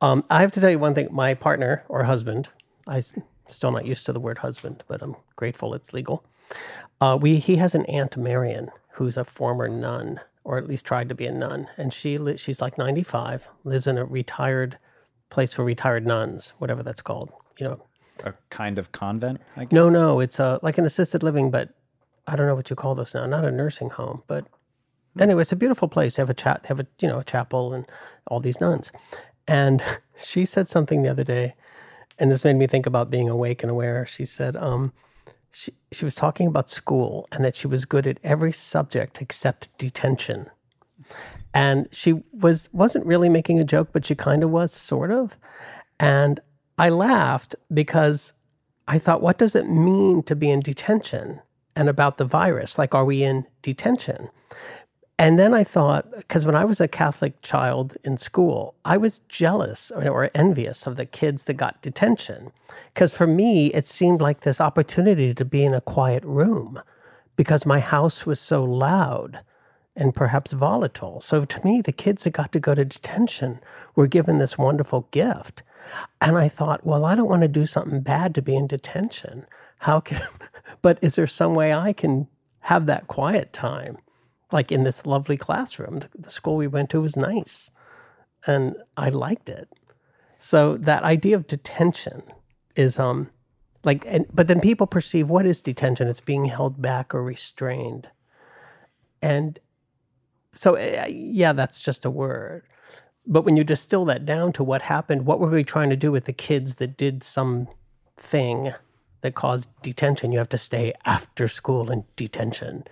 Um, 0.00 0.24
I 0.30 0.40
have 0.40 0.52
to 0.52 0.60
tell 0.60 0.70
you 0.70 0.78
one 0.78 0.94
thing. 0.94 1.08
My 1.10 1.34
partner 1.34 1.84
or 1.88 2.04
husband, 2.04 2.48
I'm 2.86 3.02
still 3.46 3.72
not 3.72 3.86
used 3.86 4.06
to 4.06 4.12
the 4.12 4.20
word 4.20 4.38
husband, 4.38 4.82
but 4.88 5.02
I'm 5.02 5.16
grateful 5.36 5.74
it's 5.74 5.92
legal. 5.92 6.24
Uh, 7.00 7.18
we 7.20 7.36
he 7.38 7.56
has 7.56 7.74
an 7.74 7.84
aunt 7.86 8.16
Marion 8.16 8.70
who's 8.92 9.16
a 9.16 9.24
former 9.24 9.68
nun, 9.68 10.20
or 10.44 10.58
at 10.58 10.66
least 10.66 10.84
tried 10.84 11.08
to 11.08 11.14
be 11.14 11.26
a 11.26 11.32
nun, 11.32 11.68
and 11.76 11.92
she 11.92 12.18
li- 12.18 12.36
she's 12.36 12.60
like 12.60 12.78
95, 12.78 13.50
lives 13.64 13.86
in 13.86 13.98
a 13.98 14.04
retired 14.04 14.78
place 15.28 15.52
for 15.52 15.64
retired 15.64 16.06
nuns, 16.06 16.54
whatever 16.58 16.82
that's 16.82 17.02
called. 17.02 17.30
You 17.58 17.68
know, 17.68 17.82
a 18.24 18.34
kind 18.50 18.78
of 18.78 18.92
convent 18.92 19.40
i 19.56 19.64
guess 19.64 19.72
no, 19.72 19.88
no, 19.88 20.20
it's 20.20 20.38
a 20.38 20.58
like 20.62 20.78
an 20.78 20.84
assisted 20.84 21.22
living, 21.22 21.50
but 21.50 21.70
I 22.30 22.36
don't 22.36 22.46
know 22.46 22.54
what 22.54 22.70
you 22.70 22.76
call 22.76 22.94
this 22.94 23.14
now. 23.14 23.26
Not 23.26 23.44
a 23.44 23.50
nursing 23.50 23.90
home, 23.90 24.22
but 24.28 24.46
anyway, 25.18 25.42
it's 25.42 25.52
a 25.52 25.56
beautiful 25.56 25.88
place. 25.88 26.16
They 26.16 26.22
have 26.22 26.30
a 26.30 26.34
chat, 26.34 26.66
have 26.66 26.78
a 26.78 26.86
you 27.00 27.08
know 27.08 27.18
a 27.18 27.24
chapel 27.24 27.74
and 27.74 27.86
all 28.28 28.38
these 28.38 28.60
nuns. 28.60 28.92
And 29.48 29.82
she 30.16 30.44
said 30.44 30.68
something 30.68 31.02
the 31.02 31.10
other 31.10 31.24
day, 31.24 31.54
and 32.18 32.30
this 32.30 32.44
made 32.44 32.56
me 32.56 32.68
think 32.68 32.86
about 32.86 33.10
being 33.10 33.28
awake 33.28 33.64
and 33.64 33.70
aware. 33.70 34.06
She 34.06 34.24
said, 34.24 34.54
um, 34.56 34.92
she 35.50 35.72
she 35.90 36.04
was 36.04 36.14
talking 36.14 36.46
about 36.46 36.70
school 36.70 37.26
and 37.32 37.44
that 37.44 37.56
she 37.56 37.66
was 37.66 37.84
good 37.84 38.06
at 38.06 38.20
every 38.22 38.52
subject 38.52 39.20
except 39.20 39.76
detention. 39.76 40.48
And 41.52 41.88
she 41.90 42.22
was 42.32 42.68
wasn't 42.72 43.06
really 43.06 43.28
making 43.28 43.58
a 43.58 43.64
joke, 43.64 43.88
but 43.92 44.06
she 44.06 44.14
kind 44.14 44.44
of 44.44 44.50
was, 44.50 44.72
sort 44.72 45.10
of. 45.10 45.36
And 45.98 46.38
I 46.78 46.90
laughed 46.90 47.56
because 47.74 48.34
I 48.86 48.98
thought, 48.98 49.20
what 49.20 49.38
does 49.38 49.56
it 49.56 49.68
mean 49.68 50.22
to 50.22 50.36
be 50.36 50.48
in 50.48 50.60
detention? 50.60 51.40
And 51.76 51.88
about 51.88 52.18
the 52.18 52.24
virus, 52.24 52.78
like, 52.78 52.94
are 52.94 53.04
we 53.04 53.22
in 53.22 53.46
detention? 53.62 54.28
And 55.20 55.38
then 55.38 55.52
I 55.52 55.64
thought, 55.64 56.10
because 56.12 56.46
when 56.46 56.54
I 56.54 56.64
was 56.64 56.80
a 56.80 56.88
Catholic 56.88 57.42
child 57.42 57.96
in 58.04 58.16
school, 58.16 58.74
I 58.86 58.96
was 58.96 59.20
jealous 59.28 59.90
or, 59.90 60.30
envious 60.34 60.86
of 60.86 60.96
the 60.96 61.04
kids 61.04 61.44
that 61.44 61.54
got 61.54 61.82
detention. 61.82 62.52
Because 62.94 63.14
for 63.14 63.26
me, 63.26 63.66
it 63.74 63.86
seemed 63.86 64.22
like 64.22 64.40
this 64.40 64.62
opportunity 64.62 65.34
to 65.34 65.44
be 65.44 65.62
in 65.62 65.74
a 65.74 65.82
quiet 65.82 66.24
room 66.24 66.80
because 67.36 67.66
my 67.66 67.80
house 67.80 68.24
was 68.24 68.40
so 68.40 68.64
loud 68.64 69.40
and 69.94 70.14
perhaps 70.14 70.52
volatile. 70.52 71.20
So 71.20 71.44
to 71.44 71.64
me, 71.66 71.82
the 71.82 71.92
kids 71.92 72.24
that 72.24 72.30
got 72.30 72.50
to 72.52 72.60
go 72.60 72.74
to 72.74 72.84
detention 72.86 73.60
were 73.94 74.06
given 74.06 74.38
this 74.38 74.56
wonderful 74.56 75.06
gift. 75.10 75.62
And 76.22 76.38
I 76.38 76.48
thought, 76.48 76.86
well, 76.86 77.04
I 77.04 77.14
don't 77.14 77.28
want 77.28 77.42
to 77.42 77.48
do 77.48 77.66
something 77.66 78.00
bad 78.00 78.34
to 78.36 78.42
be 78.42 78.56
in 78.56 78.66
detention. 78.66 79.46
How 79.80 80.00
can, 80.00 80.22
but 80.82 80.98
is 81.02 81.14
there 81.14 81.26
some 81.26 81.54
way 81.54 81.72
I 81.72 81.92
can 81.92 82.28
have 82.60 82.86
that 82.86 83.06
quiet 83.08 83.52
time? 83.52 83.98
Like 84.52 84.72
in 84.72 84.84
this 84.84 85.06
lovely 85.06 85.36
classroom. 85.36 85.98
The, 85.98 86.08
the 86.18 86.30
school 86.30 86.56
we 86.56 86.66
went 86.66 86.90
to 86.90 87.00
was 87.00 87.16
nice 87.16 87.70
and 88.46 88.76
I 88.96 89.08
liked 89.10 89.48
it. 89.48 89.68
So 90.38 90.76
that 90.78 91.02
idea 91.02 91.36
of 91.36 91.46
detention 91.46 92.22
is, 92.74 92.98
um, 92.98 93.30
like, 93.84 94.04
and, 94.06 94.26
but 94.32 94.48
then 94.48 94.60
people 94.60 94.86
perceive 94.86 95.28
what 95.28 95.46
is 95.46 95.62
detention? 95.62 96.08
It's 96.08 96.20
being 96.20 96.46
held 96.46 96.80
back 96.80 97.14
or 97.14 97.22
restrained. 97.22 98.08
And 99.22 99.58
so, 100.52 100.76
uh, 100.76 101.06
yeah, 101.08 101.52
that's 101.52 101.82
just 101.82 102.04
a 102.04 102.10
word. 102.10 102.62
But 103.26 103.44
when 103.44 103.56
you 103.56 103.64
distill 103.64 104.06
that 104.06 104.24
down 104.24 104.52
to 104.54 104.64
what 104.64 104.82
happened, 104.82 105.26
what 105.26 105.40
were 105.40 105.50
we 105.50 105.62
trying 105.62 105.90
to 105.90 105.96
do 105.96 106.10
with 106.10 106.24
the 106.24 106.32
kids 106.32 106.76
that 106.76 106.96
did 106.96 107.22
some 107.22 107.68
thing 108.16 108.72
that 109.22 109.34
caused 109.34 109.68
detention? 109.82 110.32
You 110.32 110.38
have 110.38 110.48
to 110.50 110.58
stay 110.58 110.92
after 111.04 111.48
school 111.48 111.90
in 111.90 112.04
detention. 112.16 112.84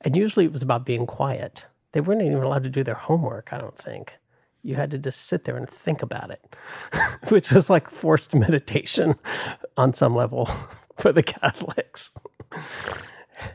And 0.00 0.16
usually 0.16 0.44
it 0.44 0.52
was 0.52 0.62
about 0.62 0.86
being 0.86 1.06
quiet. 1.06 1.66
They 1.92 2.00
weren't 2.00 2.22
even 2.22 2.42
allowed 2.42 2.64
to 2.64 2.70
do 2.70 2.82
their 2.82 2.94
homework, 2.94 3.52
I 3.52 3.58
don't 3.58 3.76
think. 3.76 4.18
You 4.62 4.76
had 4.76 4.90
to 4.92 4.98
just 4.98 5.26
sit 5.26 5.44
there 5.44 5.56
and 5.56 5.68
think 5.68 6.02
about 6.02 6.30
it, 6.30 6.56
which 7.28 7.50
was 7.52 7.68
like 7.68 7.90
forced 7.90 8.34
meditation 8.34 9.16
on 9.76 9.92
some 9.92 10.14
level 10.14 10.46
for 10.96 11.12
the 11.12 11.22
Catholics. 11.22 12.12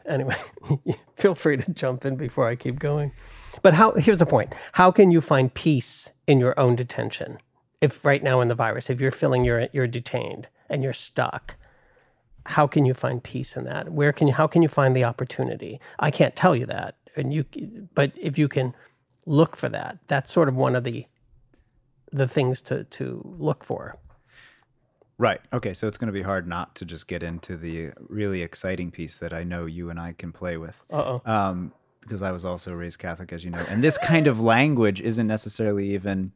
anyway, 0.06 0.36
feel 1.16 1.36
free 1.36 1.58
to 1.58 1.72
jump 1.74 2.06
in 2.06 2.16
before 2.16 2.48
I 2.48 2.56
keep 2.56 2.80
going. 2.80 3.12
But 3.62 3.74
how 3.74 3.94
here's 3.94 4.20
the 4.20 4.26
point. 4.26 4.54
How 4.74 4.92
can 4.92 5.12
you 5.12 5.22
find 5.22 5.54
peace 5.54 6.12
in 6.28 6.40
your 6.40 6.58
own 6.60 6.76
detention? 6.76 7.40
If 7.82 8.06
right 8.06 8.22
now 8.22 8.42
in 8.42 8.48
the 8.48 8.56
virus, 8.56 8.90
if 8.90 9.02
you're 9.02 9.12
feeling 9.12 9.44
you're 9.44 9.68
you're 9.74 9.88
detained 9.88 10.48
and 10.70 10.84
you're 10.84 10.94
stuck, 10.94 11.56
how 12.50 12.66
can 12.66 12.84
you 12.86 12.94
find 12.94 13.24
peace 13.24 13.56
in 13.56 13.64
that? 13.66 13.90
Where 13.90 14.12
can 14.12 14.28
you 14.28 14.34
how 14.34 14.48
can 14.48 14.62
you 14.62 14.68
find 14.70 14.96
the 14.96 15.04
opportunity? 15.04 15.80
I 16.00 16.10
can't 16.12 16.36
tell 16.36 16.56
you 16.56 16.66
that. 16.66 16.96
And 17.16 17.34
you 17.34 17.46
but 17.94 18.12
if 18.16 18.38
you 18.38 18.48
can 18.48 18.76
look 19.26 19.56
for 19.56 19.70
that, 19.70 20.00
that's 20.08 20.32
sort 20.32 20.50
of 20.50 20.56
one 20.56 20.76
of 20.76 20.84
the 20.84 21.06
the 22.12 22.28
things 22.28 22.62
to 22.62 22.84
to 22.86 23.22
look 23.38 23.64
for. 23.64 23.98
Right. 25.20 25.42
Okay. 25.54 25.74
So 25.74 25.88
it's 25.88 25.98
going 25.98 26.08
to 26.08 26.14
be 26.14 26.22
hard 26.22 26.48
not 26.48 26.76
to 26.76 26.86
just 26.86 27.08
get 27.08 27.24
into 27.24 27.58
the 27.58 27.92
really 28.08 28.42
exciting 28.42 28.90
piece 28.90 29.18
that 29.18 29.34
I 29.34 29.44
know 29.44 29.66
you 29.66 29.90
and 29.90 30.00
I 30.00 30.14
can 30.14 30.32
play 30.32 30.58
with. 30.58 30.82
Uh-oh. 30.92 31.22
Um, 31.26 31.74
because 32.00 32.24
I 32.24 32.32
was 32.32 32.46
also 32.46 32.72
raised 32.72 32.98
Catholic, 32.98 33.32
as 33.34 33.44
you 33.44 33.52
know. 33.52 33.64
And 33.70 33.84
this 33.84 33.98
kind 33.98 34.26
of 34.28 34.40
language 34.40 35.02
isn't 35.02 35.28
necessarily 35.28 35.94
even, 35.94 36.32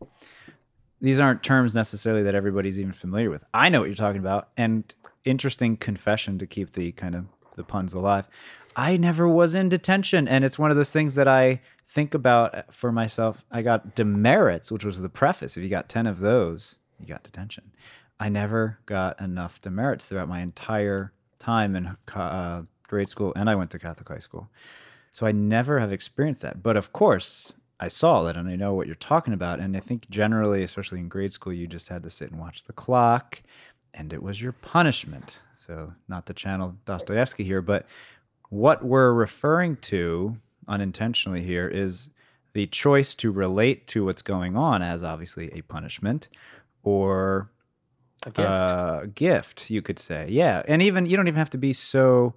these 1.02 1.20
aren't 1.20 1.42
terms 1.42 1.74
necessarily 1.74 2.22
that 2.24 2.36
everybody's 2.36 2.78
even 2.78 2.92
familiar 2.92 3.30
with. 3.30 3.44
I 3.54 3.70
know 3.70 3.80
what 3.80 3.86
you're 3.86 3.96
talking 3.96 4.20
about. 4.20 4.50
And 4.58 4.94
interesting 5.26 5.78
confession 5.78 6.38
to 6.40 6.48
keep 6.48 6.74
the 6.74 6.92
kind 6.94 7.16
of 7.16 7.26
the 7.56 7.64
puns 7.64 7.94
alive. 7.94 8.28
I 8.76 8.98
never 8.98 9.28
was 9.28 9.54
in 9.54 9.70
detention. 9.70 10.28
And 10.28 10.44
it's 10.44 10.58
one 10.58 10.72
of 10.72 10.78
those 10.78 10.92
things 10.92 11.16
that 11.16 11.28
I 11.28 11.62
think 11.88 12.14
about 12.14 12.74
for 12.74 12.92
myself. 12.92 13.46
I 13.52 13.62
got 13.62 13.96
demerits, 13.96 14.72
which 14.72 14.84
was 14.84 15.02
the 15.02 15.10
preface. 15.10 15.58
If 15.58 15.64
you 15.64 15.70
got 15.70 15.90
10 15.90 16.08
of 16.08 16.20
those, 16.20 16.78
you 17.00 17.06
got 17.06 17.24
detention. 17.24 17.72
I 18.20 18.30
never 18.30 18.80
got 18.86 19.20
enough 19.20 19.62
demerits 19.62 20.08
throughout 20.08 20.30
my 20.30 20.42
entire 20.42 21.12
time 21.40 21.76
in 21.76 21.96
uh, 22.16 22.62
grade 22.88 23.10
school, 23.10 23.34
and 23.36 23.50
I 23.50 23.56
went 23.56 23.72
to 23.72 23.80
Catholic 23.80 24.08
high 24.08 24.20
school. 24.20 24.50
So 25.12 25.28
I 25.28 25.32
never 25.32 25.80
have 25.80 25.92
experienced 25.92 26.42
that. 26.42 26.64
But 26.64 26.78
of 26.78 26.94
course, 26.94 27.54
I 27.80 27.88
saw 27.88 28.26
it 28.28 28.38
and 28.38 28.48
I 28.48 28.56
know 28.56 28.74
what 28.74 28.88
you're 28.88 28.96
talking 28.96 29.34
about. 29.34 29.60
And 29.60 29.76
I 29.76 29.80
think 29.80 30.10
generally, 30.10 30.64
especially 30.64 31.00
in 31.00 31.10
grade 31.10 31.34
school, 31.34 31.54
you 31.54 31.68
just 31.68 31.90
had 31.90 32.02
to 32.04 32.10
sit 32.10 32.32
and 32.32 32.40
watch 32.40 32.64
the 32.64 32.74
clock, 32.74 33.42
and 33.94 34.14
it 34.14 34.22
was 34.24 34.42
your 34.42 34.52
punishment. 34.52 35.38
So, 35.66 35.94
not 36.08 36.26
to 36.26 36.34
channel 36.34 36.76
Dostoevsky 36.86 37.44
here, 37.44 37.62
but 37.62 37.86
what 38.50 38.84
we're 38.84 39.14
referring 39.14 39.78
to 39.78 40.38
unintentionally 40.68 41.44
here 41.44 41.68
is 41.68 42.10
the 42.54 42.68
choice 42.68 43.16
to 43.16 43.32
relate 43.32 43.88
to 43.88 44.06
what's 44.06 44.22
going 44.22 44.56
on 44.58 44.82
as 44.82 45.04
obviously 45.04 45.52
a 45.54 45.62
punishment 45.62 46.28
or 46.84 47.50
A 48.26 48.30
gift. 48.32 48.40
uh, 48.50 49.02
gift, 49.16 49.70
you 49.70 49.82
could 49.82 50.00
say. 50.00 50.28
Yeah. 50.30 50.64
And 50.68 50.82
even, 50.82 51.06
you 51.06 51.16
don't 51.18 51.28
even 51.28 51.40
have 51.40 51.50
to 51.52 51.58
be 51.58 51.74
so 51.74 52.34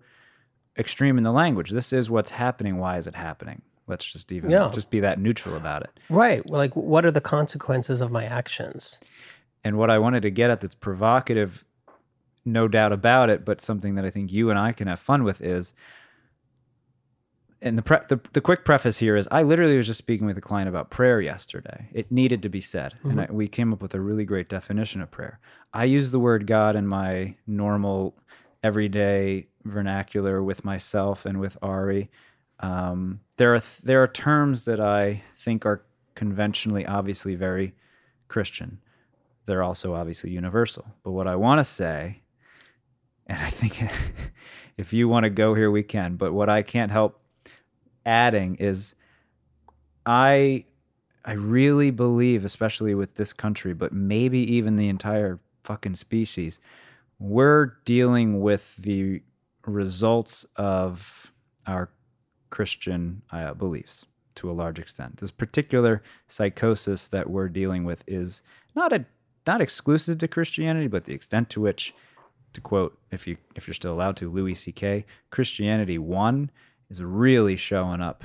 extreme 0.78 1.18
in 1.18 1.24
the 1.24 1.32
language. 1.32 1.70
This 1.70 1.92
is 1.92 2.08
what's 2.08 2.30
happening. 2.30 2.78
Why 2.78 2.96
is 2.98 3.06
it 3.06 3.14
happening? 3.14 3.62
Let's 3.88 4.04
just 4.10 4.32
even 4.32 4.50
Yeah. 4.50 4.70
just 4.72 4.90
be 4.90 5.00
that 5.00 5.18
neutral 5.20 5.56
about 5.56 5.82
it. 5.82 5.90
right. 6.10 6.48
Like, 6.48 6.74
what 6.74 7.04
are 7.04 7.10
the 7.12 7.20
consequences 7.20 8.00
of 8.00 8.10
my 8.10 8.24
actions? 8.24 9.00
And 9.66 9.78
what 9.78 9.90
I 9.90 9.98
wanted 9.98 10.22
to 10.22 10.30
get 10.30 10.48
at 10.48 10.60
that's 10.60 10.76
provocative, 10.76 11.64
no 12.44 12.68
doubt 12.68 12.92
about 12.92 13.30
it, 13.30 13.44
but 13.44 13.60
something 13.60 13.96
that 13.96 14.04
I 14.04 14.10
think 14.10 14.30
you 14.30 14.48
and 14.48 14.56
I 14.56 14.70
can 14.70 14.86
have 14.86 15.00
fun 15.00 15.24
with 15.24 15.42
is 15.42 15.74
and 17.60 17.76
the, 17.76 17.82
pre- 17.82 18.06
the 18.08 18.20
the 18.32 18.40
quick 18.40 18.64
preface 18.64 18.98
here 18.98 19.16
is 19.16 19.26
I 19.28 19.42
literally 19.42 19.76
was 19.76 19.88
just 19.88 19.98
speaking 19.98 20.24
with 20.24 20.38
a 20.38 20.40
client 20.40 20.68
about 20.68 20.90
prayer 20.90 21.20
yesterday. 21.20 21.88
It 21.92 22.12
needed 22.12 22.42
to 22.42 22.48
be 22.48 22.60
said, 22.60 22.94
and 23.02 23.22
I, 23.22 23.26
we 23.28 23.48
came 23.48 23.72
up 23.72 23.82
with 23.82 23.92
a 23.96 24.00
really 24.00 24.24
great 24.24 24.48
definition 24.48 25.00
of 25.00 25.10
prayer. 25.10 25.40
I 25.74 25.82
use 25.82 26.12
the 26.12 26.20
word 26.20 26.46
God 26.46 26.76
in 26.76 26.86
my 26.86 27.34
normal, 27.48 28.14
everyday 28.62 29.48
vernacular 29.64 30.44
with 30.44 30.64
myself 30.64 31.26
and 31.26 31.40
with 31.40 31.58
Ari. 31.60 32.08
Um, 32.60 33.18
there 33.36 33.52
are 33.52 33.58
th- 33.58 33.82
there 33.82 34.00
are 34.00 34.06
terms 34.06 34.64
that 34.66 34.78
I 34.78 35.24
think 35.40 35.66
are 35.66 35.82
conventionally, 36.14 36.86
obviously, 36.86 37.34
very 37.34 37.74
Christian. 38.28 38.78
They're 39.46 39.62
also 39.62 39.94
obviously 39.94 40.30
universal. 40.30 40.84
But 41.02 41.12
what 41.12 41.26
I 41.26 41.36
want 41.36 41.60
to 41.60 41.64
say, 41.64 42.22
and 43.26 43.38
I 43.40 43.50
think 43.50 43.82
if 44.76 44.92
you 44.92 45.08
want 45.08 45.24
to 45.24 45.30
go 45.30 45.54
here, 45.54 45.70
we 45.70 45.82
can. 45.82 46.16
But 46.16 46.32
what 46.32 46.48
I 46.48 46.62
can't 46.62 46.90
help 46.92 47.20
adding 48.04 48.56
is 48.56 48.94
I 50.04 50.64
I 51.24 51.32
really 51.32 51.90
believe, 51.90 52.44
especially 52.44 52.94
with 52.94 53.16
this 53.16 53.32
country, 53.32 53.74
but 53.74 53.92
maybe 53.92 54.38
even 54.54 54.76
the 54.76 54.88
entire 54.88 55.40
fucking 55.64 55.96
species, 55.96 56.60
we're 57.18 57.78
dealing 57.84 58.40
with 58.40 58.76
the 58.76 59.22
results 59.66 60.46
of 60.54 61.32
our 61.66 61.90
Christian 62.50 63.22
uh, 63.32 63.54
beliefs 63.54 64.06
to 64.36 64.50
a 64.50 64.52
large 64.52 64.78
extent. 64.78 65.16
This 65.16 65.32
particular 65.32 66.02
psychosis 66.28 67.08
that 67.08 67.28
we're 67.28 67.48
dealing 67.48 67.84
with 67.84 68.04
is 68.06 68.42
not 68.76 68.92
a 68.92 69.04
not 69.46 69.60
exclusive 69.60 70.18
to 70.18 70.28
Christianity, 70.28 70.88
but 70.88 71.04
the 71.04 71.14
extent 71.14 71.50
to 71.50 71.60
which, 71.60 71.94
to 72.52 72.60
quote, 72.60 72.98
if 73.10 73.26
you 73.26 73.36
if 73.54 73.66
you're 73.66 73.74
still 73.74 73.92
allowed 73.92 74.16
to, 74.18 74.30
Louis 74.30 74.54
C.K. 74.54 75.04
Christianity 75.30 75.98
one 75.98 76.50
is 76.90 77.02
really 77.02 77.56
showing 77.56 78.00
up 78.00 78.24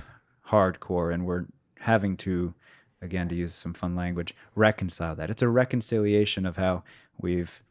hardcore, 0.49 1.13
and 1.13 1.25
we're 1.25 1.45
having 1.79 2.15
to, 2.17 2.53
again, 3.01 3.27
to 3.29 3.36
use 3.36 3.53
some 3.53 3.73
fun 3.73 3.95
language, 3.95 4.36
reconcile 4.55 5.15
that. 5.15 5.29
It's 5.29 5.41
a 5.41 5.49
reconciliation 5.49 6.45
of 6.45 6.57
how 6.57 6.84
we've 7.19 7.62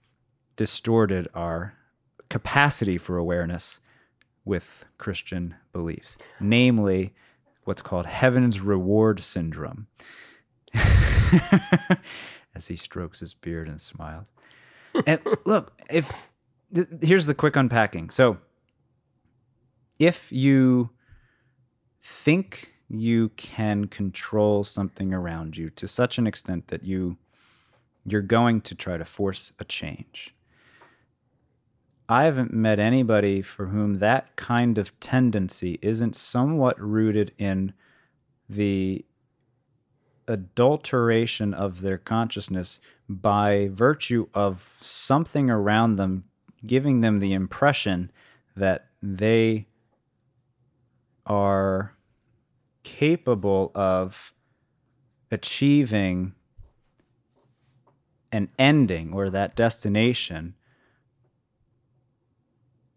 distorted 0.57 1.29
our 1.35 1.75
capacity 2.29 2.99
for 2.99 3.17
awareness 3.17 3.81
with 4.45 4.85
Christian 4.99 5.55
beliefs, 5.73 6.17
namely 6.41 7.15
what's 7.65 7.83
called 7.83 8.07
heaven's 8.07 8.61
reward 8.61 9.21
syndrome. 9.21 9.87
As 12.55 12.67
he 12.67 12.77
strokes 12.77 13.21
his 13.21 13.35
beard 13.35 13.69
and 13.69 13.81
smiles. 13.81 14.29
And 15.07 15.21
look, 15.45 15.73
if 15.89 16.29
th- 16.75 16.89
here's 17.01 17.27
the 17.27 17.35
quick 17.35 17.55
unpacking. 17.55 18.11
So, 18.11 18.39
if 20.01 20.33
you 20.33 20.91
think 22.03 22.75
you 22.89 23.29
can 23.37 23.87
control 23.87 24.65
something 24.65 25.15
around 25.15 25.57
you 25.57 25.71
to 25.71 25.87
such 25.87 26.19
an 26.19 26.27
extent 26.27 26.69
that 26.69 26.83
you 26.83 27.17
you're 28.05 28.23
going 28.23 28.61
to 28.63 28.75
try 28.75 28.97
to 28.97 29.05
force 29.05 29.53
a 29.59 29.65
change. 29.65 30.35
I 32.09 32.25
haven't 32.25 32.53
met 32.53 32.81
anybody 32.81 33.43
for 33.43 33.67
whom 33.67 33.99
that 34.01 34.35
kind 34.35 34.79
of 34.79 34.99
tendency 34.99 35.79
isn't 35.81 36.17
somewhat 36.17 36.81
rooted 36.81 37.33
in 37.39 37.73
the 38.49 39.05
adulteration 40.31 41.53
of 41.53 41.81
their 41.81 41.99
consciousness 41.99 42.81
by 43.09 43.69
virtue 43.73 44.29
of 44.35 44.79
something 44.81 45.51
around 45.51 45.97
them 45.97 46.25
giving 46.67 47.01
them 47.01 47.19
the 47.19 47.33
impression 47.33 48.11
that 48.57 48.87
they 49.03 49.67
are 51.27 51.95
capable 52.83 53.71
of 53.75 54.33
achieving 55.31 56.35
an 58.33 58.49
ending 58.59 59.13
or 59.13 59.31
that 59.31 59.57
destination, 59.57 60.55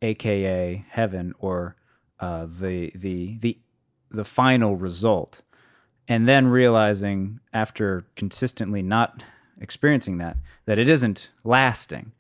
aka 0.02 0.86
heaven 0.90 1.34
or 1.40 1.76
uh, 2.20 2.46
the 2.46 2.92
the 2.96 3.38
the 3.40 3.58
the 4.12 4.26
final 4.26 4.76
result, 4.76 5.42
and 6.14 6.30
then 6.30 6.46
realizing 6.46 7.40
after 7.54 8.06
consistently 8.16 8.84
not 8.84 9.24
experiencing 9.60 10.20
that 10.20 10.38
that 10.66 10.78
it 10.78 10.88
isn't 10.88 11.30
lasting, 11.44 12.12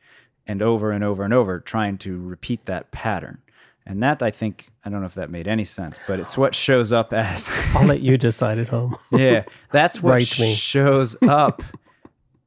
and 0.47 0.63
over 0.63 0.91
and 0.91 1.03
over 1.03 1.23
and 1.23 1.31
over 1.31 1.59
trying 1.59 1.99
to 1.99 2.19
repeat 2.19 2.65
that 2.65 2.89
pattern. 2.89 3.37
And 3.85 4.01
that 4.01 4.23
I 4.23 4.31
think 4.31 4.69
I 4.83 4.89
don't 4.89 5.01
know 5.01 5.05
if 5.05 5.13
that 5.13 5.29
made 5.29 5.47
any 5.47 5.63
sense, 5.63 5.99
but 6.07 6.19
it's 6.19 6.35
what 6.35 6.55
shows 6.55 6.91
up 6.91 7.13
as 7.13 7.47
I'll 7.75 7.85
let 7.85 8.01
you 8.01 8.17
decide 8.17 8.57
at 8.57 8.69
home. 8.69 8.97
yeah, 9.11 9.43
that's 9.71 10.01
what 10.01 10.39
me. 10.39 10.55
shows 10.55 11.15
up 11.21 11.61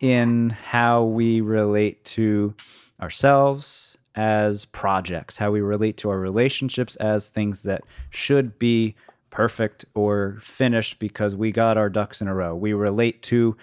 in 0.01 0.51
how 0.51 1.05
we 1.05 1.41
relate 1.41 2.05
to 2.07 2.57
ourselves 3.01 3.97
as 4.17 4.65
projects, 4.65 5.37
how 5.37 5.53
we 5.53 5.61
relate 5.61 5.97
to 5.99 6.11
our 6.11 6.19
relationships 6.19 6.97
as 6.97 7.29
things 7.29 7.63
that 7.63 7.83
should 8.11 8.59
be 8.59 8.97
perfect 9.37 9.85
or 9.95 10.39
finished 10.41 10.99
because 10.99 11.37
we 11.37 11.53
got 11.53 11.77
our 11.77 11.91
ducks 11.91 12.23
in 12.23 12.27
a 12.27 12.35
row. 12.35 12.57
We 12.57 12.73
relate 12.73 13.23
to 13.25 13.55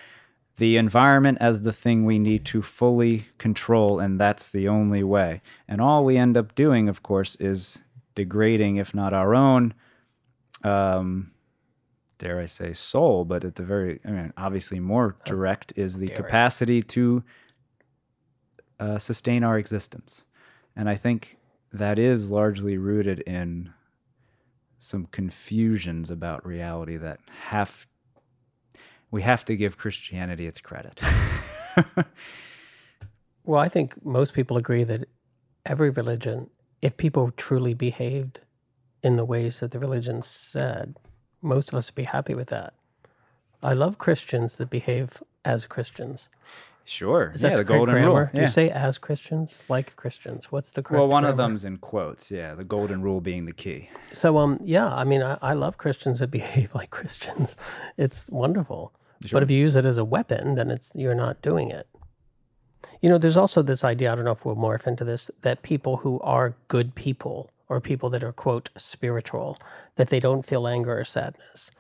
the 0.57 0.77
environment 0.77 1.39
as 1.41 1.63
the 1.63 1.73
thing 1.73 2.05
we 2.05 2.19
need 2.19 2.45
to 2.45 2.61
fully 2.61 3.25
control, 3.39 3.99
and 3.99 4.21
that's 4.21 4.49
the 4.49 4.67
only 4.67 5.03
way. 5.03 5.41
And 5.67 5.81
all 5.81 6.05
we 6.05 6.15
end 6.15 6.37
up 6.37 6.53
doing, 6.53 6.87
of 6.87 7.01
course, 7.01 7.35
is 7.37 7.81
degrading, 8.13 8.75
if 8.75 8.93
not 8.93 9.15
our 9.15 9.33
own, 9.33 9.73
um, 10.63 11.31
dare 12.19 12.39
I 12.39 12.45
say, 12.45 12.71
soul, 12.73 13.25
but 13.25 13.43
at 13.43 13.55
the 13.55 13.63
very, 13.63 13.99
I 14.05 14.11
mean, 14.11 14.31
obviously 14.37 14.79
more 14.79 15.15
direct 15.25 15.73
is 15.75 15.97
the 15.97 16.05
dare 16.05 16.17
capacity 16.17 16.83
to 16.83 17.23
uh, 18.79 18.99
sustain 18.99 19.43
our 19.43 19.57
existence. 19.57 20.23
And 20.75 20.87
I 20.87 20.97
think 20.97 21.39
that 21.71 21.97
is 21.97 22.29
largely 22.29 22.77
rooted 22.77 23.21
in 23.21 23.73
some 24.83 25.07
confusions 25.07 26.11
about 26.11 26.45
reality 26.45 26.97
that 26.97 27.19
have 27.47 27.87
we 29.11 29.21
have 29.21 29.45
to 29.45 29.55
give 29.55 29.77
Christianity 29.77 30.47
its 30.47 30.59
credit. 30.59 30.99
Well, 33.45 33.59
I 33.59 33.67
think 33.67 34.03
most 34.05 34.33
people 34.33 34.55
agree 34.55 34.85
that 34.85 35.05
every 35.65 35.89
religion, 35.89 36.49
if 36.81 36.95
people 36.95 37.31
truly 37.31 37.73
behaved 37.73 38.39
in 39.01 39.17
the 39.17 39.25
ways 39.25 39.59
that 39.59 39.71
the 39.71 39.79
religion 39.79 40.21
said, 40.21 40.95
most 41.41 41.69
of 41.69 41.75
us 41.75 41.89
would 41.89 41.95
be 41.95 42.03
happy 42.03 42.33
with 42.33 42.47
that. 42.47 42.73
I 43.61 43.73
love 43.73 43.97
Christians 43.97 44.57
that 44.57 44.69
behave 44.69 45.21
as 45.43 45.65
Christians. 45.65 46.29
Sure. 46.85 47.31
Is 47.33 47.43
yeah, 47.43 47.49
that 47.49 47.57
the 47.57 47.63
golden 47.63 47.95
grammar? 47.95 48.13
rule. 48.13 48.29
Do 48.33 48.41
you 48.41 48.47
say 48.47 48.69
as 48.69 48.97
Christians, 48.97 49.59
like 49.69 49.95
Christians? 49.95 50.51
What's 50.51 50.71
the 50.71 50.83
correct 50.83 50.99
well, 50.99 51.07
one 51.07 51.25
of 51.25 51.37
them's 51.37 51.63
in 51.63 51.77
quotes. 51.77 52.31
Yeah, 52.31 52.55
the 52.55 52.63
golden 52.63 53.01
rule 53.01 53.21
being 53.21 53.45
the 53.45 53.53
key. 53.53 53.89
So, 54.11 54.37
um, 54.37 54.59
yeah, 54.61 54.93
I 54.93 55.03
mean, 55.03 55.21
I, 55.21 55.37
I 55.41 55.53
love 55.53 55.77
Christians 55.77 56.19
that 56.19 56.31
behave 56.31 56.73
like 56.73 56.89
Christians. 56.89 57.57
It's 57.97 58.29
wonderful. 58.29 58.93
But 59.31 59.43
if 59.43 59.49
you 59.49 59.57
use 59.57 59.75
it 59.75 59.85
as 59.85 59.97
a 59.97 60.03
weapon, 60.03 60.55
then 60.55 60.69
it's 60.69 60.91
you're 60.95 61.15
not 61.15 61.41
doing 61.41 61.69
it. 61.69 61.87
You 63.01 63.09
know, 63.09 63.17
there's 63.17 63.37
also 63.37 63.61
this 63.61 63.83
idea. 63.83 64.11
I 64.11 64.15
don't 64.15 64.25
know 64.25 64.31
if 64.31 64.45
we'll 64.45 64.55
morph 64.55 64.87
into 64.87 65.05
this 65.05 65.31
that 65.41 65.61
people 65.61 65.97
who 65.97 66.19
are 66.19 66.55
good 66.67 66.95
people 66.95 67.49
or 67.69 67.79
people 67.79 68.09
that 68.09 68.23
are, 68.23 68.33
quote, 68.33 68.69
spiritual, 68.75 69.57
that 69.95 70.09
they 70.09 70.19
don't 70.19 70.45
feel 70.45 70.67
anger 70.67 70.99
or 70.99 71.03
sadness. 71.03 71.71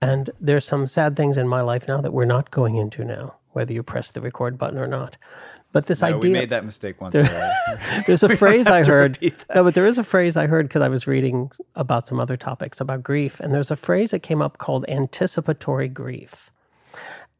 And 0.00 0.30
there's 0.40 0.64
some 0.64 0.86
sad 0.86 1.16
things 1.16 1.36
in 1.36 1.48
my 1.48 1.60
life 1.60 1.88
now 1.88 2.00
that 2.00 2.12
we're 2.12 2.24
not 2.24 2.50
going 2.50 2.76
into 2.76 3.04
now, 3.04 3.36
whether 3.52 3.72
you 3.72 3.82
press 3.82 4.10
the 4.10 4.20
record 4.20 4.58
button 4.58 4.78
or 4.78 4.86
not. 4.86 5.16
But 5.72 5.86
this 5.86 6.02
No, 6.02 6.08
idea. 6.08 6.18
we 6.20 6.32
made 6.32 6.50
that 6.50 6.64
mistake 6.64 7.00
once. 7.00 7.14
already. 7.14 8.02
There's 8.06 8.22
a 8.22 8.36
phrase 8.36 8.68
I 8.68 8.84
heard. 8.84 9.18
No, 9.54 9.64
but 9.64 9.74
there 9.74 9.86
is 9.86 9.96
a 9.98 10.04
phrase 10.04 10.36
I 10.36 10.46
heard 10.46 10.68
because 10.68 10.82
I 10.82 10.88
was 10.88 11.06
reading 11.06 11.50
about 11.76 12.06
some 12.06 12.20
other 12.20 12.36
topics 12.36 12.80
about 12.80 13.02
grief, 13.02 13.40
and 13.40 13.54
there's 13.54 13.70
a 13.70 13.76
phrase 13.76 14.10
that 14.10 14.20
came 14.20 14.42
up 14.42 14.58
called 14.58 14.84
anticipatory 14.88 15.88
grief, 15.88 16.50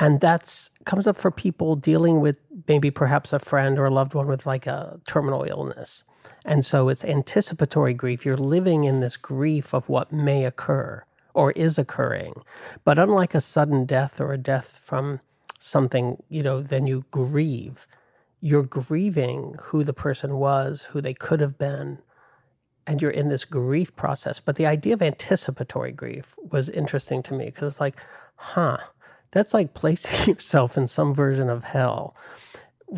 and 0.00 0.20
that's 0.20 0.70
comes 0.86 1.06
up 1.06 1.16
for 1.16 1.30
people 1.30 1.76
dealing 1.76 2.20
with 2.20 2.38
maybe 2.68 2.90
perhaps 2.90 3.32
a 3.34 3.38
friend 3.38 3.78
or 3.78 3.84
a 3.84 3.90
loved 3.90 4.14
one 4.14 4.26
with 4.26 4.46
like 4.46 4.66
a 4.66 4.98
terminal 5.06 5.44
illness, 5.44 6.04
and 6.46 6.64
so 6.64 6.88
it's 6.88 7.04
anticipatory 7.04 7.92
grief. 7.92 8.24
You're 8.24 8.36
living 8.38 8.84
in 8.84 9.00
this 9.00 9.18
grief 9.18 9.74
of 9.74 9.88
what 9.90 10.10
may 10.12 10.46
occur 10.46 11.04
or 11.34 11.52
is 11.52 11.78
occurring, 11.78 12.34
but 12.84 12.98
unlike 12.98 13.34
a 13.34 13.40
sudden 13.42 13.84
death 13.84 14.20
or 14.20 14.32
a 14.32 14.38
death 14.38 14.80
from 14.82 15.20
something, 15.62 16.22
you 16.28 16.42
know, 16.42 16.62
then 16.62 16.86
you 16.86 17.04
grieve 17.10 17.86
you're 18.42 18.64
grieving 18.64 19.54
who 19.62 19.84
the 19.84 19.94
person 19.94 20.36
was, 20.36 20.82
who 20.90 21.00
they 21.00 21.14
could 21.14 21.40
have 21.40 21.56
been, 21.56 21.98
and 22.86 23.00
you're 23.00 23.12
in 23.12 23.28
this 23.28 23.44
grief 23.44 23.94
process. 23.94 24.40
But 24.40 24.56
the 24.56 24.66
idea 24.66 24.94
of 24.94 25.00
anticipatory 25.00 25.92
grief 25.92 26.34
was 26.50 26.68
interesting 26.68 27.22
to 27.22 27.34
me 27.34 27.46
because, 27.46 27.74
it's 27.74 27.80
like, 27.80 28.00
huh, 28.34 28.78
that's 29.30 29.54
like 29.54 29.74
placing 29.74 30.34
yourself 30.34 30.76
in 30.76 30.88
some 30.88 31.14
version 31.14 31.48
of 31.48 31.64
hell. 31.64 32.16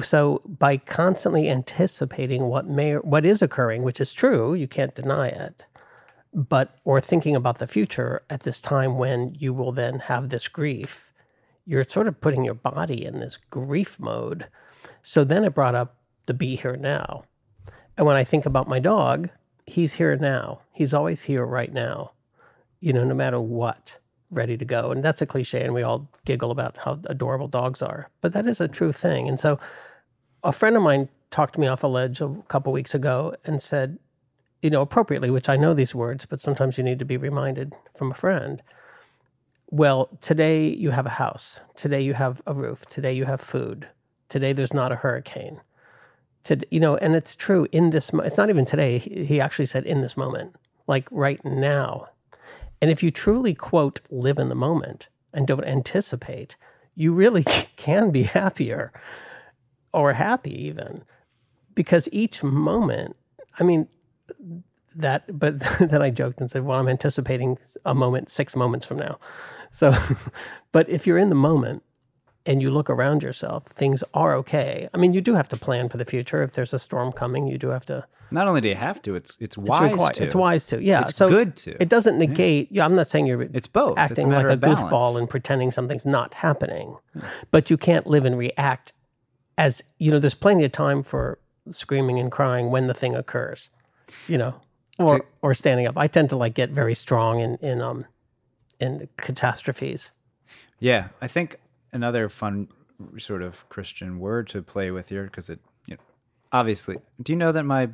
So 0.02 0.40
by 0.46 0.78
constantly 0.78 1.48
anticipating 1.48 2.44
what 2.44 2.66
may 2.66 2.94
what 2.94 3.26
is 3.26 3.42
occurring, 3.42 3.82
which 3.82 4.00
is 4.00 4.14
true, 4.14 4.54
you 4.54 4.66
can't 4.66 4.94
deny 4.94 5.28
it, 5.28 5.66
but 6.32 6.78
or 6.84 7.00
thinking 7.00 7.36
about 7.36 7.58
the 7.58 7.68
future 7.68 8.22
at 8.30 8.40
this 8.40 8.62
time 8.62 8.96
when 8.98 9.36
you 9.38 9.52
will 9.52 9.72
then 9.72 10.00
have 10.00 10.30
this 10.30 10.48
grief, 10.48 11.12
you're 11.66 11.84
sort 11.84 12.08
of 12.08 12.20
putting 12.20 12.44
your 12.44 12.54
body 12.54 13.04
in 13.04 13.20
this 13.20 13.36
grief 13.36 13.98
mode. 13.98 14.46
So 15.02 15.24
then 15.24 15.44
it 15.44 15.54
brought 15.54 15.74
up 15.74 15.96
the 16.26 16.34
be 16.34 16.56
here 16.56 16.76
now. 16.76 17.24
And 17.96 18.06
when 18.06 18.16
I 18.16 18.24
think 18.24 18.46
about 18.46 18.68
my 18.68 18.78
dog, 18.78 19.30
he's 19.66 19.94
here 19.94 20.16
now. 20.16 20.60
He's 20.72 20.94
always 20.94 21.22
here 21.22 21.44
right 21.44 21.72
now, 21.72 22.12
you 22.80 22.92
know, 22.92 23.04
no 23.04 23.14
matter 23.14 23.40
what, 23.40 23.98
ready 24.30 24.56
to 24.56 24.64
go. 24.64 24.90
And 24.90 25.02
that's 25.02 25.22
a 25.22 25.26
cliche, 25.26 25.62
and 25.62 25.72
we 25.72 25.82
all 25.82 26.10
giggle 26.24 26.50
about 26.50 26.76
how 26.78 27.00
adorable 27.06 27.48
dogs 27.48 27.82
are. 27.82 28.10
But 28.20 28.32
that 28.32 28.46
is 28.46 28.60
a 28.60 28.68
true 28.68 28.92
thing. 28.92 29.28
And 29.28 29.38
so 29.38 29.58
a 30.42 30.52
friend 30.52 30.76
of 30.76 30.82
mine 30.82 31.08
talked 31.30 31.54
to 31.54 31.60
me 31.60 31.66
off 31.66 31.84
a 31.84 31.86
ledge 31.86 32.20
a 32.20 32.34
couple 32.48 32.72
weeks 32.72 32.94
ago 32.94 33.34
and 33.44 33.62
said, 33.62 33.98
you 34.60 34.70
know, 34.70 34.82
appropriately, 34.82 35.30
which 35.30 35.48
I 35.48 35.56
know 35.56 35.74
these 35.74 35.94
words, 35.94 36.26
but 36.26 36.40
sometimes 36.40 36.78
you 36.78 36.84
need 36.84 36.98
to 36.98 37.04
be 37.04 37.16
reminded 37.16 37.74
from 37.96 38.10
a 38.10 38.14
friend. 38.14 38.62
Well, 39.70 40.10
today 40.20 40.68
you 40.68 40.90
have 40.90 41.06
a 41.06 41.10
house. 41.10 41.60
Today 41.74 42.00
you 42.00 42.14
have 42.14 42.42
a 42.46 42.54
roof. 42.54 42.86
Today 42.86 43.12
you 43.12 43.24
have 43.24 43.40
food. 43.40 43.88
Today 44.28 44.52
there's 44.52 44.74
not 44.74 44.92
a 44.92 44.96
hurricane. 44.96 45.60
To, 46.44 46.58
you 46.70 46.78
know, 46.78 46.96
and 46.96 47.14
it's 47.14 47.34
true 47.34 47.66
in 47.72 47.90
this. 47.90 48.10
It's 48.12 48.36
not 48.36 48.50
even 48.50 48.66
today. 48.66 48.98
He 48.98 49.40
actually 49.40 49.66
said 49.66 49.84
in 49.84 50.02
this 50.02 50.16
moment, 50.16 50.56
like 50.86 51.08
right 51.10 51.42
now. 51.44 52.08
And 52.82 52.90
if 52.90 53.02
you 53.02 53.10
truly 53.10 53.54
quote 53.54 54.00
live 54.10 54.38
in 54.38 54.50
the 54.50 54.54
moment 54.54 55.08
and 55.32 55.46
don't 55.46 55.64
anticipate, 55.64 56.56
you 56.94 57.14
really 57.14 57.44
can 57.76 58.10
be 58.10 58.24
happier 58.24 58.92
or 59.92 60.12
happy 60.12 60.66
even 60.66 61.04
because 61.74 62.08
each 62.12 62.42
moment. 62.42 63.16
I 63.58 63.64
mean, 63.64 63.88
that 64.96 65.24
but 65.38 65.58
then 65.80 66.02
i 66.02 66.10
joked 66.10 66.40
and 66.40 66.50
said 66.50 66.64
well 66.64 66.78
i'm 66.78 66.88
anticipating 66.88 67.58
a 67.84 67.94
moment 67.94 68.30
six 68.30 68.54
moments 68.56 68.84
from 68.86 68.98
now 68.98 69.18
so 69.70 69.92
but 70.72 70.88
if 70.88 71.06
you're 71.06 71.18
in 71.18 71.28
the 71.28 71.34
moment 71.34 71.82
and 72.46 72.60
you 72.60 72.70
look 72.70 72.90
around 72.90 73.22
yourself 73.22 73.64
things 73.66 74.04
are 74.12 74.34
okay 74.34 74.88
i 74.94 74.96
mean 74.98 75.12
you 75.14 75.20
do 75.20 75.34
have 75.34 75.48
to 75.48 75.56
plan 75.56 75.88
for 75.88 75.96
the 75.96 76.04
future 76.04 76.42
if 76.42 76.52
there's 76.52 76.74
a 76.74 76.78
storm 76.78 77.10
coming 77.12 77.46
you 77.46 77.56
do 77.58 77.68
have 77.70 77.84
to 77.86 78.04
Not 78.30 78.46
only 78.48 78.60
do 78.60 78.68
you 78.68 78.74
have 78.74 79.00
to, 79.02 79.14
it's 79.14 79.30
it's 79.40 79.56
it's, 79.56 79.68
wise 79.68 80.12
to. 80.16 80.22
it's 80.24 80.34
wise 80.34 80.66
to 80.68 80.82
yeah 80.82 81.02
It's 81.08 81.16
so 81.16 81.28
good 81.28 81.56
to. 81.64 81.80
it 81.82 81.88
doesn't 81.88 82.18
negate 82.18 82.68
yeah 82.70 82.84
i'm 82.84 82.94
not 82.94 83.06
saying 83.08 83.26
you're 83.26 83.42
It's 83.42 83.66
both. 83.66 83.92
It's 83.92 83.98
a 83.98 84.00
acting 84.02 84.28
like 84.28 84.46
a 84.48 84.56
balance. 84.56 84.80
goofball 84.80 85.18
and 85.18 85.28
pretending 85.28 85.70
something's 85.70 86.06
not 86.06 86.34
happening 86.34 86.96
but 87.50 87.70
you 87.70 87.76
can't 87.78 88.06
live 88.06 88.24
and 88.26 88.36
react 88.38 88.92
as 89.56 89.82
you 89.98 90.10
know 90.10 90.18
there's 90.18 90.34
plenty 90.34 90.64
of 90.64 90.72
time 90.72 91.02
for 91.02 91.38
screaming 91.70 92.18
and 92.18 92.30
crying 92.30 92.70
when 92.70 92.88
the 92.88 92.94
thing 92.94 93.14
occurs 93.14 93.70
you 94.28 94.36
know 94.36 94.52
or 94.98 95.18
To- 95.18 95.24
or 95.42 95.54
standing 95.54 95.86
up 95.86 95.96
i 95.96 96.06
tend 96.06 96.30
to 96.30 96.36
like 96.36 96.54
get 96.54 96.70
very 96.70 96.94
strong 96.94 97.40
in 97.40 97.56
in 97.56 97.80
um 97.80 98.04
in 98.80 99.08
catastrophes 99.16 100.12
Yeah, 100.80 101.08
I 101.22 101.28
think 101.28 101.56
another 101.92 102.28
fun 102.28 102.68
sort 103.18 103.42
of 103.42 103.66
Christian 103.68 104.18
word 104.18 104.48
to 104.50 104.62
play 104.62 104.90
with 104.90 105.08
here 105.08 105.24
because 105.24 105.48
it, 105.48 105.60
you 105.86 105.94
know, 105.94 106.02
obviously. 106.52 106.96
Do 107.22 107.32
you 107.32 107.36
know 107.38 107.52
that 107.52 107.64
my 107.64 107.90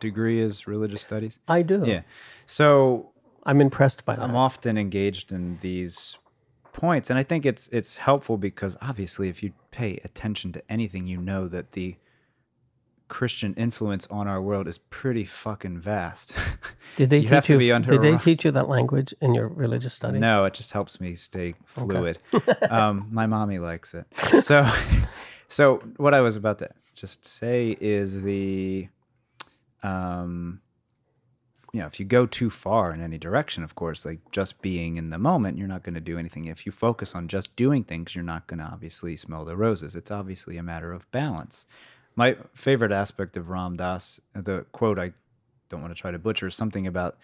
degree 0.00 0.40
is 0.40 0.66
religious 0.66 1.02
studies? 1.02 1.38
i 1.48 1.62
do 1.62 1.84
Yeah. 1.86 2.02
So 2.46 3.10
i'm 3.44 3.60
impressed 3.60 4.04
by 4.04 4.16
that 4.16 4.22
I'm 4.24 4.36
often 4.36 4.76
engaged 4.78 5.30
in 5.32 5.58
these 5.60 6.18
points, 6.72 7.10
and 7.10 7.18
I 7.18 7.22
think 7.22 7.46
it's 7.46 7.68
it's 7.68 7.96
helpful 7.98 8.36
because 8.38 8.76
obviously, 8.82 9.28
if 9.28 9.42
you 9.42 9.52
pay 9.70 10.00
attention 10.04 10.52
to 10.52 10.62
anything, 10.68 11.06
you 11.06 11.18
know 11.20 11.48
that 11.48 11.72
the 11.72 11.96
Christian 13.08 13.54
influence 13.54 14.06
on 14.10 14.26
our 14.26 14.40
world 14.40 14.66
is 14.66 14.78
pretty 14.78 15.24
fucking 15.24 15.78
vast. 15.78 16.32
did 16.96 17.10
they 17.10 17.18
you 17.18 17.28
teach 17.28 17.48
you 17.48 17.58
did 17.58 18.00
they 18.00 18.16
teach 18.16 18.44
you 18.44 18.50
that 18.50 18.68
language 18.68 19.14
in 19.20 19.34
your 19.34 19.48
religious 19.48 19.94
studies 19.94 20.20
No, 20.20 20.44
it 20.44 20.54
just 20.54 20.72
helps 20.72 21.00
me 21.00 21.14
stay 21.14 21.54
fluid. 21.64 22.18
um, 22.70 23.08
my 23.10 23.26
mommy 23.26 23.58
likes 23.58 23.94
it. 23.94 24.06
So, 24.42 24.70
so 25.48 25.82
what 25.96 26.14
I 26.14 26.20
was 26.20 26.36
about 26.36 26.58
to 26.60 26.70
just 26.94 27.26
say 27.26 27.76
is 27.78 28.22
the, 28.22 28.88
um, 29.82 30.60
you 31.72 31.80
know, 31.80 31.86
if 31.86 32.00
you 32.00 32.06
go 32.06 32.24
too 32.24 32.48
far 32.48 32.94
in 32.94 33.02
any 33.02 33.18
direction, 33.18 33.64
of 33.64 33.74
course, 33.74 34.04
like 34.04 34.20
just 34.30 34.62
being 34.62 34.96
in 34.96 35.10
the 35.10 35.18
moment, 35.18 35.58
you're 35.58 35.68
not 35.68 35.82
going 35.82 35.94
to 35.94 36.00
do 36.00 36.18
anything. 36.18 36.46
If 36.46 36.64
you 36.64 36.72
focus 36.72 37.14
on 37.14 37.28
just 37.28 37.54
doing 37.56 37.84
things, 37.84 38.14
you're 38.14 38.24
not 38.24 38.46
going 38.46 38.60
to 38.60 38.64
obviously 38.64 39.16
smell 39.16 39.44
the 39.44 39.56
roses. 39.56 39.94
It's 39.94 40.10
obviously 40.10 40.56
a 40.56 40.62
matter 40.62 40.92
of 40.92 41.10
balance. 41.10 41.66
My 42.16 42.36
favorite 42.54 42.92
aspect 42.92 43.36
of 43.36 43.48
Ram 43.50 43.76
Dass, 43.76 44.20
the 44.34 44.64
quote 44.72 44.98
I 44.98 45.12
don't 45.68 45.80
want 45.82 45.94
to 45.94 46.00
try 46.00 46.10
to 46.10 46.18
butcher, 46.18 46.46
is 46.46 46.54
something 46.54 46.86
about 46.86 47.16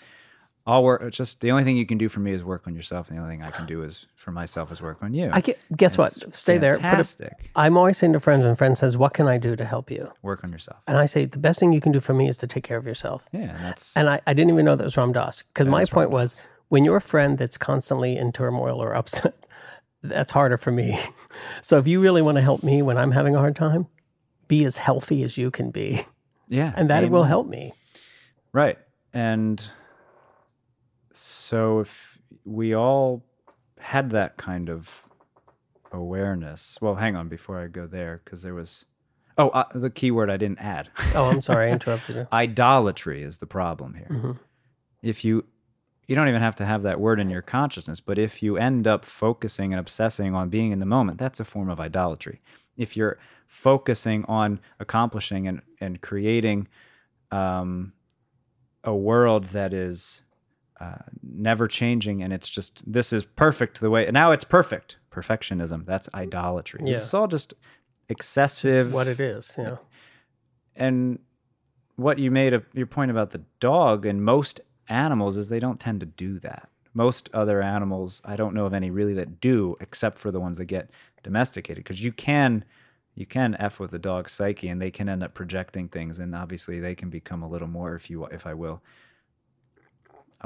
I'll 0.67 0.85
work. 0.85 1.11
Just 1.13 1.41
the 1.41 1.51
only 1.53 1.65
thing 1.65 1.77
you 1.79 1.87
can 1.87 1.97
do 1.97 2.09
for 2.09 2.21
me 2.21 2.33
is 2.33 2.45
work 2.45 2.67
on 2.67 2.75
yourself, 2.75 3.09
and 3.09 3.17
the 3.17 3.23
only 3.23 3.35
thing 3.35 3.43
I 3.43 3.51
can 3.51 3.67
do 3.67 3.83
is 3.83 4.07
for 4.15 4.31
myself 4.31 4.71
is 4.71 4.83
work 4.83 5.03
on 5.03 5.15
you. 5.15 5.31
i 5.33 5.41
get, 5.41 5.59
guess 5.75 5.97
what 5.97 6.17
It's 6.23 6.39
stay 6.39 6.59
there 6.59 6.75
put 6.75 6.81
a, 6.85 6.89
Fantastic. 6.91 7.51
i'm 7.57 7.77
always 7.79 7.97
saying 7.97 8.13
to 8.13 8.21
friends 8.21 8.45
when 8.45 8.55
friends 8.55 8.79
says 8.81 8.97
what 8.97 9.15
can 9.15 9.27
i 9.27 9.39
do 9.39 9.57
to 9.57 9.65
help 9.65 9.91
you 9.91 10.13
Work 10.23 10.45
on 10.45 10.53
yourself. 10.53 10.79
and 10.87 10.99
i 10.99 11.07
say 11.07 11.25
the 11.25 11.39
best 11.39 11.59
thing 11.61 11.73
you 11.73 11.81
can 11.81 11.93
do 11.93 11.99
for 11.99 12.13
me 12.13 12.29
is 12.29 12.37
to 12.39 12.47
take 12.47 12.63
care 12.63 12.77
of 12.77 12.87
yourself 12.87 13.27
Yeah, 13.33 13.41
and 13.55 13.59
that's 13.59 13.97
And 13.97 14.09
I, 14.11 14.21
I 14.27 14.35
didn't 14.35 14.51
even 14.53 14.67
know 14.67 14.77
that 14.77 14.85
was 14.85 14.97
Ram 14.99 15.13
Dass. 15.13 15.43
Because 15.43 15.67
my 15.67 15.81
Ram 15.81 15.87
point 15.87 16.11
was 16.11 16.37
when 16.69 16.85
you're 16.85 16.99
a 16.99 17.01
friend 17.01 17.39
that's 17.39 17.57
constantly 17.57 18.17
in 18.19 18.31
turmoil 18.31 18.81
or 18.83 18.95
upset, 18.95 19.35
that's 20.03 20.31
harder 20.31 20.59
for 20.59 20.71
me. 20.71 20.99
so 21.63 21.79
if 21.79 21.87
you 21.89 22.01
really 22.01 22.23
want 22.23 22.37
to 22.37 22.43
help 22.43 22.63
me 22.63 22.83
when 22.83 22.97
I'm 22.99 23.13
having 23.13 23.35
a 23.35 23.39
hard 23.39 23.57
time, 23.57 23.87
be 24.51 24.65
as 24.65 24.77
healthy 24.79 25.23
as 25.23 25.39
you 25.39 25.51
can 25.51 25.71
be. 25.71 26.03
yeah, 26.49 26.73
And 26.77 26.91
that 26.91 27.09
will 27.09 27.23
help 27.25 27.47
me. 27.49 27.73
Right. 28.53 28.77
And 29.15 29.63
so 31.13 31.81
if 31.81 32.19
we 32.45 32.75
all 32.75 33.25
had 33.79 34.11
that 34.11 34.37
kind 34.37 34.69
of 34.69 34.91
awareness, 35.93 36.77
well, 36.81 36.95
hang 36.97 37.17
on 37.17 37.29
before 37.29 37.59
I 37.61 37.69
go 37.69 37.87
there, 37.87 38.21
because 38.25 38.43
there 38.43 38.55
was, 38.55 38.85
oh, 39.39 39.49
uh, 39.51 39.65
the 39.75 39.91
key 39.91 40.11
word 40.11 40.31
I 40.31 40.37
didn't 40.37 40.59
add. 40.59 40.91
Oh, 41.15 41.27
I'm 41.31 41.41
sorry. 41.43 41.69
I 41.69 41.73
interrupted 41.79 42.17
you. 42.17 42.27
Idolatry 42.33 43.23
is 43.23 43.39
the 43.39 43.47
problem 43.47 43.95
here. 43.95 44.09
Mhm. 44.11 44.39
If 45.03 45.25
you, 45.25 45.45
you 46.07 46.15
don't 46.17 46.29
even 46.29 46.43
have 46.43 46.57
to 46.57 46.67
have 46.67 46.83
that 46.83 47.01
word 47.01 47.21
in 47.21 47.31
your 47.31 47.43
consciousness, 47.43 48.01
but 48.01 48.19
if 48.19 48.43
you 48.43 48.57
end 48.57 48.87
up 48.87 49.05
focusing 49.05 49.73
and 49.73 49.81
obsessing 49.81 50.35
on 50.35 50.49
being 50.51 50.73
in 50.73 50.81
the 50.81 50.87
moment, 50.87 51.19
that's 51.19 51.41
a 51.41 51.45
form 51.45 51.71
of 51.71 51.79
idolatry. 51.81 52.41
If 52.77 52.97
you're 52.97 53.19
focusing 53.51 54.25
on 54.27 54.61
accomplishing 54.79 55.49
and, 55.49 55.61
and 55.81 56.01
creating 56.01 56.69
um, 57.33 57.93
a 58.85 58.95
world 58.95 59.47
that 59.47 59.75
is 59.75 60.23
uh, 60.81 60.95
never 61.23 61.67
changing 61.67 62.23
and 62.23 62.33
it's 62.33 62.49
just 62.49 62.81
this 62.91 63.13
is 63.13 63.25
perfect 63.25 63.81
the 63.81 63.91
way 63.91 64.09
now 64.13 64.31
it's 64.31 64.45
perfect 64.45 64.97
perfectionism 65.11 65.85
that's 65.85 66.09
idolatry 66.15 66.81
Yeah. 66.85 66.93
is 66.95 67.13
all 67.13 67.27
just 67.27 67.53
excessive 68.09 68.93
What 68.93 69.09
it 69.09 69.19
is. 69.21 69.55
Yeah. 69.59 69.77
and 70.77 71.19
what 71.97 72.21
you 72.21 72.31
made 72.31 72.55
a 72.55 72.63
your 72.73 72.87
point 72.87 73.11
about 73.11 73.31
the 73.33 73.43
dog 73.59 74.07
and 74.07 74.25
most 74.25 74.61
animals 74.89 75.37
is 75.37 75.49
they 75.49 75.59
don't 75.61 75.81
tend 75.81 75.99
to 76.01 76.07
do 76.07 76.39
that 76.39 76.69
most 76.95 77.29
other 77.35 77.61
animals 77.61 78.23
i 78.25 78.37
don't 78.37 78.55
know 78.55 78.65
of 78.65 78.73
any 78.73 78.91
really 78.91 79.13
that 79.15 79.41
do 79.41 79.77
except 79.81 80.19
for 80.19 80.31
the 80.31 80.41
ones 80.41 80.57
that 80.59 80.67
get 80.67 80.89
domesticated 81.25 81.83
because 81.83 82.03
you 82.03 82.13
can 82.13 82.65
you 83.15 83.27
can 83.27 83.55
f 83.59 83.79
with 83.79 83.91
the 83.91 83.99
dog's 83.99 84.33
psyche 84.33 84.69
and 84.69 84.81
they 84.81 84.91
can 84.91 85.09
end 85.09 85.23
up 85.23 85.35
projecting 85.35 85.89
things 85.89 86.19
and 86.19 86.35
obviously 86.35 86.81
they 86.81 86.95
can 86.95 87.11
become 87.11 87.43
a 87.43 87.49
little 87.49 87.69
more 87.69 87.95
if 87.95 88.09
you 88.09 88.25
if 88.27 88.47
i 88.47 88.55
will 88.55 88.83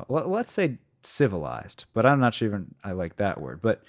let's 0.09 0.51
say 0.51 0.79
civilized, 1.07 1.85
but 1.93 2.07
I'm 2.07 2.21
not 2.21 2.35
sure 2.35 2.49
even 2.49 2.75
I 2.83 2.93
like 2.93 3.17
that 3.17 3.41
word. 3.41 3.61
But 3.63 3.83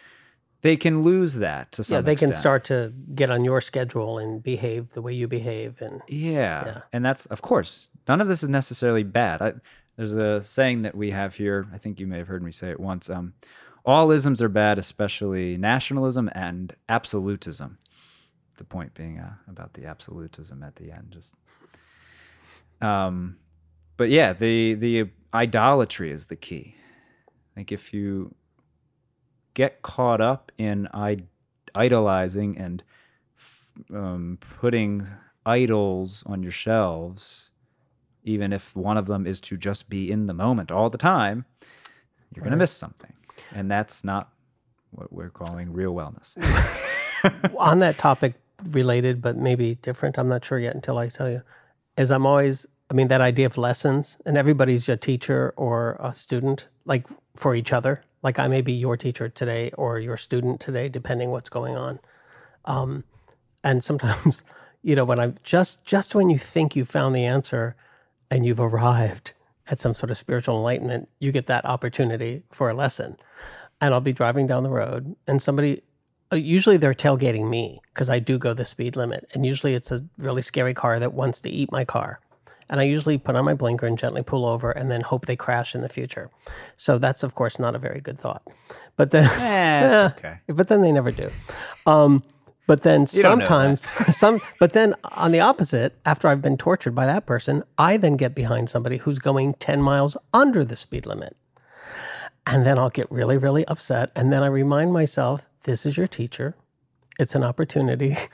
they 0.62 0.78
can 0.78 1.04
lose 1.04 1.36
that 1.36 1.72
to 1.74 1.84
some 1.84 1.96
yeah, 1.96 2.02
they 2.02 2.14
extent. 2.14 2.34
can 2.34 2.40
start 2.40 2.64
to 2.66 2.94
get 3.14 3.30
on 3.30 3.44
your 3.44 3.62
schedule 3.62 4.18
and 4.18 4.42
behave 4.42 4.90
the 4.92 5.02
way 5.02 5.14
you 5.14 5.28
behave. 5.28 5.82
And 5.82 6.02
Yeah. 6.08 6.66
Yeah. 6.66 6.82
And 6.92 7.06
that's, 7.06 7.26
of 7.28 7.42
course, 7.42 7.90
none 8.08 8.22
of 8.22 8.28
this 8.28 8.44
is 8.44 8.50
necessarily 8.50 9.04
bad. 9.04 9.42
I, 9.42 9.54
there's 9.96 10.14
a 10.14 10.44
saying 10.44 10.82
that 10.84 10.96
we 10.96 11.12
have 11.12 11.36
here. 11.36 11.68
I 11.74 11.78
think 11.78 12.00
you 12.00 12.08
may 12.08 12.18
have 12.18 12.28
heard 12.28 12.44
me 12.44 12.52
say 12.52 12.70
it 12.70 12.80
once. 12.80 13.10
Um, 13.10 13.34
all 13.86 14.10
isms 14.12 14.42
are 14.42 14.50
bad, 14.50 14.80
especially 14.80 15.58
nationalism 15.58 16.30
and 16.34 16.76
absolutism. 16.90 17.78
The 18.56 18.64
point 18.64 18.94
being 18.94 19.20
uh, 19.20 19.34
about 19.50 19.74
the 19.74 19.86
absolutism 19.86 20.64
at 20.64 20.76
the 20.76 20.92
end. 20.92 21.08
Just, 21.12 21.36
um, 22.82 23.38
but 23.98 24.10
yeah, 24.10 24.34
the 24.34 24.76
the 24.76 25.10
idolatry 25.34 26.12
is 26.12 26.28
the 26.28 26.36
key. 26.36 26.76
Like 27.56 27.72
if 27.72 27.94
you 27.94 28.34
get 29.54 29.82
caught 29.82 30.22
up 30.22 30.52
in 30.58 30.88
idolizing 31.74 32.58
and 32.58 32.84
f- 33.38 33.72
um, 33.94 34.38
putting 34.60 35.08
idols 35.46 36.24
on 36.26 36.44
your 36.44 36.52
shelves, 36.52 37.52
even 38.24 38.52
if 38.52 38.76
one 38.76 38.98
of 38.98 39.06
them 39.06 39.26
is 39.26 39.40
to 39.40 39.58
just 39.58 39.90
be 39.90 40.12
in 40.12 40.28
the 40.28 40.34
moment 40.34 40.72
all 40.72 40.90
the 40.90 40.98
time, 40.98 41.46
you're 42.34 42.44
going 42.44 42.52
to 42.52 42.58
miss 42.58 42.72
something. 42.72 43.14
And 43.54 43.70
that's 43.70 44.04
not 44.04 44.30
what 44.92 45.12
we're 45.14 45.30
calling 45.30 45.72
real 45.72 45.94
wellness. 45.94 46.36
on 47.58 47.80
that 47.80 47.98
topic, 47.98 48.34
related 48.64 49.22
but 49.22 49.38
maybe 49.38 49.76
different. 49.76 50.18
I'm 50.18 50.30
not 50.30 50.46
sure 50.46 50.60
yet 50.60 50.76
until 50.76 50.98
I 50.98 51.10
tell 51.10 51.30
you. 51.30 51.42
Is 51.98 52.12
I'm 52.12 52.26
always, 52.26 52.66
I 52.90 52.94
mean, 52.94 53.08
that 53.08 53.22
idea 53.22 53.46
of 53.46 53.58
lessons, 53.58 54.18
and 54.26 54.38
everybody's 54.38 54.88
your 54.88 54.98
teacher 54.98 55.54
or 55.56 55.98
a 56.00 56.14
student, 56.14 56.68
like 56.86 57.06
for 57.36 57.56
each 57.56 57.72
other. 57.72 58.04
Like 58.22 58.40
I 58.40 58.48
may 58.48 58.62
be 58.62 58.74
your 58.74 58.98
teacher 58.98 59.30
today 59.30 59.72
or 59.78 60.00
your 60.00 60.18
student 60.18 60.60
today, 60.60 60.90
depending 60.90 61.32
what's 61.32 61.50
going 61.50 61.78
on. 61.78 62.00
Um, 62.66 63.04
and 63.64 63.84
sometimes, 63.84 64.44
you 64.84 64.96
know, 64.96 65.06
when 65.06 65.20
I'm 65.20 65.36
just 65.44 65.86
just 65.86 66.16
when 66.16 66.30
you 66.30 66.38
think 66.38 66.76
you 66.76 66.86
found 66.86 67.16
the 67.16 67.26
answer 67.26 67.76
and 68.30 68.46
you've 68.46 68.60
arrived 68.60 69.34
at 69.68 69.80
some 69.80 69.94
sort 69.94 70.12
of 70.12 70.18
spiritual 70.18 70.58
enlightenment, 70.58 71.10
you 71.20 71.32
get 71.32 71.48
that 71.48 71.66
opportunity 71.66 72.44
for 72.52 72.70
a 72.70 72.74
lesson. 72.74 73.18
And 73.82 73.94
I'll 73.94 74.02
be 74.02 74.14
driving 74.14 74.48
down 74.48 74.64
the 74.64 74.70
road, 74.70 75.16
and 75.28 75.42
somebody 75.42 75.82
usually 76.34 76.78
they're 76.78 76.94
tailgating 76.94 77.50
me 77.50 77.82
because 77.94 78.10
I 78.10 78.20
do 78.20 78.38
go 78.38 78.54
the 78.54 78.66
speed 78.66 78.96
limit. 78.96 79.28
And 79.34 79.46
usually 79.46 79.74
it's 79.74 79.92
a 79.92 80.04
really 80.18 80.42
scary 80.42 80.74
car 80.74 81.00
that 81.00 81.14
wants 81.14 81.42
to 81.42 81.50
eat 81.50 81.72
my 81.72 81.86
car. 81.86 82.20
And 82.68 82.80
I 82.80 82.84
usually 82.84 83.20
put 83.20 83.36
on 83.36 83.46
my 83.46 83.54
blinker 83.54 83.86
and 83.86 83.98
gently 83.98 84.24
pull 84.24 84.44
over 84.46 84.72
and 84.72 84.90
then 84.90 85.02
hope 85.02 85.28
they 85.28 85.36
crash 85.36 85.76
in 85.76 85.82
the 85.82 85.90
future. 85.90 86.32
So 86.78 86.98
that's, 86.98 87.22
of 87.22 87.36
course, 87.36 87.60
not 87.60 87.76
a 87.76 87.80
very 87.80 88.02
good 88.02 88.20
thought. 88.20 88.42
But 88.96 89.12
then, 89.12 89.30
Eh, 89.40 90.10
okay. 90.18 90.38
but 90.48 90.68
then 90.68 90.82
they 90.82 90.92
never 90.92 91.12
do. 91.12 91.32
Um, 91.86 92.24
but 92.66 92.82
then 92.82 93.02
don't 93.02 93.08
sometimes, 93.08 93.82
some, 94.16 94.42
but 94.60 94.74
then 94.74 94.96
on 95.04 95.32
the 95.32 95.40
opposite, 95.42 95.96
after 96.08 96.28
I've 96.28 96.42
been 96.42 96.58
tortured 96.58 96.96
by 96.96 97.06
that 97.06 97.28
person, 97.28 97.64
I 97.78 97.98
then 97.98 98.18
get 98.18 98.34
behind 98.34 98.72
somebody 98.72 98.98
who's 98.98 99.20
going 99.20 99.54
10 99.56 99.84
miles 99.84 100.18
under 100.34 100.66
the 100.66 100.76
speed 100.76 101.06
limit. 101.06 101.38
And 102.48 102.66
then 102.66 102.80
I'll 102.80 102.90
get 102.90 103.12
really, 103.12 103.38
really 103.38 103.66
upset. 103.68 104.12
And 104.16 104.34
then 104.34 104.42
I 104.42 104.48
remind 104.48 104.92
myself, 104.94 105.48
this 105.66 105.86
is 105.86 105.98
your 105.98 106.08
teacher. 106.08 106.56
It's 107.20 107.36
an 107.36 107.44
opportunity. 107.44 108.18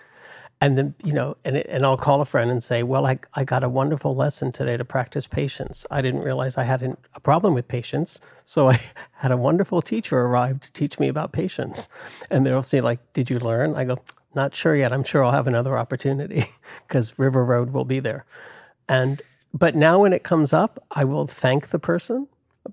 And 0.63 0.77
then, 0.77 0.93
you 1.03 1.13
know, 1.13 1.37
and, 1.43 1.57
it, 1.57 1.65
and 1.67 1.83
I'll 1.83 1.97
call 1.97 2.21
a 2.21 2.25
friend 2.25 2.51
and 2.51 2.63
say, 2.63 2.83
well, 2.83 3.07
I, 3.07 3.17
I 3.33 3.43
got 3.43 3.63
a 3.63 3.69
wonderful 3.69 4.15
lesson 4.15 4.51
today 4.51 4.77
to 4.77 4.85
practice 4.85 5.25
patience. 5.25 5.87
I 5.89 6.03
didn't 6.03 6.21
realize 6.21 6.55
I 6.55 6.65
had 6.65 6.83
an, 6.83 6.97
a 7.15 7.19
problem 7.19 7.55
with 7.55 7.67
patience. 7.67 8.21
So 8.45 8.69
I 8.69 8.79
had 9.13 9.31
a 9.31 9.37
wonderful 9.37 9.81
teacher 9.81 10.19
arrive 10.21 10.61
to 10.61 10.71
teach 10.71 10.99
me 10.99 11.07
about 11.07 11.31
patience. 11.31 11.89
And 12.29 12.45
they'll 12.45 12.61
say, 12.61 12.79
like, 12.79 12.99
did 13.13 13.31
you 13.31 13.39
learn? 13.39 13.73
I 13.75 13.85
go, 13.85 14.03
not 14.35 14.53
sure 14.53 14.75
yet. 14.75 14.93
I'm 14.93 15.03
sure 15.03 15.25
I'll 15.25 15.31
have 15.31 15.47
another 15.47 15.75
opportunity 15.75 16.43
because 16.87 17.17
River 17.17 17.43
Road 17.43 17.71
will 17.71 17.85
be 17.85 17.99
there. 17.99 18.25
And, 18.87 19.23
but 19.51 19.75
now 19.75 19.97
when 19.97 20.13
it 20.13 20.21
comes 20.21 20.53
up, 20.53 20.85
I 20.91 21.05
will 21.05 21.25
thank 21.25 21.69
the 21.69 21.79
person 21.79 22.27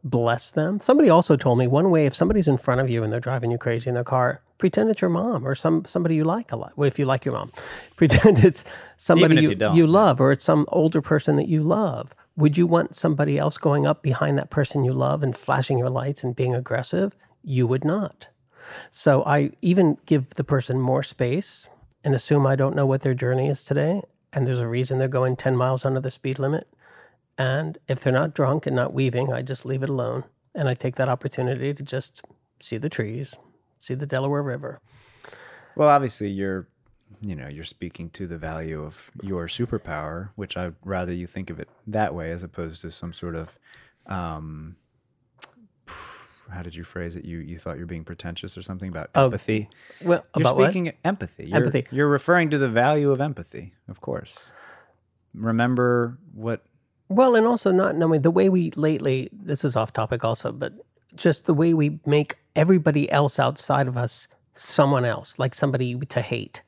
bless 0.04 0.50
them. 0.50 0.80
Somebody 0.80 1.10
also 1.10 1.36
told 1.36 1.58
me 1.58 1.66
one 1.66 1.90
way 1.90 2.06
if 2.06 2.14
somebody's 2.14 2.48
in 2.48 2.56
front 2.56 2.80
of 2.80 2.90
you 2.90 3.02
and 3.02 3.12
they're 3.12 3.20
driving 3.20 3.50
you 3.50 3.58
crazy 3.58 3.88
in 3.88 3.94
their 3.94 4.04
car, 4.04 4.42
pretend 4.58 4.90
it's 4.90 5.00
your 5.00 5.10
mom 5.10 5.46
or 5.46 5.54
some 5.54 5.84
somebody 5.84 6.14
you 6.14 6.24
like 6.24 6.52
a 6.52 6.56
lot. 6.56 6.72
Well, 6.76 6.86
if 6.86 6.98
you 6.98 7.06
like 7.06 7.24
your 7.24 7.34
mom, 7.34 7.52
pretend 7.96 8.44
it's 8.44 8.64
somebody 8.96 9.36
if 9.36 9.60
you, 9.60 9.72
you 9.72 9.86
love 9.86 10.20
or 10.20 10.32
it's 10.32 10.44
some 10.44 10.66
older 10.68 11.00
person 11.00 11.36
that 11.36 11.48
you 11.48 11.62
love. 11.62 12.14
Would 12.36 12.56
you 12.56 12.66
want 12.66 12.94
somebody 12.94 13.38
else 13.38 13.58
going 13.58 13.86
up 13.86 14.02
behind 14.02 14.38
that 14.38 14.50
person 14.50 14.84
you 14.84 14.92
love 14.92 15.22
and 15.22 15.36
flashing 15.36 15.78
your 15.78 15.90
lights 15.90 16.22
and 16.22 16.36
being 16.36 16.54
aggressive? 16.54 17.16
You 17.42 17.66
would 17.66 17.84
not. 17.84 18.28
So 18.90 19.24
I 19.24 19.50
even 19.62 19.98
give 20.06 20.30
the 20.34 20.44
person 20.44 20.80
more 20.80 21.02
space 21.02 21.68
and 22.04 22.14
assume 22.14 22.46
I 22.46 22.56
don't 22.56 22.76
know 22.76 22.86
what 22.86 23.02
their 23.02 23.14
journey 23.14 23.48
is 23.48 23.64
today. 23.64 24.02
And 24.32 24.46
there's 24.46 24.60
a 24.60 24.68
reason 24.68 24.98
they're 24.98 25.08
going 25.08 25.36
10 25.36 25.56
miles 25.56 25.84
under 25.84 26.00
the 26.00 26.10
speed 26.10 26.38
limit. 26.38 26.68
And 27.38 27.78
if 27.86 28.00
they're 28.00 28.12
not 28.12 28.34
drunk 28.34 28.66
and 28.66 28.74
not 28.74 28.92
weaving, 28.92 29.32
I 29.32 29.42
just 29.42 29.64
leave 29.64 29.82
it 29.84 29.88
alone. 29.88 30.24
And 30.54 30.68
I 30.68 30.74
take 30.74 30.96
that 30.96 31.08
opportunity 31.08 31.72
to 31.72 31.82
just 31.84 32.22
see 32.60 32.76
the 32.78 32.88
trees, 32.88 33.36
see 33.78 33.94
the 33.94 34.06
Delaware 34.06 34.42
River. 34.42 34.80
Well, 35.76 35.88
obviously, 35.88 36.30
you're, 36.30 36.66
you 37.20 37.36
know, 37.36 37.46
you're 37.46 37.62
speaking 37.62 38.10
to 38.10 38.26
the 38.26 38.36
value 38.36 38.82
of 38.82 39.10
your 39.22 39.46
superpower, 39.46 40.30
which 40.34 40.56
I'd 40.56 40.74
rather 40.84 41.12
you 41.12 41.28
think 41.28 41.48
of 41.50 41.60
it 41.60 41.68
that 41.86 42.12
way 42.12 42.32
as 42.32 42.42
opposed 42.42 42.80
to 42.80 42.90
some 42.90 43.12
sort 43.12 43.36
of, 43.36 43.56
um, 44.06 44.74
how 46.50 46.62
did 46.62 46.74
you 46.74 46.82
phrase 46.82 47.14
it? 47.14 47.24
You 47.26 47.38
you 47.38 47.58
thought 47.58 47.76
you're 47.76 47.86
being 47.86 48.04
pretentious 48.04 48.56
or 48.56 48.62
something 48.62 48.88
about 48.88 49.10
Oh, 49.14 49.26
empathy. 49.26 49.68
Well, 50.02 50.24
You're 50.34 50.42
about 50.42 50.56
what? 50.56 50.70
speaking 50.70 50.92
empathy. 51.04 51.46
You're, 51.46 51.56
Empathy. 51.58 51.84
You're 51.92 52.08
referring 52.08 52.48
to 52.50 52.58
the 52.58 52.70
value 52.70 53.10
of 53.10 53.20
empathy, 53.20 53.74
of 53.86 54.00
course. 54.00 54.50
Remember 55.34 56.18
what? 56.32 56.64
Well, 57.08 57.34
and 57.36 57.46
also 57.46 57.72
not 57.72 57.96
knowing 57.96 58.22
the 58.22 58.30
way 58.30 58.48
we 58.48 58.70
lately, 58.72 59.28
this 59.32 59.64
is 59.64 59.76
off 59.76 59.92
topic 59.92 60.24
also, 60.24 60.52
but 60.52 60.74
just 61.14 61.46
the 61.46 61.54
way 61.54 61.72
we 61.74 61.98
make 62.04 62.36
everybody 62.54 63.10
else 63.10 63.38
outside 63.38 63.88
of 63.88 63.96
us 63.96 64.28
someone 64.54 65.04
else, 65.04 65.38
like 65.38 65.54
somebody 65.54 65.96
to 65.98 66.20
hate, 66.20 66.62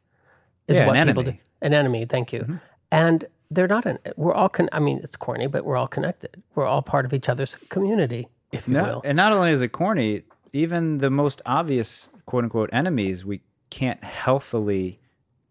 is 0.69 0.79
Yeah, 0.79 0.87
what 0.87 0.97
an 0.97 1.07
people 1.09 1.23
enemy. 1.23 1.37
do. 1.37 1.43
An 1.63 1.75
enemy, 1.75 2.05
thank 2.07 2.33
you. 2.33 2.59
And 2.91 3.25
they're 3.51 3.69
not 3.69 3.85
an, 3.85 3.99
we're 4.17 4.33
all, 4.33 4.49
con- 4.49 4.69
I 4.73 4.81
mean, 4.81 5.01
it's 5.03 5.17
corny, 5.17 5.47
but 5.47 5.65
we're 5.65 5.77
all 5.77 5.89
connected. 5.89 6.43
We're 6.55 6.67
all 6.67 6.83
part 6.83 7.05
of 7.05 7.13
each 7.13 7.29
other's 7.29 7.57
community, 7.69 8.29
if 8.53 8.67
you 8.67 8.75
No, 8.75 8.85
will. 8.85 9.03
and 9.05 9.17
not 9.17 9.33
only 9.33 9.51
is 9.51 9.61
it 9.61 9.73
corny, 9.73 10.23
even 10.53 10.99
the 10.99 11.11
most 11.11 11.43
obvious 11.45 12.09
quote 12.27 12.45
unquote 12.45 12.71
enemies, 12.73 13.25
we 13.25 13.43
can't 13.69 14.03
healthily 14.03 14.99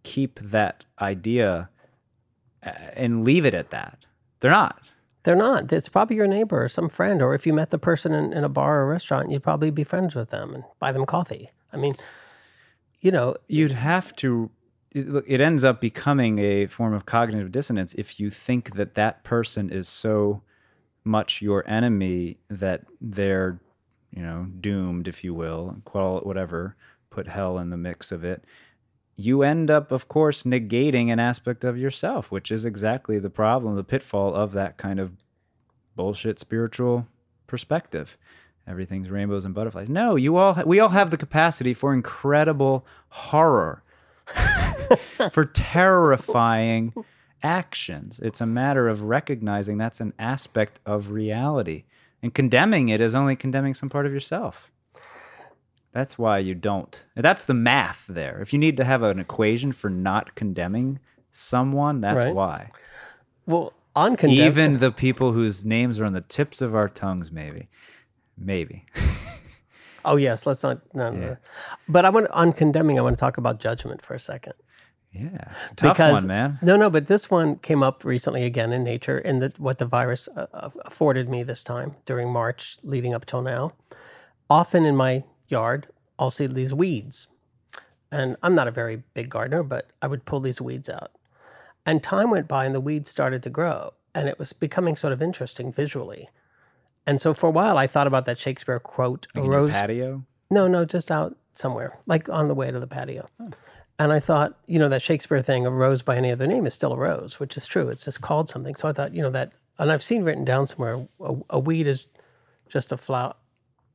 keep 0.03 0.39
that 0.39 0.85
idea 0.99 1.69
uh, 2.65 2.71
and 2.93 3.23
leave 3.23 3.45
it 3.45 3.53
at 3.53 3.69
that. 3.69 4.05
They're 4.39 4.51
not. 4.51 4.81
They're 5.23 5.35
not. 5.35 5.71
It's 5.73 5.89
probably 5.89 6.15
your 6.15 6.27
neighbor 6.27 6.63
or 6.63 6.67
some 6.67 6.89
friend, 6.89 7.21
or 7.21 7.33
if 7.35 7.45
you 7.45 7.53
met 7.53 7.71
the 7.71 7.77
person 7.77 8.13
in, 8.13 8.31
in 8.31 8.43
a 8.43 8.49
bar 8.49 8.81
or 8.81 8.87
restaurant, 8.87 9.31
you'd 9.31 9.43
probably 9.43 9.69
be 9.69 9.83
friends 9.83 10.15
with 10.15 10.29
them 10.29 10.53
and 10.53 10.63
buy 10.79 10.91
them 10.91 11.05
coffee. 11.05 11.49
I 11.73 11.77
mean, 11.77 11.95
you 13.01 13.11
know, 13.11 13.35
You'd 13.47 13.71
have 13.71 14.15
to. 14.17 14.49
It, 14.91 15.07
look, 15.07 15.25
it 15.27 15.39
ends 15.39 15.63
up 15.63 15.79
becoming 15.81 16.39
a 16.39 16.65
form 16.65 16.93
of 16.93 17.05
cognitive 17.05 17.51
dissonance 17.51 17.93
if 17.93 18.19
you 18.19 18.29
think 18.31 18.75
that 18.75 18.95
that 18.95 19.23
person 19.23 19.69
is 19.69 19.87
so 19.87 20.41
much 21.03 21.41
your 21.41 21.67
enemy 21.69 22.37
that 22.49 22.85
they're, 22.99 23.59
you 24.11 24.21
know, 24.21 24.47
doomed, 24.59 25.07
if 25.07 25.23
you 25.23 25.33
will, 25.33 25.77
call 25.85 26.17
it 26.17 26.25
whatever, 26.25 26.75
put 27.09 27.27
hell 27.27 27.59
in 27.59 27.69
the 27.69 27.77
mix 27.77 28.11
of 28.11 28.23
it. 28.23 28.43
You 29.19 29.43
end 29.43 29.69
up, 29.69 29.91
of 29.91 30.07
course, 30.07 30.43
negating 30.43 31.09
an 31.11 31.19
aspect 31.19 31.65
of 31.65 31.77
yourself, 31.77 32.31
which 32.31 32.51
is 32.51 32.63
exactly 32.63 33.19
the 33.19 33.29
problem, 33.29 33.75
the 33.75 33.83
pitfall 33.83 34.33
of 34.33 34.53
that 34.53 34.77
kind 34.77 34.97
of 34.97 35.11
bullshit 35.97 36.39
spiritual 36.39 37.05
perspective. 37.45 38.17
Everything's 38.65 39.09
rainbows 39.09 39.43
and 39.43 39.53
butterflies. 39.53 39.89
No, 39.89 40.15
you 40.15 40.37
all 40.37 40.53
ha- 40.53 40.63
we 40.65 40.79
all 40.79 40.89
have 40.89 41.11
the 41.11 41.17
capacity 41.17 41.73
for 41.73 41.93
incredible 41.93 42.85
horror, 43.09 43.83
for 45.33 45.43
terrifying 45.43 46.93
actions. 47.43 48.21
It's 48.23 48.39
a 48.39 48.45
matter 48.45 48.87
of 48.87 49.01
recognizing 49.01 49.77
that's 49.77 49.99
an 49.99 50.13
aspect 50.17 50.79
of 50.85 51.11
reality. 51.11 51.83
And 52.23 52.33
condemning 52.33 52.87
it 52.87 53.01
is 53.01 53.13
only 53.13 53.35
condemning 53.35 53.73
some 53.73 53.89
part 53.89 54.05
of 54.05 54.13
yourself. 54.13 54.71
That's 55.91 56.17
why 56.17 56.39
you 56.39 56.53
don't. 56.55 57.01
That's 57.15 57.45
the 57.45 57.53
math 57.53 58.05
there. 58.07 58.41
If 58.41 58.53
you 58.53 58.59
need 58.59 58.77
to 58.77 58.83
have 58.83 59.01
an 59.03 59.19
equation 59.19 59.71
for 59.71 59.89
not 59.89 60.35
condemning 60.35 60.99
someone, 61.31 62.01
that's 62.01 62.23
Right. 62.25 62.35
why. 62.35 62.71
well, 63.45 63.73
on 63.95 64.15
condemn- 64.15 64.45
Even 64.47 64.77
the 64.79 64.91
people 64.91 65.31
whose 65.33 65.65
names 65.65 65.99
are 65.99 66.05
on 66.05 66.13
the 66.13 66.21
tips 66.21 66.61
of 66.61 66.75
our 66.75 66.87
tongues, 66.87 67.31
maybe. 67.31 67.67
Maybe. 68.37 68.85
Oh 70.05 70.15
yes, 70.15 70.45
let's 70.45 70.63
not. 70.63 70.79
No, 70.95 71.11
Yeah. 71.11 71.19
no. 71.19 71.37
But 71.89 72.05
I 72.05 72.09
want 72.09 72.27
on 72.31 72.53
condemning. 72.53 72.97
I 72.97 73.01
want 73.01 73.17
to 73.17 73.19
talk 73.19 73.37
about 73.37 73.59
judgment 73.59 74.01
for 74.01 74.13
a 74.13 74.19
second. 74.19 74.53
Yeah, 75.11 75.27
a 75.71 75.75
tough 75.75 75.97
because 75.97 76.13
one, 76.21 76.27
man. 76.27 76.59
no, 76.61 76.77
no, 76.77 76.89
but 76.89 77.07
this 77.07 77.29
one 77.29 77.57
came 77.57 77.83
up 77.83 78.05
recently 78.05 78.43
again 78.45 78.71
in 78.71 78.81
nature, 78.83 79.17
and 79.17 79.41
that 79.41 79.59
what 79.59 79.77
the 79.77 79.85
virus 79.85 80.29
uh, 80.35 80.47
uh, 80.53 80.69
afforded 80.85 81.27
me 81.27 81.43
this 81.43 81.65
time 81.65 81.95
during 82.05 82.31
March, 82.31 82.77
leading 82.81 83.13
up 83.13 83.25
till 83.25 83.41
now. 83.41 83.73
Often 84.49 84.85
in 84.85 84.95
my 84.95 85.25
yard, 85.49 85.87
I'll 86.17 86.29
see 86.29 86.47
these 86.47 86.73
weeds, 86.73 87.27
and 88.11 88.37
I'm 88.41 88.55
not 88.55 88.67
a 88.67 88.71
very 88.71 89.03
big 89.13 89.29
gardener, 89.29 89.63
but 89.63 89.87
I 90.01 90.07
would 90.07 90.25
pull 90.25 90.39
these 90.39 90.61
weeds 90.61 90.89
out. 90.89 91.11
And 91.85 92.03
time 92.03 92.29
went 92.29 92.47
by, 92.47 92.65
and 92.65 92.75
the 92.75 92.81
weeds 92.81 93.09
started 93.09 93.41
to 93.43 93.49
grow, 93.49 93.93
and 94.13 94.27
it 94.27 94.37
was 94.37 94.53
becoming 94.53 94.95
sort 94.95 95.13
of 95.13 95.21
interesting 95.21 95.71
visually. 95.71 96.29
And 97.07 97.19
so 97.21 97.33
for 97.33 97.47
a 97.47 97.51
while, 97.51 97.77
I 97.77 97.87
thought 97.87 98.07
about 98.07 98.25
that 98.25 98.37
Shakespeare 98.37 98.79
quote: 98.79 99.27
"A 99.35 99.41
rose 99.41 99.71
patio. 99.71 100.23
no, 100.51 100.67
no, 100.67 100.85
just 100.85 101.09
out 101.09 101.35
somewhere, 101.53 101.99
like 102.05 102.29
on 102.29 102.47
the 102.47 102.55
way 102.55 102.71
to 102.71 102.79
the 102.79 102.87
patio. 102.87 103.29
And 103.99 104.13
I 104.13 104.19
thought, 104.19 104.57
you 104.65 104.79
know, 104.79 104.87
that 104.89 105.01
Shakespeare 105.01 105.41
thing, 105.41 105.65
a 105.65 105.71
rose 105.71 106.01
by 106.01 106.15
any 106.15 106.31
other 106.31 106.47
name 106.47 106.65
is 106.65 106.73
still 106.73 106.93
a 106.93 106.97
rose, 106.97 107.39
which 107.39 107.57
is 107.57 107.67
true. 107.67 107.89
It's 107.89 108.05
just 108.05 108.21
called 108.21 108.47
something. 108.47 108.75
So 108.75 108.87
I 108.87 108.93
thought, 108.93 109.13
you 109.13 109.21
know, 109.21 109.29
that, 109.31 109.51
and 109.77 109.91
I've 109.91 110.01
seen 110.01 110.23
written 110.23 110.45
down 110.45 110.67
somewhere, 110.67 111.05
a, 111.19 111.35
a 111.49 111.59
weed 111.59 111.85
is 111.85 112.07
just 112.69 112.93
a 112.93 112.97
flower. 112.97 113.35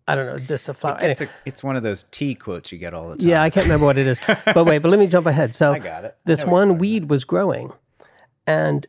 I 0.06 0.14
don't 0.14 0.26
know, 0.26 0.38
just 0.38 0.68
a 0.68 0.74
flower. 0.74 0.98
It's, 1.00 1.20
Anyway, 1.20 1.32
a, 1.44 1.48
it's 1.48 1.64
one 1.64 1.76
of 1.76 1.82
those 1.82 2.04
tea 2.10 2.34
quotes 2.34 2.70
you 2.70 2.78
get 2.78 2.92
all 2.92 3.08
the 3.10 3.16
time. 3.16 3.26
yeah, 3.26 3.42
I 3.42 3.48
can't 3.50 3.64
remember 3.64 3.86
what 3.86 3.96
it 3.98 4.06
is. 4.06 4.20
But 4.44 4.64
wait, 4.66 4.78
but 4.80 4.90
let 4.90 5.00
me 5.00 5.06
jump 5.06 5.26
ahead. 5.26 5.54
So 5.54 5.72
I 5.72 5.78
got 5.78 6.04
it. 6.04 6.16
This 6.24 6.44
one 6.44 6.76
weed 6.78 7.08
was 7.08 7.24
growing. 7.24 7.72
And 8.46 8.86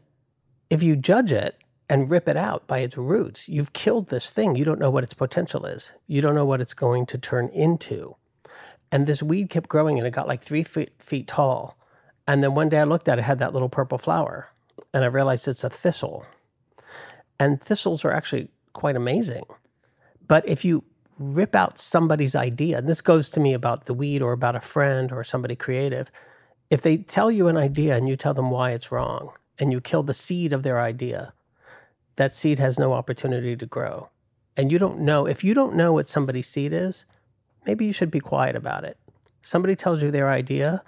if 0.70 0.84
you 0.84 0.96
judge 0.98 1.32
it 1.32 1.56
and 1.90 2.10
rip 2.12 2.28
it 2.28 2.36
out 2.36 2.68
by 2.68 2.80
its 2.80 2.98
roots, 2.98 3.48
you've 3.48 3.72
killed 3.72 4.10
this 4.10 4.30
thing. 4.30 4.56
You 4.56 4.66
don't 4.66 4.80
know 4.80 4.90
what 4.90 5.04
its 5.06 5.14
potential 5.14 5.66
is. 5.66 5.94
You 6.08 6.22
don't 6.22 6.36
know 6.36 6.46
what 6.46 6.60
it's 6.60 6.74
going 6.74 7.06
to 7.08 7.18
turn 7.18 7.48
into. 7.50 8.16
And 8.92 9.08
this 9.08 9.24
weed 9.24 9.50
kept 9.50 9.70
growing 9.70 9.98
and 9.98 10.06
it 10.06 10.12
got 10.12 10.28
like 10.28 10.44
three 10.44 10.64
feet, 10.64 10.92
feet 11.00 11.28
tall. 11.28 11.78
And 12.28 12.44
then 12.44 12.56
one 12.56 12.68
day 12.70 12.80
I 12.80 12.84
looked 12.84 13.08
at 13.08 13.18
it, 13.20 13.22
it 13.22 13.26
had 13.26 13.40
that 13.40 13.54
little 13.54 13.70
purple 13.70 13.98
flower. 13.98 14.50
And 14.94 15.04
I 15.04 15.08
realized 15.08 15.48
it's 15.48 15.64
a 15.64 15.70
thistle. 15.70 16.26
And 17.40 17.62
thistles 17.62 18.04
are 18.04 18.12
actually 18.12 18.50
quite 18.74 18.96
amazing. 18.98 19.44
But 20.28 20.48
if 20.48 20.66
you 20.66 20.84
rip 21.18 21.56
out 21.56 21.80
somebody's 21.80 22.36
idea, 22.36 22.78
and 22.78 22.90
this 22.90 23.02
goes 23.02 23.30
to 23.30 23.40
me 23.40 23.54
about 23.54 23.86
the 23.86 23.94
weed 23.94 24.22
or 24.22 24.32
about 24.32 24.56
a 24.56 24.62
friend 24.62 25.12
or 25.12 25.24
somebody 25.24 25.56
creative, 25.56 26.12
if 26.70 26.82
they 26.82 26.98
tell 26.98 27.32
you 27.32 27.48
an 27.48 27.58
idea 27.58 27.96
and 27.96 28.10
you 28.10 28.16
tell 28.16 28.34
them 28.34 28.52
why 28.52 28.72
it's 28.72 28.92
wrong 28.92 29.32
and 29.60 29.72
you 29.72 29.80
kill 29.80 30.04
the 30.04 30.14
seed 30.14 30.52
of 30.52 30.64
their 30.64 30.80
idea, 30.82 31.34
that 32.16 32.34
seed 32.34 32.60
has 32.60 32.80
no 32.80 32.94
opportunity 32.94 33.56
to 33.56 33.66
grow. 33.66 34.10
And 34.58 34.72
you 34.72 34.80
don't 34.80 35.00
know, 35.00 35.26
if 35.26 35.44
you 35.44 35.54
don't 35.54 35.76
know 35.76 35.94
what 35.94 36.10
somebody's 36.10 36.48
seed 36.48 36.74
is, 36.74 37.06
maybe 37.66 37.86
you 37.86 37.94
should 37.94 38.12
be 38.12 38.20
quiet 38.20 38.56
about 38.56 38.84
it. 38.84 38.98
Somebody 39.42 39.76
tells 39.76 40.02
you 40.02 40.12
their 40.12 40.30
idea, 40.30 40.82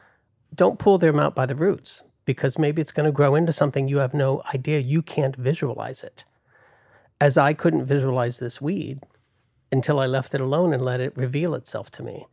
don't 0.53 0.79
pull 0.79 0.97
them 0.97 1.19
out 1.19 1.35
by 1.35 1.45
the 1.45 1.55
roots 1.55 2.03
because 2.25 2.57
maybe 2.57 2.81
it's 2.81 2.91
going 2.91 3.05
to 3.05 3.11
grow 3.11 3.35
into 3.35 3.53
something 3.53 3.87
you 3.87 3.97
have 3.97 4.13
no 4.13 4.41
idea. 4.53 4.79
You 4.79 5.01
can't 5.01 5.35
visualize 5.35 6.03
it. 6.03 6.25
As 7.19 7.37
I 7.37 7.53
couldn't 7.53 7.85
visualize 7.85 8.39
this 8.39 8.61
weed 8.61 8.99
until 9.71 9.99
I 9.99 10.05
left 10.05 10.33
it 10.33 10.41
alone 10.41 10.73
and 10.73 10.81
let 10.83 10.99
it 10.99 11.15
reveal 11.15 11.53
itself 11.55 11.91
to 11.91 12.03
me. 12.03 12.25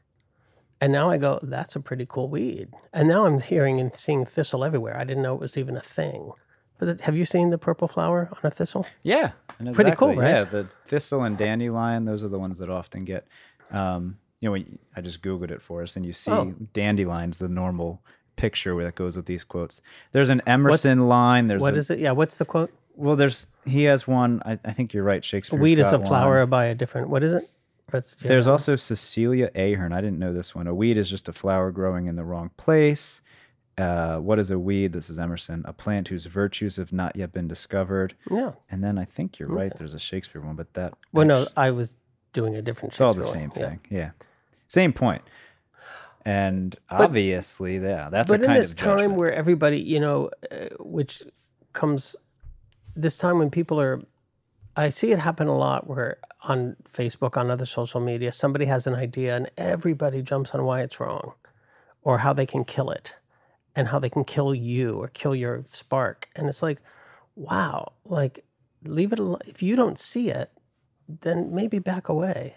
And 0.80 0.92
now 0.92 1.10
I 1.10 1.16
go, 1.16 1.38
that's 1.42 1.76
a 1.76 1.80
pretty 1.80 2.06
cool 2.06 2.28
weed. 2.28 2.68
And 2.92 3.08
now 3.08 3.26
I'm 3.26 3.40
hearing 3.40 3.80
and 3.80 3.94
seeing 3.94 4.24
thistle 4.26 4.64
everywhere. 4.64 4.96
I 4.96 5.04
didn't 5.04 5.22
know 5.22 5.34
it 5.34 5.40
was 5.40 5.56
even 5.56 5.76
a 5.76 5.80
thing. 5.80 6.32
But 6.78 7.00
have 7.02 7.16
you 7.16 7.24
seen 7.24 7.50
the 7.50 7.58
purple 7.58 7.88
flower 7.88 8.28
on 8.32 8.38
a 8.42 8.50
thistle? 8.50 8.84
Yeah, 9.02 9.32
and 9.58 9.72
Pretty 9.74 9.92
cool, 9.92 10.14
right? 10.16 10.28
Yeah, 10.28 10.44
the 10.44 10.66
thistle 10.86 11.22
and 11.22 11.38
dandelion; 11.38 12.04
those 12.04 12.24
are 12.24 12.28
the 12.28 12.38
ones 12.38 12.58
that 12.58 12.68
often 12.68 13.04
get. 13.04 13.26
Um, 13.70 14.18
you 14.40 14.50
know, 14.50 14.62
I 14.96 15.00
just 15.00 15.22
googled 15.22 15.52
it 15.52 15.62
for 15.62 15.82
us, 15.82 15.94
and 15.96 16.04
you 16.04 16.12
see 16.12 16.32
Oh. 16.32 16.52
dandelions, 16.72 17.38
the 17.38 17.48
normal 17.48 18.02
picture 18.36 18.82
that 18.82 18.96
goes 18.96 19.16
with 19.16 19.26
these 19.26 19.44
quotes. 19.44 19.80
There's 20.10 20.30
an 20.30 20.42
Emerson 20.46 21.08
line. 21.08 21.46
There's 21.46 21.62
What 21.62 21.74
a, 21.74 21.76
is 21.76 21.90
it? 21.90 22.00
Yeah, 22.00 22.10
what's 22.10 22.38
the 22.38 22.44
quote? 22.44 22.72
Well, 22.94 23.16
there's 23.16 23.46
he 23.64 23.84
has 23.84 24.06
one. 24.06 24.42
I, 24.44 24.58
I 24.64 24.72
think 24.72 24.92
you're 24.92 25.04
right. 25.04 25.24
Shakespeare. 25.24 25.58
Weed 25.58 25.78
is 25.78 25.92
a 25.92 25.98
flower 25.98 26.44
by 26.46 26.66
a 26.66 26.74
different, 26.74 27.08
what 27.08 27.22
is 27.22 27.32
it? 27.32 27.50
Do 27.90 27.98
you 27.98 28.28
There's 28.28 28.46
also 28.48 28.76
Cecilia 28.76 29.50
Ahern. 29.54 29.92
I 29.92 30.00
didn't 30.00 30.18
know 30.18 30.32
this 30.32 30.54
one. 30.54 30.66
A 30.66 30.74
weed 30.74 30.98
is 30.98 31.08
just 31.08 31.28
a 31.28 31.32
flower 31.32 31.70
growing 31.70 32.06
in 32.06 32.16
the 32.16 32.24
wrong 32.24 32.50
place. 32.56 33.20
Uh, 33.76 34.18
what 34.18 34.38
is 34.38 34.50
a 34.50 34.58
weed? 34.58 34.92
This 34.92 35.10
is 35.10 35.18
Emerson. 35.18 35.64
A 35.66 35.72
plant 35.72 36.08
whose 36.08 36.26
virtues 36.26 36.76
have 36.76 36.92
not 36.92 37.14
yet 37.14 37.32
been 37.32 37.46
discovered. 37.46 38.14
Yeah. 38.30 38.52
And 38.70 38.82
then 38.82 38.98
I 38.98 39.04
think 39.04 39.38
you're 39.38 39.48
right. 39.48 39.72
There's 39.76 39.94
a 39.94 39.98
Shakespeare 39.98 40.40
one, 40.40 40.56
but 40.56 40.72
that 40.74 40.94
Well, 41.12 41.26
no, 41.26 41.46
I 41.56 41.70
was 41.70 41.94
doing 42.32 42.56
a 42.56 42.62
different 42.62 42.94
it's 42.94 43.00
all 43.00 43.14
the 43.14 43.24
same 43.24 43.50
one. 43.50 43.58
Thing. 43.58 43.80
Yeah. 43.90 44.10
Same 44.68 44.92
point. 44.92 45.22
And 46.24 46.74
obviously, 46.88 47.78
yeah, 47.78 48.08
that's 48.10 48.30
but 48.30 48.40
a 48.40 48.42
in 48.42 48.46
kind 48.46 48.58
this 48.58 48.72
of 48.72 48.78
time 48.78 49.14
where 49.14 49.32
everybody 49.32 49.78
you 49.78 50.00
know 50.00 50.30
uh, 50.50 50.68
which 50.80 51.22
comes 51.74 52.16
this 52.94 53.18
time 53.18 53.38
when 53.38 53.50
people 53.50 53.80
are 53.80 54.02
i 54.76 54.88
see 54.88 55.12
it 55.12 55.18
happen 55.18 55.48
a 55.48 55.56
lot 55.56 55.86
where 55.86 56.18
on 56.44 56.76
facebook 56.90 57.36
on 57.36 57.50
other 57.50 57.66
social 57.66 58.00
media 58.00 58.32
somebody 58.32 58.64
has 58.64 58.86
an 58.86 58.94
idea 58.94 59.34
and 59.34 59.50
everybody 59.56 60.22
jumps 60.22 60.54
on 60.54 60.64
why 60.64 60.80
it's 60.80 61.00
wrong 61.00 61.32
or 62.02 62.18
how 62.18 62.32
they 62.32 62.46
can 62.46 62.64
kill 62.64 62.90
it 62.90 63.14
and 63.74 63.88
how 63.88 63.98
they 63.98 64.10
can 64.10 64.24
kill 64.24 64.54
you 64.54 65.02
or 65.02 65.08
kill 65.08 65.34
your 65.34 65.62
spark. 65.66 66.28
And 66.36 66.48
it's 66.48 66.62
like 66.62 66.80
wow 67.36 67.92
like 68.04 68.44
leave 68.84 69.12
it 69.12 69.18
alone 69.18 69.40
if 69.46 69.60
you 69.62 69.74
don't 69.74 69.98
see 69.98 70.30
it 70.30 70.52
then 71.08 71.54
maybe 71.54 71.78
back 71.78 72.08
away. 72.08 72.54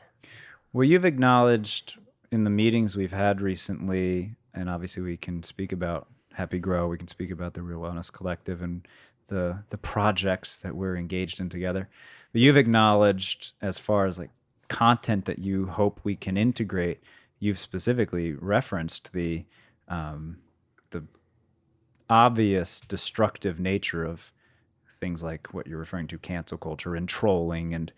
Well, 0.72 0.84
you've 0.84 1.06
acknowledged 1.06 1.98
in 2.32 2.44
the 2.44 2.50
meetings 2.50 2.96
we've 2.96 3.12
had 3.12 3.42
recently, 3.42 4.36
and 4.54 4.70
obviously 4.70 5.04
we 5.04 5.18
can 5.18 5.44
speak 5.44 5.72
about 5.72 6.08
Happy 6.34 6.60
Grow, 6.60 6.88
we 6.88 6.98
can 6.98 7.08
speak 7.08 7.32
about 7.32 7.56
the 7.56 7.62
Real 7.62 7.80
Wellness 7.80 8.12
Collective 8.12 8.62
and 8.62 8.88
the 9.28 9.64
the 9.70 9.78
projects 9.78 10.58
that 10.60 10.76
we're 10.76 10.96
engaged 10.98 11.40
in 11.40 11.50
together. 11.50 11.90
But 12.34 12.42
you've 12.42 12.58
acknowledged 12.58 13.54
as 13.62 13.78
far 13.78 14.06
as 14.06 14.20
like 14.20 14.30
content 14.68 15.26
that 15.26 15.40
you 15.40 15.68
hope 15.68 16.00
we 16.04 16.16
can 16.16 16.38
integrate, 16.38 17.02
you've 17.40 17.60
specifically 17.60 18.34
referenced 18.34 19.14
the 19.14 19.46
um, 19.88 20.38
the 20.92 21.04
obvious 22.10 22.82
destructive 22.88 23.60
nature 23.60 24.04
of 24.04 24.32
things 25.00 25.22
like 25.22 25.54
what 25.54 25.68
you're 25.68 25.78
referring 25.78 26.08
to 26.08 26.18
cancel 26.18 26.58
culture 26.58 26.96
and 26.96 27.08
trolling 27.08 27.74
and 27.74 27.94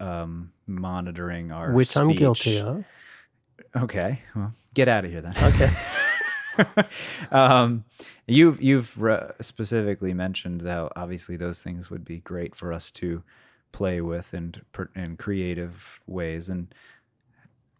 um, 0.00 0.50
monitoring 0.66 1.52
our 1.52 1.70
which 1.72 1.96
i'm 1.96 2.10
guilty 2.12 2.58
of 2.58 2.84
Okay, 3.76 4.20
well, 4.34 4.52
get 4.74 4.88
out 4.88 5.04
of 5.04 5.12
here 5.12 5.20
then. 5.20 5.34
okay 5.40 5.70
um, 7.30 7.84
you've 8.26 8.62
you've 8.62 9.00
re- 9.00 9.30
specifically 9.40 10.14
mentioned 10.14 10.62
that 10.62 10.92
obviously 10.96 11.36
those 11.36 11.62
things 11.62 11.90
would 11.90 12.04
be 12.04 12.18
great 12.18 12.54
for 12.54 12.72
us 12.72 12.90
to 12.90 13.22
play 13.72 14.00
with 14.00 14.32
and 14.34 14.62
in 14.96 15.16
creative 15.16 16.00
ways, 16.06 16.48
and 16.48 16.74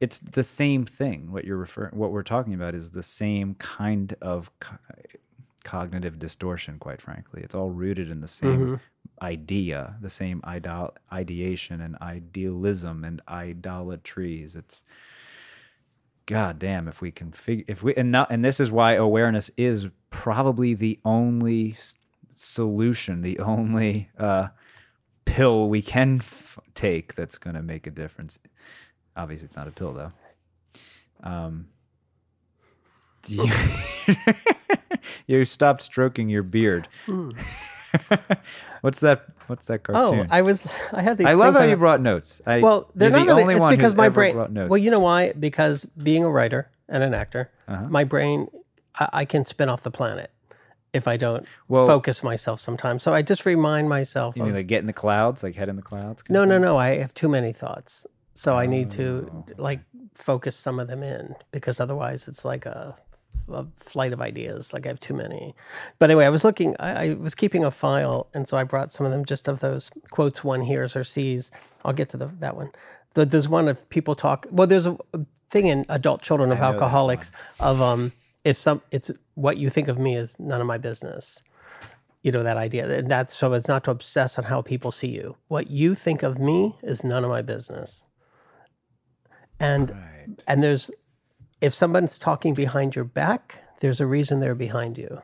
it's 0.00 0.18
the 0.18 0.42
same 0.42 0.86
thing. 0.86 1.32
What 1.32 1.44
you're 1.44 1.56
referring, 1.56 1.96
what 1.96 2.12
we're 2.12 2.22
talking 2.22 2.54
about, 2.54 2.74
is 2.74 2.90
the 2.90 3.02
same 3.02 3.54
kind 3.54 4.14
of 4.22 4.50
co- 4.60 4.76
cognitive 5.64 6.18
distortion. 6.18 6.78
Quite 6.78 7.02
frankly, 7.02 7.42
it's 7.42 7.54
all 7.54 7.70
rooted 7.70 8.10
in 8.10 8.20
the 8.20 8.28
same 8.28 8.80
idea, 9.22 9.96
the 10.00 10.10
same 10.10 10.40
idol- 10.44 10.94
ideation 11.12 11.80
and 11.80 11.96
idealism 12.00 13.04
and 13.04 13.20
idolatries. 13.28 14.56
It's 14.56 14.82
God 16.30 16.60
damn, 16.60 16.86
if 16.86 17.00
we 17.00 17.10
can 17.10 17.32
figure, 17.32 17.64
if 17.66 17.82
we, 17.82 17.92
and 17.96 18.12
not, 18.12 18.30
and 18.30 18.44
this 18.44 18.60
is 18.60 18.70
why 18.70 18.92
awareness 18.92 19.50
is 19.56 19.88
probably 20.10 20.74
the 20.74 21.00
only 21.04 21.76
solution, 22.36 23.22
the 23.22 23.40
only 23.40 24.10
uh, 24.16 24.46
pill 25.24 25.68
we 25.68 25.82
can 25.82 26.18
f- 26.20 26.60
take 26.76 27.16
that's 27.16 27.36
going 27.36 27.56
to 27.56 27.62
make 27.62 27.88
a 27.88 27.90
difference. 27.90 28.38
Obviously, 29.16 29.46
it's 29.46 29.56
not 29.56 29.66
a 29.66 29.72
pill 29.72 29.92
though. 29.92 30.12
Um, 31.28 31.66
you, 33.26 33.50
you 35.26 35.44
stopped 35.44 35.82
stroking 35.82 36.28
your 36.28 36.44
beard. 36.44 36.86
what's 38.80 39.00
that? 39.00 39.26
What's 39.46 39.66
that 39.66 39.80
Hmm. 39.86 39.96
oh 39.96 40.26
i 40.30 40.42
was 40.42 40.66
i 40.92 41.02
had 41.02 41.18
these 41.18 41.26
I 41.26 41.32
love 41.34 41.54
how 41.54 41.64
you 41.64 41.76
brought 41.76 42.00
notes. 42.00 42.40
I, 42.46 42.60
Well, 42.60 42.90
they're 42.94 43.10
not 43.10 43.20
the 43.26 43.26
really. 43.26 43.42
only 43.42 43.54
It's 43.54 43.62
one 43.64 43.74
because 43.76 43.94
my 43.94 44.08
brain. 44.08 44.36
Well, 44.68 44.78
you 44.78 44.90
know 44.90 45.00
why? 45.00 45.32
Because 45.32 45.84
being 46.00 46.24
a 46.24 46.30
writer 46.30 46.70
and 46.88 47.02
an 47.02 47.14
actor, 47.14 47.50
Uh-huh. 47.68 47.86
my 47.88 48.04
brain, 48.04 48.48
I, 48.98 49.08
I 49.12 49.24
can 49.24 49.44
spin 49.44 49.68
off 49.68 49.82
the 49.82 49.90
planet 49.90 50.30
if 50.92 51.06
I 51.08 51.16
don't 51.16 51.46
Well- 51.68 51.86
focus 51.86 52.22
myself 52.22 52.60
sometimes. 52.60 53.02
So 53.02 53.12
I 53.14 53.22
just 53.22 53.44
remind 53.46 53.88
myself. 53.88 54.36
You 54.36 54.42
of, 54.42 54.46
mean 54.48 54.56
like 54.56 54.66
get 54.68 54.80
in 54.80 54.86
the 54.86 54.92
clouds, 54.92 55.42
like 55.42 55.54
head 55.56 55.68
in 55.68 55.76
the 55.76 55.82
clouds? 55.82 56.22
no, 56.28 56.44
no, 56.44 56.58
no. 56.58 56.76
I 56.76 56.98
have 56.98 57.12
too 57.14 57.28
many 57.28 57.52
thoughts, 57.52 58.06
so 58.34 58.56
I 58.56 58.66
need 58.66 58.90
to 58.90 59.28
Oh. 59.34 59.44
like 59.58 59.80
focus 60.14 60.54
some 60.56 60.78
of 60.78 60.86
them 60.88 61.02
in 61.02 61.34
because 61.50 61.80
otherwise 61.80 62.28
it's 62.28 62.44
like 62.44 62.66
a, 62.66 62.96
a 63.52 63.66
flight 63.76 64.12
of 64.12 64.20
ideas. 64.20 64.72
Like 64.72 64.86
I 64.86 64.88
have 64.88 65.00
too 65.00 65.14
many. 65.14 65.54
But 65.98 66.10
anyway, 66.10 66.26
I 66.26 66.30
was 66.30 66.44
looking. 66.44 66.76
I, 66.80 67.10
I 67.10 67.14
was 67.14 67.34
keeping 67.34 67.64
a 67.64 67.70
file, 67.70 68.28
and 68.34 68.48
so 68.48 68.56
I 68.56 68.64
brought 68.64 68.92
some 68.92 69.06
of 69.06 69.12
them 69.12 69.24
just 69.24 69.48
of 69.48 69.60
those 69.60 69.90
quotes 70.10 70.42
one 70.44 70.62
hears 70.62 70.96
or 70.96 71.04
sees. 71.04 71.50
I'll 71.84 71.92
get 71.92 72.08
to 72.10 72.16
the, 72.16 72.26
that 72.26 72.56
one. 72.56 72.70
The, 73.14 73.26
there's 73.26 73.48
one 73.48 73.68
of 73.68 73.88
people 73.90 74.14
talk. 74.14 74.46
Well, 74.50 74.66
there's 74.66 74.86
a 74.86 74.96
thing 75.50 75.66
in 75.66 75.84
adult 75.88 76.22
children 76.22 76.52
of 76.52 76.58
alcoholics 76.60 77.32
of 77.58 77.82
um 77.82 78.12
if 78.44 78.56
some 78.56 78.82
it's 78.90 79.10
what 79.34 79.56
you 79.56 79.68
think 79.68 79.88
of 79.88 79.98
me 79.98 80.14
is 80.16 80.38
none 80.38 80.60
of 80.60 80.66
my 80.66 80.78
business. 80.78 81.42
You 82.22 82.32
know 82.32 82.42
that 82.42 82.56
idea, 82.58 82.88
and 82.98 83.10
that's 83.10 83.34
so 83.34 83.52
it's 83.54 83.66
not 83.68 83.84
to 83.84 83.90
obsess 83.90 84.38
on 84.38 84.44
how 84.44 84.62
people 84.62 84.90
see 84.90 85.08
you. 85.08 85.36
What 85.48 85.70
you 85.70 85.94
think 85.94 86.22
of 86.22 86.38
me 86.38 86.76
is 86.82 87.02
none 87.02 87.24
of 87.24 87.30
my 87.30 87.42
business. 87.42 88.04
And 89.58 89.90
Right. 89.90 90.28
and 90.46 90.62
there's 90.62 90.90
if 91.60 91.74
someone's 91.74 92.18
talking 92.18 92.54
behind 92.54 92.96
your 92.96 93.04
back, 93.04 93.62
there's 93.80 94.00
a 94.00 94.06
reason 94.06 94.40
they're 94.40 94.54
behind 94.54 94.98
you. 94.98 95.22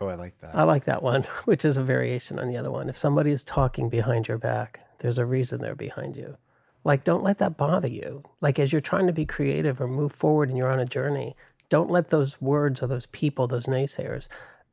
Oh, 0.00 0.08
I 0.08 0.14
like 0.14 0.38
that. 0.40 0.54
I 0.54 0.62
like 0.64 0.84
that 0.84 1.02
one, 1.02 1.22
which 1.44 1.64
is 1.64 1.76
a 1.76 1.82
variation 1.82 2.38
on 2.38 2.48
the 2.48 2.56
other 2.56 2.70
one. 2.70 2.88
If 2.88 2.96
somebody 2.96 3.30
is 3.30 3.42
talking 3.42 3.88
behind 3.88 4.28
your 4.28 4.38
back, 4.38 4.80
there's 4.98 5.18
a 5.18 5.26
reason 5.26 5.60
they're 5.60 5.74
behind 5.74 6.16
you. 6.16 6.36
Like, 6.84 7.02
don't 7.02 7.24
let 7.24 7.38
that 7.38 7.56
bother 7.56 7.88
you. 7.88 8.22
Like, 8.40 8.58
as 8.58 8.72
you're 8.72 8.80
trying 8.80 9.08
to 9.08 9.12
be 9.12 9.26
creative 9.26 9.80
or 9.80 9.88
move 9.88 10.12
forward 10.12 10.48
and 10.48 10.56
you're 10.56 10.70
on 10.70 10.78
a 10.78 10.84
journey, 10.84 11.34
don't 11.68 11.90
let 11.90 12.10
those 12.10 12.40
words 12.40 12.82
or 12.82 12.86
those 12.86 13.06
people, 13.06 13.48
those 13.48 13.66
naysayers, 13.66 14.28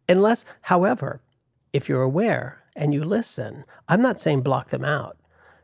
unless, 0.08 0.46
however, 0.62 1.22
if 1.72 1.90
you're 1.90 2.04
aware 2.04 2.62
and 2.76 2.94
you 2.94 3.04
listen, 3.04 3.66
I'm 3.88 4.02
not 4.02 4.20
saying 4.20 4.42
block 4.42 4.70
them 4.70 4.86
out. 4.86 5.18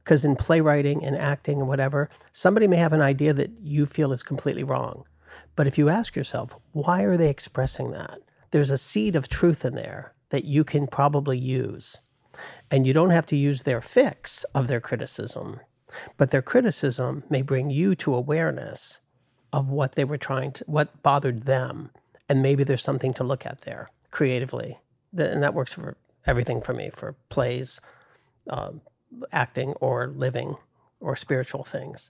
Because 0.04 0.26
in 0.26 0.36
playwriting 0.36 1.04
and 1.04 1.16
acting 1.16 1.60
and 1.60 1.68
whatever, 1.68 2.10
somebody 2.32 2.68
may 2.68 2.78
have 2.78 2.94
an 2.94 3.02
idea 3.02 3.34
that 3.34 3.52
you 3.62 3.86
feel 3.86 4.12
is 4.12 4.24
completely 4.24 4.64
wrong. 4.64 5.06
But 5.56 5.68
if 5.68 5.78
you 5.78 5.90
ask 5.90 6.16
yourself, 6.16 6.56
why 6.72 7.04
are 7.04 7.18
they 7.18 7.30
expressing 7.30 7.92
that? 7.92 8.20
There's 8.52 8.72
a 8.72 8.78
seed 8.78 9.16
of 9.16 9.28
truth 9.28 9.64
in 9.64 9.76
there 9.76 10.14
that 10.30 10.46
you 10.46 10.64
can 10.64 10.88
probably 10.88 11.38
use. 11.38 12.00
And 12.72 12.88
you 12.88 12.94
don't 12.94 13.10
have 13.10 13.26
to 13.28 13.36
use 13.36 13.64
their 13.64 13.82
fix 13.82 14.44
of 14.56 14.68
their 14.68 14.80
criticism, 14.80 15.60
but 16.18 16.32
their 16.32 16.42
criticism 16.42 17.24
may 17.30 17.42
bring 17.42 17.70
you 17.70 17.96
to 17.96 18.16
awareness 18.16 19.02
of 19.52 19.70
what 19.70 19.94
they 19.94 20.04
were 20.04 20.18
trying 20.18 20.52
to, 20.54 20.64
what 20.66 21.02
bothered 21.04 21.44
them. 21.44 21.92
And 22.28 22.42
maybe 22.42 22.64
there's 22.64 22.84
something 22.84 23.14
to 23.16 23.24
look 23.24 23.46
at 23.46 23.62
there 23.62 23.90
creatively. 24.12 24.80
And 25.18 25.42
that 25.44 25.56
works 25.56 25.74
for 25.74 25.98
everything 26.26 26.62
for 26.62 26.74
me 26.74 26.90
for 26.92 27.16
plays, 27.30 27.82
um, 28.50 28.82
acting, 29.32 29.74
or 29.82 30.08
living, 30.08 30.56
or 31.00 31.16
spiritual 31.16 31.64
things. 31.64 32.10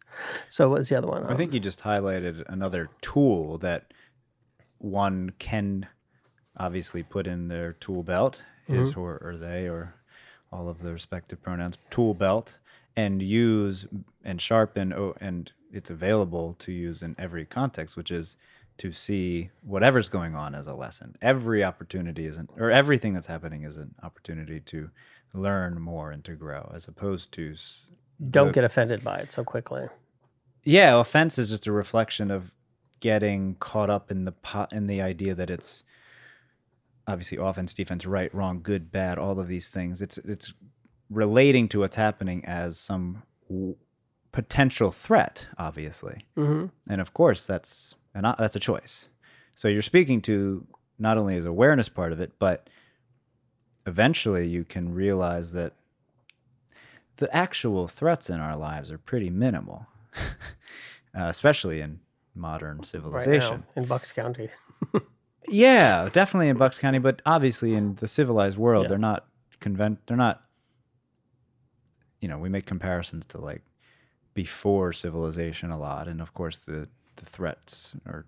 So, 0.50 0.70
what 0.70 0.80
was 0.80 0.90
the 0.90 0.98
other 0.98 1.08
one? 1.08 1.26
I 1.26 1.36
think 1.36 1.54
you 1.54 1.60
just 1.60 1.82
highlighted 1.82 2.44
another 2.48 2.90
tool 3.02 3.58
that 3.60 3.94
one 4.80 5.32
can 5.40 5.88
obviously 6.58 7.04
put 7.04 7.28
in 7.28 7.48
their 7.48 7.74
tool 7.74 8.04
belt, 8.04 8.42
his 8.68 8.92
mm-hmm. 8.92 9.00
or, 9.00 9.20
or 9.24 9.38
they, 9.38 9.68
or 9.68 9.96
all 10.52 10.68
of 10.68 10.82
the 10.82 10.92
respective 10.92 11.42
pronouns, 11.42 11.78
tool 11.90 12.14
belt, 12.14 12.58
and 12.96 13.22
use 13.22 13.86
and 14.24 14.42
sharpen, 14.42 14.94
oh, 14.94 15.14
and 15.22 15.52
it's 15.72 15.90
available 15.90 16.56
to 16.60 16.72
use 16.72 17.04
in 17.04 17.16
every 17.18 17.46
context, 17.46 17.96
which 17.96 18.12
is 18.12 18.36
to 18.78 18.92
see 18.92 19.50
whatever's 19.62 20.10
going 20.10 20.36
on 20.36 20.56
as 20.56 20.68
a 20.68 20.74
lesson. 20.74 21.16
Every 21.22 21.64
opportunity 21.64 22.26
isn't, 22.26 22.50
or 22.58 22.72
everything 22.72 23.14
that's 23.14 23.28
happening 23.28 23.64
is 23.64 23.78
an 23.78 23.94
opportunity 24.04 24.62
to 24.62 24.90
learn 25.34 25.80
more 25.80 26.12
and 26.12 26.24
to 26.26 26.34
grow, 26.34 26.72
as 26.74 26.88
opposed 26.88 27.32
to 27.34 27.56
don't 28.30 28.52
get 28.54 28.64
offended 28.64 29.04
by 29.04 29.18
it 29.20 29.32
so 29.32 29.44
quickly. 29.44 29.88
yeah, 30.64 31.00
offense 31.00 31.38
is 31.38 31.50
just 31.50 31.68
a 31.68 31.72
reflection 31.72 32.32
of 32.32 32.52
getting 33.00 33.56
caught 33.56 33.90
up 33.90 34.12
in 34.12 34.26
the 34.26 34.32
pot 34.32 34.74
in 34.74 34.88
the 34.88 35.02
idea 35.02 35.34
that 35.36 35.50
it's 35.50 35.84
obviously 37.08 37.38
offense, 37.38 37.74
defense, 37.74 38.06
right, 38.06 38.34
wrong, 38.34 38.62
good, 38.62 38.92
bad, 38.92 39.18
all 39.18 39.40
of 39.40 39.48
these 39.48 39.70
things. 39.70 40.02
It's 40.02 40.18
it's 40.20 40.54
relating 41.10 41.68
to 41.70 41.80
what's 41.80 41.96
happening 41.96 42.46
as 42.46 42.78
some 42.80 43.24
w- 43.50 43.76
potential 44.32 44.92
threat, 44.92 45.48
obviously, 45.58 46.18
hmm 46.36 46.66
and 46.88 47.02
of 47.02 47.14
course 47.14 47.48
that's 47.48 47.96
an, 48.14 48.26
o- 48.26 48.36
that's 48.38 48.56
a 48.56 48.60
choice. 48.60 49.10
So 49.56 49.68
you're 49.68 49.82
speaking 49.82 50.22
to 50.24 50.66
not 51.00 51.18
only 51.18 51.36
as 51.38 51.46
awareness 51.46 51.90
part 51.90 52.12
of 52.12 52.20
it, 52.20 52.34
but 52.40 52.70
eventually 53.90 54.48
you 54.48 54.64
can 54.64 54.94
realize 54.94 55.52
that 55.52 55.74
the 57.18 57.34
actual 57.36 57.88
threats 57.88 58.30
in 58.30 58.40
our 58.40 58.56
lives 58.56 58.92
are 58.92 58.98
pretty 58.98 59.30
minimal, 59.30 59.86
uh, 60.16 61.26
especially 61.28 61.82
in 61.82 62.00
modern 62.36 62.78
Right 62.78 62.86
civilization. 62.86 63.66
now 63.76 63.82
in 63.82 63.88
Bucks 63.88 64.12
County. 64.12 64.50
Yeah, 65.52 66.08
definitely 66.14 66.50
in 66.50 66.58
Bucks 66.58 66.78
County, 66.78 67.00
but 67.00 67.24
obviously 67.26 67.74
in 67.74 67.96
the 67.96 68.08
civilized 68.08 68.56
world, 68.56 68.84
Yeah. 68.84 68.90
they're 68.90 68.98
not 69.00 69.26
convent. 69.60 70.06
They're 70.06 70.16
not. 70.16 70.44
You 72.22 72.28
know, 72.28 72.38
we 72.38 72.50
make 72.50 72.68
comparisons 72.68 73.26
to 73.28 73.40
like 73.40 73.64
before 74.36 74.94
civilization 74.94 75.72
a 75.72 75.80
lot, 75.80 76.08
and 76.08 76.22
of 76.22 76.36
course 76.36 76.60
the 76.60 76.88
the 77.16 77.26
threats 77.26 77.94
are. 78.06 78.26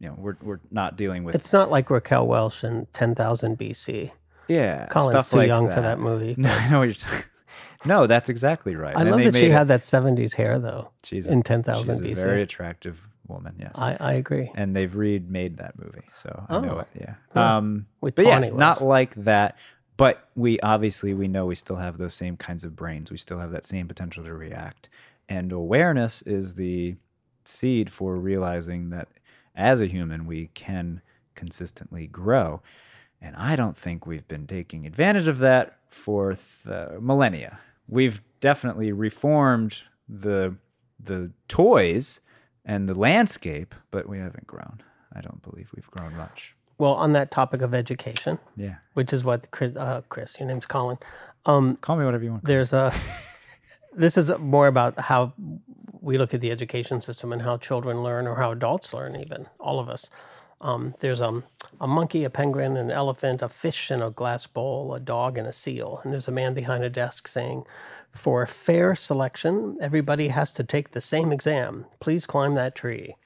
You 0.00 0.08
know, 0.08 0.14
we're 0.18 0.36
we're 0.42 0.60
not 0.70 0.96
dealing 0.96 1.24
with 1.24 1.34
It's 1.34 1.52
not 1.52 1.70
like 1.70 1.90
Raquel 1.90 2.26
Welch 2.26 2.62
in 2.64 2.86
10,000 2.92 3.58
BC. 3.58 4.12
yeah. 4.46 4.86
Colin's 4.86 5.10
stuff 5.24 5.30
too 5.30 5.38
like 5.38 5.48
young 5.48 5.68
for 5.70 5.80
that 5.80 5.98
movie. 5.98 6.34
No, 6.38 6.50
I 6.52 6.68
know 6.70 6.78
what 6.80 6.84
you're 6.84 6.94
talking. 6.94 7.24
No, 7.84 8.08
that's 8.08 8.28
exactly 8.28 8.74
right. 8.74 8.96
I 8.96 9.02
And 9.02 9.10
love 9.12 9.20
that 9.22 9.36
she 9.36 9.46
it- 9.46 9.52
had 9.52 9.68
that 9.68 9.82
70s 9.82 10.34
hair, 10.34 10.58
though, 10.58 10.90
She's 11.04 11.28
a, 11.28 11.32
in 11.32 11.44
10,000 11.44 12.02
she's 12.04 12.18
BC. 12.18 12.22
very 12.24 12.42
attractive 12.42 13.00
woman. 13.28 13.54
Yes, 13.56 13.70
I, 13.76 13.96
I 14.00 14.12
agree. 14.14 14.50
and 14.56 14.74
they've 14.74 14.92
remade 14.96 15.58
that 15.58 15.78
movie, 15.78 16.02
so 16.12 16.44
I 16.48 16.60
know 16.60 16.76
Oh. 16.76 16.78
it. 16.80 16.88
Yeah. 17.00 17.14
Um, 17.56 17.86
With 18.00 18.16
but 18.16 18.24
yeah, 18.24 18.34
Tawny 18.40 18.50
not 18.50 18.82
like 18.82 19.14
that. 19.24 19.56
But 19.96 20.28
we 20.36 20.58
obviously 20.60 21.12
we 21.14 21.26
know 21.28 21.46
we 21.46 21.54
still 21.56 21.76
have 21.76 21.98
those 21.98 22.14
same 22.14 22.36
kinds 22.36 22.64
of 22.64 22.74
brains. 22.74 23.10
We 23.12 23.16
still 23.16 23.38
have 23.38 23.50
that 23.52 23.64
same 23.64 23.86
potential 23.88 24.22
to 24.24 24.32
react, 24.34 24.88
and 25.28 25.50
awareness 25.52 26.22
is 26.22 26.54
the 26.54 26.96
seed 27.44 27.90
for 27.92 28.16
realizing 28.16 28.90
that 28.90 29.08
as 29.58 29.80
a 29.80 29.86
human 29.86 30.24
we 30.26 30.46
can 30.54 31.02
consistently 31.34 32.06
grow. 32.06 32.62
And 33.20 33.34
I 33.36 33.56
don't 33.56 33.76
think 33.76 34.06
we've 34.06 34.26
been 34.28 34.46
taking 34.46 34.86
advantage 34.86 35.28
of 35.28 35.38
that 35.40 35.78
for 35.90 36.34
th- 36.34 37.00
millennia. 37.00 37.58
We've 37.88 38.22
definitely 38.40 38.92
reformed 38.92 39.82
the 40.08 40.54
the 41.02 41.30
toys 41.48 42.20
and 42.64 42.88
the 42.88 42.94
landscape, 42.94 43.74
but 43.90 44.08
we 44.08 44.18
haven't 44.18 44.46
grown. 44.46 44.80
I 45.14 45.20
don't 45.20 45.42
believe 45.42 45.70
we've 45.74 45.90
grown 45.90 46.16
much. 46.16 46.54
Well, 46.76 46.92
on 46.94 47.12
that 47.14 47.30
topic 47.30 47.62
of 47.62 47.72
education, 47.74 48.38
Yeah. 48.56 48.76
which 48.94 49.12
is 49.12 49.24
what 49.24 49.50
Chris, 49.50 49.74
uh, 49.76 50.02
Chris 50.08 50.38
your 50.38 50.48
name's 50.48 50.66
Colin, 50.66 50.98
um, 51.46 51.76
Call 51.80 51.96
me 51.96 52.04
whatever 52.04 52.22
you 52.24 52.32
want. 52.32 52.44
there's 52.44 52.72
a 52.72 52.92
this 53.94 54.16
is 54.18 54.30
more 54.38 54.66
about 54.66 54.98
how 55.00 55.32
we 56.00 56.18
look 56.18 56.34
at 56.34 56.40
the 56.40 56.50
education 56.50 57.00
system 57.00 57.32
and 57.32 57.42
how 57.42 57.56
children 57.56 58.02
learn 58.02 58.26
or 58.26 58.36
how 58.36 58.52
adults 58.52 58.92
learn 58.92 59.16
even 59.16 59.46
all 59.58 59.78
of 59.78 59.88
us. 59.88 60.10
Um, 60.60 60.94
there's 61.00 61.20
um, 61.20 61.44
a 61.80 61.86
monkey 61.86 62.24
a 62.24 62.30
penguin 62.30 62.76
an 62.76 62.90
elephant 62.90 63.42
a 63.42 63.48
fish 63.48 63.90
in 63.90 64.02
a 64.02 64.10
glass 64.10 64.46
bowl 64.46 64.92
a 64.94 65.00
dog 65.00 65.38
and 65.38 65.46
a 65.46 65.52
seal. 65.52 66.00
And 66.02 66.12
there's 66.12 66.28
a 66.28 66.32
man 66.32 66.54
behind 66.54 66.82
a 66.82 66.90
desk 66.90 67.28
saying 67.28 67.64
for 68.10 68.44
fair 68.46 68.94
selection 68.94 69.76
everybody 69.80 70.28
has 70.28 70.50
to 70.52 70.64
take 70.64 70.90
the 70.90 71.00
same 71.00 71.32
exam. 71.32 71.86
Please 72.00 72.26
climb 72.26 72.54
that 72.54 72.74
tree. 72.74 73.16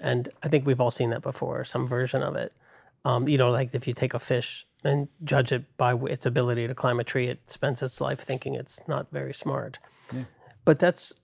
And 0.00 0.28
i 0.42 0.48
think 0.48 0.66
we've 0.66 0.80
all 0.80 0.90
seen 0.90 1.10
that 1.10 1.22
before 1.22 1.64
some 1.64 1.86
version 1.86 2.22
of 2.22 2.36
it. 2.36 2.52
Um, 3.06 3.28
you 3.28 3.38
know, 3.38 3.50
like 3.50 3.74
if 3.74 3.86
you 3.86 3.94
take 3.94 4.14
a 4.14 4.18
fish 4.18 4.66
and 4.82 5.08
judge 5.22 5.52
it 5.52 5.64
by 5.76 5.94
its 5.94 6.26
ability 6.26 6.66
to 6.66 6.74
climb 6.74 7.00
a 7.00 7.04
tree, 7.04 7.28
it 7.28 7.50
spends 7.50 7.82
its 7.82 8.00
life 8.00 8.20
thinking 8.20 8.54
it's 8.54 8.86
not 8.86 9.10
very 9.10 9.32
smart. 9.32 9.78
But 10.64 10.78
that's 10.78 11.14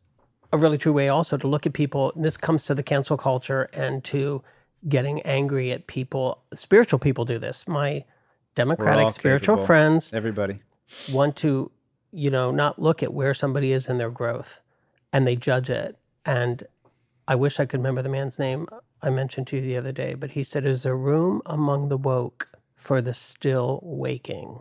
a 0.53 0.59
really 0.59 0.79
true 0.79 0.93
way 0.93 1.09
also 1.09 1.37
to 1.37 1.47
look 1.47 1.67
at 1.67 1.73
people. 1.73 2.13
and 2.15 2.25
This 2.25 2.37
comes 2.37 2.65
to 2.67 2.75
the 2.75 2.83
cancel 2.83 3.17
culture 3.17 3.69
and 3.73 4.03
to 4.05 4.43
getting 4.89 5.21
angry 5.23 5.73
at 5.73 5.87
people. 5.87 6.43
Spiritual 6.55 6.99
people 6.99 7.25
do 7.25 7.39
this. 7.39 7.69
My 7.69 8.05
democratic 8.55 9.11
spiritual 9.11 9.57
capable. 9.57 9.67
friends 9.67 10.13
Everybody. 10.13 10.61
want 11.13 11.37
to, 11.37 11.71
you 12.13 12.31
know, 12.31 12.51
not 12.51 12.81
look 12.81 13.03
at 13.03 13.13
where 13.13 13.35
somebody 13.35 13.73
is 13.73 13.89
in 13.89 13.99
their 13.99 14.11
growth 14.11 14.61
and 15.13 15.27
they 15.27 15.37
judge 15.37 15.71
it. 15.71 15.97
And 16.25 16.65
I 17.29 17.35
wish 17.37 17.61
I 17.61 17.67
could 17.67 17.81
remember 17.81 18.03
the 18.03 18.09
man's 18.09 18.39
name 18.39 18.67
I 19.03 19.11
mentioned 19.11 19.47
to 19.49 19.57
you 19.57 19.63
the 19.63 19.77
other 19.77 19.93
day, 19.93 20.15
but 20.15 20.33
he 20.33 20.43
said, 20.43 20.67
Is 20.67 20.83
there 20.83 20.97
room 20.97 21.41
among 21.47 21.89
the 21.89 21.97
woke 21.97 22.51
for 22.77 23.01
the 23.01 23.15
still 23.15 23.81
waking? 23.83 24.61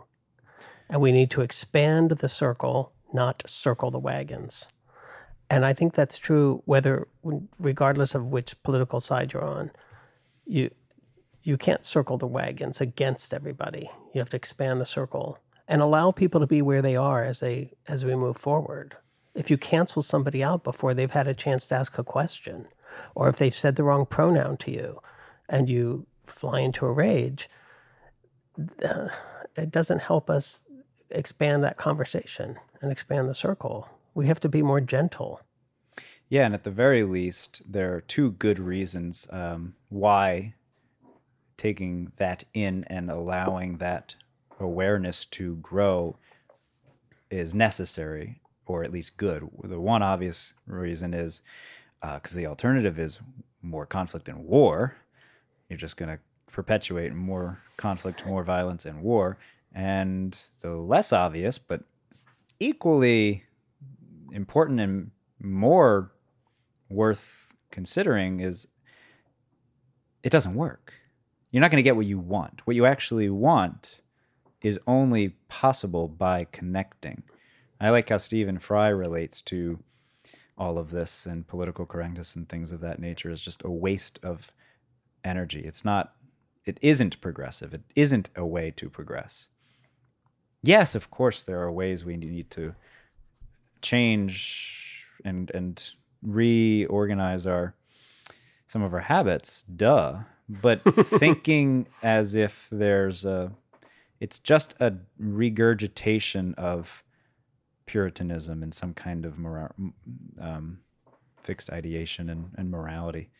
And 0.88 1.00
we 1.00 1.12
need 1.12 1.30
to 1.32 1.42
expand 1.42 2.10
the 2.10 2.28
circle, 2.28 2.92
not 3.12 3.42
circle 3.46 3.90
the 3.90 3.98
wagons. 3.98 4.68
And 5.50 5.66
I 5.66 5.72
think 5.72 5.94
that's 5.94 6.16
true 6.16 6.62
whether, 6.64 7.08
regardless 7.58 8.14
of 8.14 8.26
which 8.26 8.62
political 8.62 9.00
side 9.00 9.32
you're 9.32 9.44
on. 9.44 9.72
You, 10.46 10.70
you 11.42 11.56
can't 11.56 11.84
circle 11.84 12.18
the 12.18 12.26
wagons 12.26 12.80
against 12.80 13.34
everybody. 13.34 13.90
You 14.14 14.20
have 14.20 14.30
to 14.30 14.36
expand 14.36 14.80
the 14.80 14.86
circle 14.86 15.38
and 15.66 15.82
allow 15.82 16.12
people 16.12 16.40
to 16.40 16.46
be 16.46 16.62
where 16.62 16.82
they 16.82 16.96
are 16.96 17.24
as 17.24 17.40
they 17.40 17.72
as 17.88 18.04
we 18.04 18.14
move 18.14 18.36
forward. 18.36 18.96
If 19.34 19.50
you 19.50 19.56
cancel 19.56 20.02
somebody 20.02 20.42
out 20.42 20.64
before 20.64 20.94
they've 20.94 21.10
had 21.10 21.28
a 21.28 21.34
chance 21.34 21.66
to 21.66 21.76
ask 21.76 21.98
a 21.98 22.04
question, 22.04 22.66
or 23.14 23.28
if 23.28 23.36
they've 23.36 23.54
said 23.54 23.76
the 23.76 23.84
wrong 23.84 24.06
pronoun 24.06 24.56
to 24.58 24.72
you, 24.72 25.00
and 25.48 25.70
you 25.70 26.06
fly 26.24 26.60
into 26.60 26.86
a 26.86 26.92
rage, 26.92 27.48
it 29.56 29.70
doesn't 29.70 30.02
help 30.02 30.28
us 30.30 30.62
expand 31.10 31.64
that 31.64 31.76
conversation 31.76 32.58
and 32.80 32.90
expand 32.92 33.28
the 33.28 33.34
circle. 33.34 33.88
We 34.20 34.26
have 34.26 34.40
to 34.40 34.50
be 34.50 34.60
more 34.60 34.82
gentle. 34.82 35.40
Yeah, 36.28 36.44
and 36.44 36.52
at 36.52 36.64
the 36.64 36.70
very 36.70 37.04
least, 37.04 37.62
there 37.66 37.94
are 37.94 38.02
two 38.02 38.32
good 38.32 38.58
reasons 38.58 39.26
um, 39.30 39.74
why 39.88 40.52
taking 41.56 42.12
that 42.18 42.44
in 42.52 42.84
and 42.88 43.10
allowing 43.10 43.78
that 43.78 44.14
awareness 44.58 45.24
to 45.24 45.56
grow 45.62 46.18
is 47.30 47.54
necessary 47.54 48.42
or 48.66 48.84
at 48.84 48.92
least 48.92 49.16
good. 49.16 49.48
The 49.64 49.80
one 49.80 50.02
obvious 50.02 50.52
reason 50.66 51.14
is 51.14 51.40
because 52.02 52.34
uh, 52.34 52.36
the 52.36 52.46
alternative 52.46 52.98
is 52.98 53.20
more 53.62 53.86
conflict 53.86 54.28
and 54.28 54.44
war. 54.44 54.96
You're 55.70 55.78
just 55.78 55.96
going 55.96 56.14
to 56.14 56.18
perpetuate 56.52 57.14
more 57.14 57.58
conflict, 57.78 58.26
more 58.26 58.44
violence, 58.44 58.84
and 58.84 59.00
war. 59.00 59.38
And 59.74 60.38
the 60.60 60.72
less 60.72 61.10
obvious, 61.10 61.56
but 61.56 61.84
equally 62.58 63.44
important 64.32 64.80
and 64.80 65.10
more 65.40 66.12
worth 66.88 67.54
considering 67.70 68.40
is 68.40 68.66
it 70.22 70.30
doesn't 70.30 70.54
work. 70.54 70.92
You're 71.50 71.60
not 71.60 71.70
going 71.70 71.78
to 71.78 71.82
get 71.82 71.96
what 71.96 72.06
you 72.06 72.18
want. 72.18 72.60
What 72.64 72.76
you 72.76 72.86
actually 72.86 73.30
want 73.30 74.02
is 74.62 74.78
only 74.86 75.30
possible 75.48 76.06
by 76.06 76.46
connecting. 76.52 77.22
I 77.80 77.90
like 77.90 78.08
how 78.10 78.18
Stephen 78.18 78.58
Fry 78.58 78.88
relates 78.88 79.40
to 79.42 79.78
all 80.58 80.76
of 80.76 80.90
this 80.90 81.24
and 81.24 81.46
political 81.46 81.86
correctness 81.86 82.36
and 82.36 82.46
things 82.48 82.70
of 82.70 82.80
that 82.80 83.00
nature 83.00 83.30
is 83.30 83.40
just 83.40 83.64
a 83.64 83.70
waste 83.70 84.20
of 84.22 84.52
energy. 85.24 85.60
It's 85.60 85.84
not, 85.84 86.12
it 86.66 86.78
isn't 86.82 87.20
progressive. 87.22 87.72
It 87.72 87.82
isn't 87.96 88.28
a 88.36 88.44
way 88.44 88.70
to 88.72 88.90
progress. 88.90 89.48
Yes, 90.62 90.94
of 90.94 91.10
course, 91.10 91.42
there 91.42 91.62
are 91.62 91.72
ways 91.72 92.04
we 92.04 92.18
need 92.18 92.50
to 92.50 92.74
change 93.82 95.04
and 95.24 95.50
and 95.52 95.92
reorganize 96.22 97.46
our 97.46 97.74
some 98.70 98.82
of 98.82 98.94
our 98.94 99.00
habits. 99.00 99.64
Duh. 99.74 100.20
But 100.48 100.80
thinking 101.06 101.88
as 102.02 102.36
if 102.36 102.68
there's 102.70 103.24
a, 103.24 103.52
it's 104.20 104.38
just 104.38 104.74
a 104.80 104.94
regurgitation 105.18 106.54
of 106.54 107.02
Puritanism 107.86 108.62
and 108.62 108.72
some 108.72 108.94
kind 108.94 109.24
of 109.26 109.38
mora- 109.38 109.74
um, 110.40 110.78
fixed 111.42 111.70
ideation 111.70 112.30
and, 112.30 112.50
and 112.56 112.70
morality. 112.70 113.30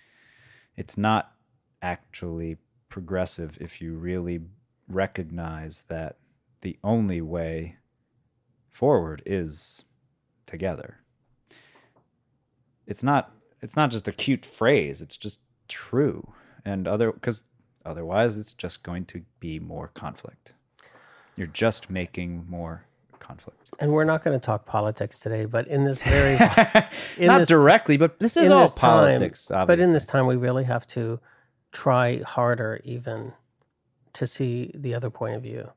It's 0.77 0.99
not 0.99 1.33
actually 1.83 2.57
progressive 2.89 3.57
if 3.61 3.81
you 3.81 3.95
really 3.95 4.41
recognize 4.89 5.85
that 5.87 6.17
the 6.63 6.77
only 6.83 7.21
way 7.21 7.77
forward 8.69 9.23
is 9.25 9.85
together. 10.51 10.99
It's 12.87 13.03
not 13.03 13.33
it's 13.63 13.77
not 13.77 13.91
just 13.91 14.09
a 14.09 14.13
cute 14.13 14.45
phrase, 14.45 15.01
it's 15.01 15.17
just 15.17 15.41
true. 15.69 16.33
And 16.65 16.87
other 16.87 17.13
cuz 17.13 17.45
otherwise 17.87 18.37
it's 18.37 18.53
just 18.53 18.83
going 18.83 19.05
to 19.07 19.23
be 19.39 19.59
more 19.59 19.89
conflict. 19.89 20.53
You're 21.37 21.47
just 21.47 21.89
making 21.89 22.45
more 22.49 22.85
conflict. 23.19 23.71
And 23.79 23.93
we're 23.93 24.05
not 24.05 24.25
going 24.25 24.39
to 24.39 24.45
talk 24.45 24.67
politics 24.67 25.19
today, 25.21 25.45
but 25.45 25.69
in 25.69 25.85
this 25.85 26.03
very 26.17 26.33
in 27.17 27.27
not 27.27 27.39
this, 27.39 27.49
directly, 27.49 27.97
but 27.97 28.19
this 28.19 28.37
is 28.37 28.51
all 28.51 28.63
this 28.63 28.75
politics. 28.75 29.47
Time, 29.47 29.67
but 29.67 29.79
in 29.79 29.93
this 29.93 30.05
time, 30.05 30.27
we 30.27 30.37
really 30.37 30.65
have 30.65 30.87
to 30.89 31.21
try 31.73 32.21
harder, 32.23 32.81
even 32.85 33.33
to 34.15 34.27
see 34.27 34.73
the 34.75 34.95
other 34.95 35.09
point 35.09 35.37
of 35.37 35.43
view, 35.43 35.71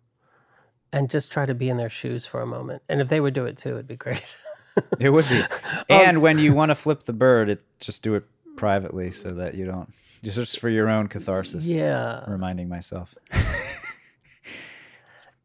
and 0.92 1.10
just 1.10 1.32
try 1.32 1.46
to 1.46 1.54
be 1.54 1.70
in 1.70 1.78
their 1.78 1.90
shoes 1.90 2.26
for 2.26 2.42
a 2.42 2.46
moment. 2.46 2.82
And 2.90 3.00
if 3.00 3.10
they 3.10 3.20
would 3.20 3.34
do 3.34 3.46
it 3.46 3.58
too, 3.58 3.74
it'd 3.74 3.88
be 3.88 3.96
great. 3.96 4.36
it 5.00 5.10
would 5.10 5.28
be. 5.30 5.42
And 5.90 6.18
um, 6.18 6.24
when 6.24 6.40
you 6.40 6.54
want 6.54 6.70
to 6.70 6.76
flip 6.76 7.04
the 7.04 7.14
bird, 7.14 7.50
it 7.50 7.64
just 7.80 8.04
do 8.04 8.16
it 8.16 8.24
privately 8.56 9.12
so 9.12 9.30
that 9.30 9.56
you 9.56 9.66
don't 9.66 9.90
just 10.24 10.60
for 10.60 10.70
your 10.70 10.90
own 10.90 11.08
catharsis. 11.08 11.68
Yeah, 11.68 12.24
reminding 12.30 12.70
myself. 12.70 13.16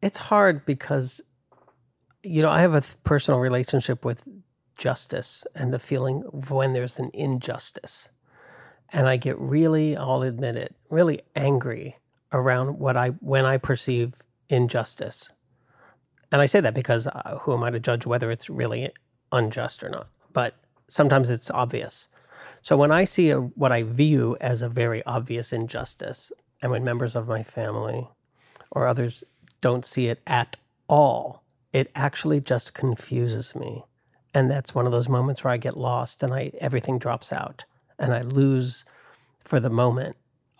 it's 0.01 0.17
hard 0.17 0.65
because 0.65 1.21
you 2.23 2.41
know, 2.41 2.49
I 2.49 2.61
have 2.61 2.73
a 2.73 2.83
personal 3.03 3.39
relationship 3.39 4.03
with 4.03 4.27
justice 4.77 5.45
and 5.55 5.73
the 5.73 5.79
feeling 5.79 6.23
of 6.33 6.51
when 6.51 6.73
there's 6.73 6.97
an 6.97 7.11
injustice. 7.13 8.09
And 8.91 9.07
I 9.07 9.17
get 9.17 9.37
really, 9.39 9.95
I'll 9.95 10.23
admit 10.23 10.55
it, 10.55 10.75
really 10.89 11.21
angry 11.35 11.97
around 12.31 12.79
what 12.79 12.97
I 12.97 13.09
when 13.09 13.45
I 13.45 13.57
perceive 13.57 14.15
injustice. 14.49 15.29
And 16.31 16.41
I 16.41 16.45
say 16.45 16.59
that 16.61 16.73
because 16.73 17.07
uh, 17.07 17.39
who 17.41 17.53
am 17.53 17.63
I 17.63 17.71
to 17.71 17.79
judge 17.79 18.05
whether 18.05 18.31
it's 18.31 18.49
really 18.49 18.91
unjust 19.31 19.83
or 19.83 19.89
not? 19.89 20.07
But 20.33 20.55
sometimes 20.87 21.29
it's 21.29 21.51
obvious. 21.51 22.07
So 22.61 22.75
when 22.77 22.91
I 22.91 23.03
see 23.03 23.29
a, 23.29 23.39
what 23.39 23.71
I 23.71 23.83
view 23.83 24.37
as 24.41 24.61
a 24.61 24.69
very 24.69 25.03
obvious 25.05 25.53
injustice, 25.53 26.31
and 26.61 26.71
when 26.71 26.83
members 26.83 27.15
of 27.15 27.27
my 27.27 27.43
family 27.43 28.09
or 28.71 28.85
others 28.85 29.23
don't 29.61 29.85
see 29.85 30.07
it 30.07 30.19
at 30.27 30.57
all, 30.87 31.43
it 31.71 31.91
actually 31.95 32.41
just 32.41 32.73
confuses 32.73 33.55
me. 33.55 33.85
And 34.33 34.49
that's 34.49 34.75
one 34.75 34.85
of 34.85 34.91
those 34.91 35.09
moments 35.09 35.43
where 35.43 35.53
I 35.53 35.57
get 35.57 35.77
lost 35.77 36.21
and 36.21 36.33
I 36.33 36.51
everything 36.59 36.99
drops 36.99 37.31
out 37.31 37.65
and 37.97 38.13
I 38.13 38.21
lose 38.21 38.85
for 39.43 39.59
the 39.59 39.69
moment 39.69 40.15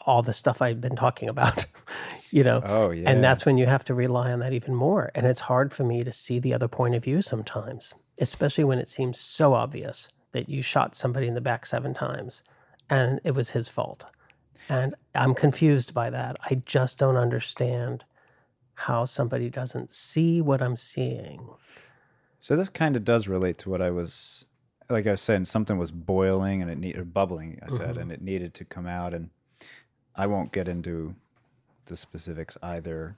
all 0.06 0.24
the 0.24 0.34
stuff 0.34 0.62
I've 0.62 0.82
been 0.82 0.96
talking 0.96 1.30
about, 1.30 1.66
you 2.32 2.44
know. 2.44 2.62
Oh 2.64 2.90
yeah. 2.92 3.10
And 3.10 3.24
that's 3.24 3.46
when 3.46 3.58
you 3.58 3.66
have 3.66 3.84
to 3.86 3.94
rely 3.94 4.32
on 4.32 4.40
that 4.40 4.54
even 4.54 4.74
more. 4.74 5.12
And 5.14 5.26
it's 5.26 5.42
hard 5.42 5.74
for 5.74 5.84
me 5.84 6.04
to 6.04 6.12
see 6.12 6.40
the 6.40 6.54
other 6.54 6.68
point 6.68 6.96
of 6.96 7.04
view 7.04 7.22
sometimes, 7.22 7.94
especially 8.20 8.64
when 8.64 8.80
it 8.80 8.88
seems 8.88 9.20
so 9.20 9.54
obvious 9.54 10.10
that 10.32 10.50
you 10.50 10.62
shot 10.62 10.96
somebody 10.96 11.28
in 11.28 11.34
the 11.34 11.42
back 11.42 11.66
seven 11.66 11.94
times 11.94 12.44
and 12.90 13.20
it 13.24 13.32
was 13.32 13.52
his 13.52 13.70
fault. 13.70 14.06
And 14.68 14.94
I'm 15.16 15.34
confused 15.34 15.94
by 15.94 16.10
that. 16.12 16.38
I 16.50 16.56
just 16.66 16.98
don't 16.98 17.18
understand 17.18 18.04
how 18.76 19.06
somebody 19.06 19.50
doesn't 19.50 19.92
see 19.92 20.42
what 20.42 20.62
I'm 20.62 20.78
seeing. 20.78 21.50
So 22.40 22.56
this 22.56 22.70
kind 22.70 22.96
of 22.96 23.04
does 23.04 23.28
relate 23.28 23.58
to 23.60 23.70
what 23.70 23.82
I 23.82 23.90
was, 23.90 24.46
like 24.90 25.08
I 25.08 25.12
was 25.12 25.22
saying, 25.22 25.46
something 25.46 25.78
was 25.78 25.92
boiling 25.92 26.62
and 26.62 26.70
it 26.70 26.78
needed 26.78 27.14
bubbling. 27.14 27.60
I 27.64 27.68
said, 27.70 27.92
mm-hmm. 27.92 28.00
and 28.00 28.12
it 28.12 28.22
needed 28.22 28.54
to 28.56 28.66
come 28.66 28.88
out. 28.88 29.14
And 29.14 29.30
I 30.16 30.28
won't 30.28 30.52
get 30.52 30.68
into 30.68 31.16
the 31.86 31.98
specifics 31.98 32.58
either. 32.62 33.16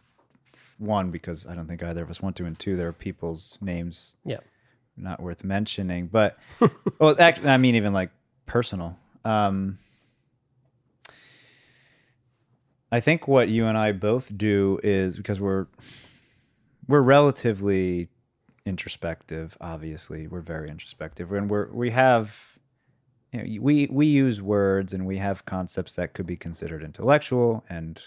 One, 0.78 1.12
because 1.12 1.46
I 1.46 1.54
don't 1.54 1.68
think 1.68 1.84
either 1.84 2.02
of 2.02 2.10
us 2.10 2.22
want 2.22 2.36
to, 2.38 2.46
and 2.46 2.58
two, 2.58 2.76
there 2.76 2.88
are 2.88 2.94
people's 2.94 3.60
names. 3.62 4.14
Yeah. 4.26 4.40
Not 4.98 5.22
worth 5.22 5.44
mentioning, 5.44 6.08
but 6.08 6.38
well, 7.00 7.16
actually, 7.20 7.50
I 7.50 7.58
mean, 7.58 7.76
even 7.76 7.94
like 7.94 8.12
personal. 8.46 8.98
Um, 9.24 9.78
I 12.92 13.00
think 13.00 13.28
what 13.28 13.50
you 13.50 13.68
and 13.68 13.78
I 13.78 13.94
both 13.94 14.36
do 14.38 14.80
is 14.84 15.16
because 15.16 15.40
we're 15.40 15.68
we're 16.88 17.02
relatively 17.02 18.10
introspective. 18.66 19.58
Obviously, 19.62 20.28
we're 20.28 20.42
very 20.42 20.70
introspective, 20.70 21.32
and 21.32 21.50
we're 21.50 21.72
we 21.72 21.92
have 21.92 22.36
you 23.32 23.40
know, 23.40 23.62
we 23.62 23.88
we 23.90 24.08
use 24.08 24.42
words 24.42 24.94
and 24.94 25.06
we 25.06 25.18
have 25.18 25.46
concepts 25.46 25.96
that 25.96 26.14
could 26.14 26.28
be 26.28 26.36
considered 26.36 26.84
intellectual 26.84 27.64
and 27.70 28.02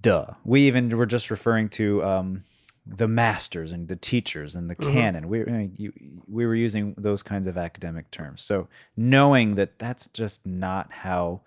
duh. 0.00 0.26
We 0.44 0.62
even 0.62 0.88
were 0.96 1.06
just 1.06 1.30
referring 1.30 1.68
to 1.70 2.04
um, 2.04 2.44
the 2.86 3.08
masters 3.08 3.72
and 3.72 3.88
the 3.88 3.96
teachers 3.96 4.54
and 4.54 4.70
the 4.70 4.76
mm-hmm. 4.76 4.92
canon. 4.92 5.28
We 5.28 5.70
you, 5.76 5.92
we 6.28 6.46
were 6.46 6.54
using 6.54 6.94
those 6.96 7.22
kinds 7.22 7.48
of 7.48 7.58
academic 7.58 8.10
terms. 8.10 8.42
So 8.42 8.68
knowing 8.96 9.56
that 9.56 9.78
that's 9.78 10.06
just 10.08 10.46
not 10.46 10.92
how 10.92 11.40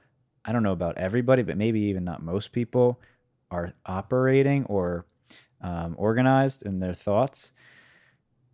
I 0.43 0.51
don't 0.51 0.63
know 0.63 0.73
about 0.73 0.97
everybody, 0.97 1.43
but 1.43 1.57
maybe 1.57 1.79
even 1.81 2.03
not 2.03 2.21
most 2.21 2.51
people 2.51 2.99
are 3.51 3.73
operating 3.85 4.65
or 4.65 5.05
um, 5.61 5.95
organized 5.97 6.63
in 6.63 6.79
their 6.79 6.93
thoughts. 6.93 7.51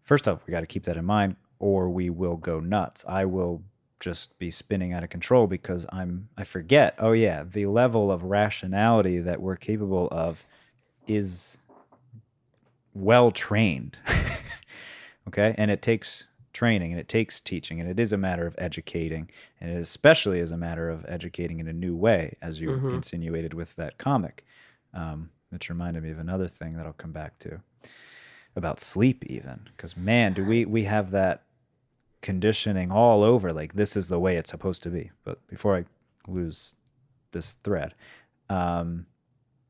First 0.03 0.27
off, 0.27 0.41
we 0.45 0.51
got 0.51 0.61
to 0.61 0.67
keep 0.67 0.83
that 0.83 0.97
in 0.97 1.05
mind, 1.05 1.35
or 1.59 1.89
we 1.89 2.09
will 2.09 2.37
go 2.37 2.59
nuts. 2.59 3.03
I 3.07 3.25
will 3.25 3.63
just 3.99 4.37
be 4.37 4.51
spinning 4.51 4.93
out 4.93 5.03
of 5.03 5.09
control 5.09 5.47
because 5.47 5.85
I'm 5.89 6.29
I 6.37 6.43
forget. 6.43 6.95
Oh 6.99 7.13
yeah, 7.13 7.43
the 7.43 7.65
level 7.65 8.11
of 8.11 8.23
rationality 8.23 9.19
that 9.19 9.41
we're 9.41 9.55
capable 9.55 10.07
of 10.11 10.45
is 11.07 11.57
well 12.95 13.29
trained. 13.29 13.99
okay, 15.27 15.53
and 15.57 15.69
it 15.69 15.83
takes 15.83 16.23
training 16.55 16.91
and 16.93 16.99
it 16.99 17.09
takes 17.09 17.41
teaching 17.41 17.81
and 17.81 17.89
it 17.89 17.99
is 17.99 18.13
a 18.13 18.17
matter 18.17 18.47
of 18.47 18.55
educating 18.57 19.29
and 19.59 19.69
it 19.69 19.77
especially 19.77 20.39
is 20.39 20.51
a 20.51 20.57
matter 20.57 20.89
of 20.89 21.05
educating 21.05 21.59
in 21.59 21.67
a 21.67 21.73
new 21.73 21.93
way 21.93 22.33
as 22.41 22.61
you 22.61 22.69
mm-hmm. 22.69 22.95
insinuated 22.95 23.53
with 23.53 23.75
that 23.75 23.97
comic 23.97 24.45
um, 24.93 25.29
which 25.49 25.67
reminded 25.67 26.01
me 26.01 26.11
of 26.11 26.17
another 26.17 26.47
thing 26.47 26.77
that 26.77 26.85
i'll 26.85 26.93
come 26.93 27.11
back 27.11 27.37
to 27.37 27.59
about 28.55 28.79
sleep 28.79 29.25
even 29.25 29.59
because 29.75 29.97
man 29.97 30.31
do 30.31 30.45
we 30.45 30.63
we 30.63 30.85
have 30.85 31.11
that 31.11 31.43
conditioning 32.21 32.89
all 32.89 33.21
over 33.21 33.51
like 33.51 33.73
this 33.73 33.97
is 33.97 34.07
the 34.07 34.17
way 34.17 34.37
it's 34.37 34.49
supposed 34.49 34.81
to 34.81 34.89
be 34.89 35.11
but 35.25 35.45
before 35.47 35.75
i 35.75 35.83
lose 36.25 36.73
this 37.33 37.57
thread 37.65 37.93
um, 38.49 39.05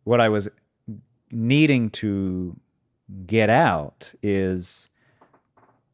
what 0.03 0.21
i 0.21 0.29
was 0.29 0.47
needing 1.31 1.89
to 1.89 2.55
get 3.25 3.49
out 3.49 4.11
is 4.21 4.89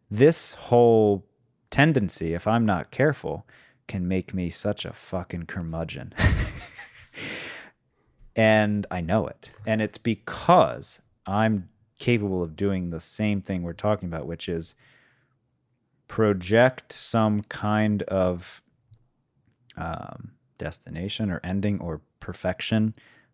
this 0.09 0.53
whole 0.53 1.25
tendency, 1.69 2.33
if 2.33 2.47
I'm 2.47 2.65
not 2.65 2.91
careful, 2.91 3.45
can 3.87 4.07
make 4.07 4.33
me 4.33 4.49
such 4.49 4.85
a 4.85 4.93
fucking 4.93 5.45
curmudgeon. 5.45 6.13
And 8.35 8.87
I 8.89 9.01
know 9.01 9.27
it. 9.27 9.51
And 9.65 9.81
it's 9.81 9.97
because 9.97 11.01
I'm 11.25 11.69
capable 11.99 12.41
of 12.41 12.55
doing 12.55 12.89
the 12.89 12.99
same 12.99 13.41
thing 13.41 13.63
we're 13.63 13.73
talking 13.73 14.07
about, 14.07 14.25
which 14.25 14.47
is 14.47 14.73
project 16.07 16.91
some 16.91 17.41
kind 17.41 18.03
of 18.03 18.61
um, 19.77 20.31
destination 20.57 21.31
or 21.31 21.39
ending 21.43 21.79
or 21.79 22.01
perfection 22.19 22.93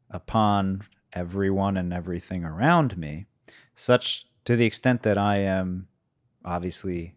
upon 0.10 0.84
everyone 1.14 1.78
and 1.78 1.94
everything 1.94 2.44
around 2.44 2.98
me, 2.98 3.26
such 3.78 4.26
to 4.44 4.58
the 4.58 4.66
extent 4.66 5.04
that 5.04 5.18
I 5.18 5.38
am 5.38 5.88
obviously 6.44 7.16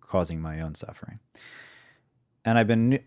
causing 0.00 0.40
my 0.40 0.60
own 0.60 0.74
suffering. 0.76 1.18
And 2.44 2.58
I've 2.58 2.68
been 2.68 3.00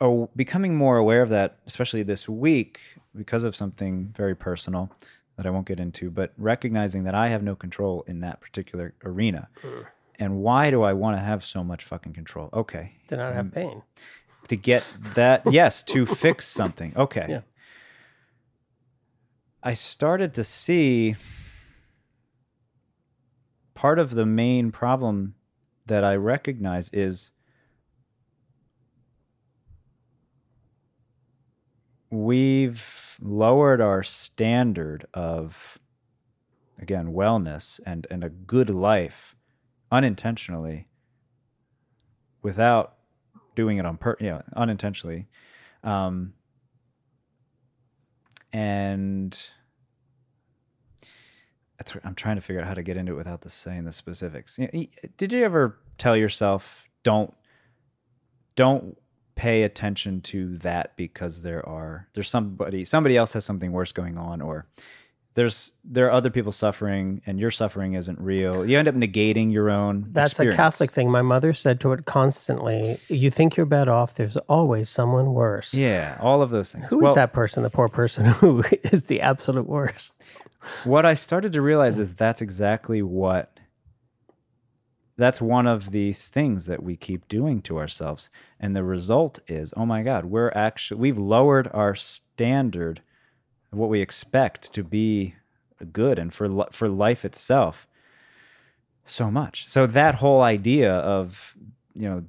oh, 0.00 0.30
becoming 0.36 0.74
more 0.76 0.96
aware 0.96 1.20
of 1.20 1.28
that, 1.30 1.58
especially 1.66 2.04
this 2.04 2.28
week, 2.28 2.80
because 3.14 3.44
of 3.44 3.56
something 3.56 4.12
very 4.16 4.34
personal 4.34 4.90
that 5.36 5.46
I 5.46 5.50
won't 5.50 5.66
get 5.66 5.80
into, 5.80 6.10
but 6.10 6.32
recognizing 6.38 7.04
that 7.04 7.14
I 7.14 7.28
have 7.28 7.42
no 7.42 7.56
control 7.56 8.04
in 8.06 8.20
that 8.20 8.40
particular 8.40 8.94
arena. 9.04 9.48
Mm. 9.62 9.86
And 10.20 10.36
why 10.36 10.70
do 10.70 10.82
I 10.82 10.92
want 10.92 11.16
to 11.16 11.22
have 11.22 11.44
so 11.44 11.64
much 11.64 11.84
fucking 11.84 12.12
control? 12.12 12.50
Okay. 12.52 12.92
To 13.08 13.16
not 13.16 13.34
have 13.34 13.52
pain. 13.52 13.82
To 14.46 14.56
get 14.56 14.86
that, 15.14 15.42
yes, 15.50 15.82
to 15.84 16.06
fix 16.06 16.46
something. 16.46 16.92
Okay. 16.96 17.26
Yeah. 17.28 17.40
I 19.60 19.74
started 19.74 20.34
to 20.34 20.44
see 20.44 21.16
part 23.84 23.98
of 23.98 24.14
the 24.14 24.24
main 24.24 24.72
problem 24.72 25.34
that 25.84 26.02
I 26.02 26.14
recognize 26.14 26.88
is 26.90 27.32
we've 32.08 33.18
lowered 33.20 33.82
our 33.82 34.02
standard 34.02 35.06
of 35.12 35.78
again 36.80 37.12
wellness 37.12 37.78
and 37.84 38.06
and 38.10 38.24
a 38.24 38.30
good 38.30 38.70
life 38.70 39.36
unintentionally 39.92 40.88
without 42.40 42.94
doing 43.54 43.76
it 43.76 43.84
on 43.84 43.98
per 43.98 44.16
you 44.18 44.30
know 44.30 44.42
unintentionally 44.56 45.26
um 45.82 46.32
and 48.50 49.50
I'm 52.04 52.14
trying 52.14 52.36
to 52.36 52.42
figure 52.42 52.60
out 52.60 52.68
how 52.68 52.74
to 52.74 52.82
get 52.82 52.96
into 52.96 53.12
it 53.12 53.16
without 53.16 53.42
the 53.42 53.50
saying 53.50 53.84
the 53.84 53.92
specifics. 53.92 54.58
Did 55.16 55.32
you 55.32 55.44
ever 55.44 55.78
tell 55.98 56.16
yourself 56.16 56.84
don't 57.02 57.34
don't 58.56 58.96
pay 59.36 59.64
attention 59.64 60.20
to 60.20 60.56
that 60.58 60.96
because 60.96 61.42
there 61.42 61.66
are 61.68 62.08
there's 62.14 62.30
somebody 62.30 62.84
somebody 62.84 63.16
else 63.16 63.32
has 63.32 63.44
something 63.44 63.72
worse 63.72 63.92
going 63.92 64.16
on 64.16 64.40
or 64.40 64.66
there's 65.34 65.72
there 65.82 66.06
are 66.06 66.12
other 66.12 66.30
people 66.30 66.52
suffering 66.52 67.20
and 67.26 67.40
your 67.40 67.50
suffering 67.50 67.94
isn't 67.94 68.20
real. 68.20 68.64
You 68.64 68.78
end 68.78 68.86
up 68.86 68.94
negating 68.94 69.52
your 69.52 69.68
own 69.68 70.06
that's 70.12 70.32
experience. 70.32 70.54
a 70.54 70.56
catholic 70.56 70.92
thing. 70.92 71.10
My 71.10 71.22
mother 71.22 71.52
said 71.52 71.80
to 71.80 71.92
it 71.92 72.04
constantly 72.04 73.00
you 73.08 73.32
think 73.32 73.56
you're 73.56 73.66
bad 73.66 73.88
off 73.88 74.14
there's 74.14 74.36
always 74.36 74.88
someone 74.88 75.34
worse. 75.34 75.74
Yeah 75.74 76.16
all 76.20 76.40
of 76.40 76.50
those 76.50 76.72
things. 76.72 76.86
Who 76.88 76.98
well, 76.98 77.10
is 77.10 77.16
that 77.16 77.32
person 77.32 77.64
the 77.64 77.70
poor 77.70 77.88
person 77.88 78.24
who 78.40 78.62
is 78.84 79.04
the 79.04 79.20
absolute 79.20 79.66
worst 79.66 80.14
what 80.84 81.04
i 81.04 81.14
started 81.14 81.52
to 81.52 81.60
realize 81.60 81.98
is 81.98 82.14
that's 82.14 82.42
exactly 82.42 83.02
what 83.02 83.54
that's 85.16 85.40
one 85.40 85.66
of 85.66 85.90
these 85.92 86.28
things 86.28 86.66
that 86.66 86.82
we 86.82 86.96
keep 86.96 87.28
doing 87.28 87.62
to 87.62 87.78
ourselves. 87.78 88.30
And 88.58 88.74
the 88.74 88.84
result 88.84 89.38
is 89.46 89.72
oh 89.76 89.86
my 89.86 90.02
god 90.02 90.24
we're 90.26 90.50
actually 90.54 91.00
we've 91.00 91.18
lowered 91.18 91.70
our 91.72 91.94
standard 91.94 93.00
what 93.70 93.90
we 93.90 94.00
expect 94.00 94.72
to 94.72 94.84
be 94.84 95.34
good 95.92 96.18
and 96.18 96.32
for 96.32 96.66
for 96.70 96.88
life 96.88 97.24
itself 97.24 97.86
so 99.04 99.30
much. 99.30 99.68
So 99.68 99.86
that 99.86 100.16
whole 100.16 100.42
idea 100.42 100.92
of 100.92 101.56
you 101.94 102.08
know 102.08 102.24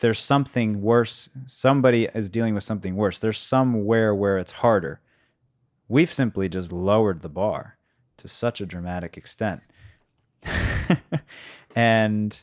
there's 0.00 0.20
something 0.20 0.82
worse 0.82 1.30
somebody 1.46 2.08
is 2.14 2.28
dealing 2.28 2.54
with 2.54 2.64
something 2.64 2.96
worse. 2.96 3.18
There's 3.18 3.38
somewhere 3.38 4.14
where 4.14 4.38
it's 4.38 4.52
harder 4.52 5.00
we've 5.88 6.12
simply 6.12 6.48
just 6.48 6.72
lowered 6.72 7.22
the 7.22 7.28
bar 7.28 7.76
to 8.16 8.28
such 8.28 8.60
a 8.60 8.66
dramatic 8.66 9.16
extent 9.16 9.62
and 11.74 12.42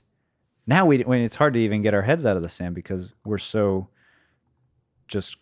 now 0.67 0.85
we 0.85 0.99
when 1.01 1.21
it's 1.21 1.35
hard 1.35 1.53
to 1.53 1.59
even 1.59 1.81
get 1.81 1.93
our 1.93 2.01
heads 2.01 2.25
out 2.25 2.37
of 2.37 2.43
the 2.43 2.49
sand 2.49 2.75
because 2.75 3.13
we're 3.25 3.37
so 3.37 3.87
just 5.07 5.37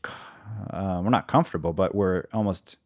uh, 0.72 1.02
we're 1.04 1.10
not 1.10 1.28
comfortable, 1.28 1.74
but 1.74 1.94
we're 1.96 2.26
almost 2.34 2.78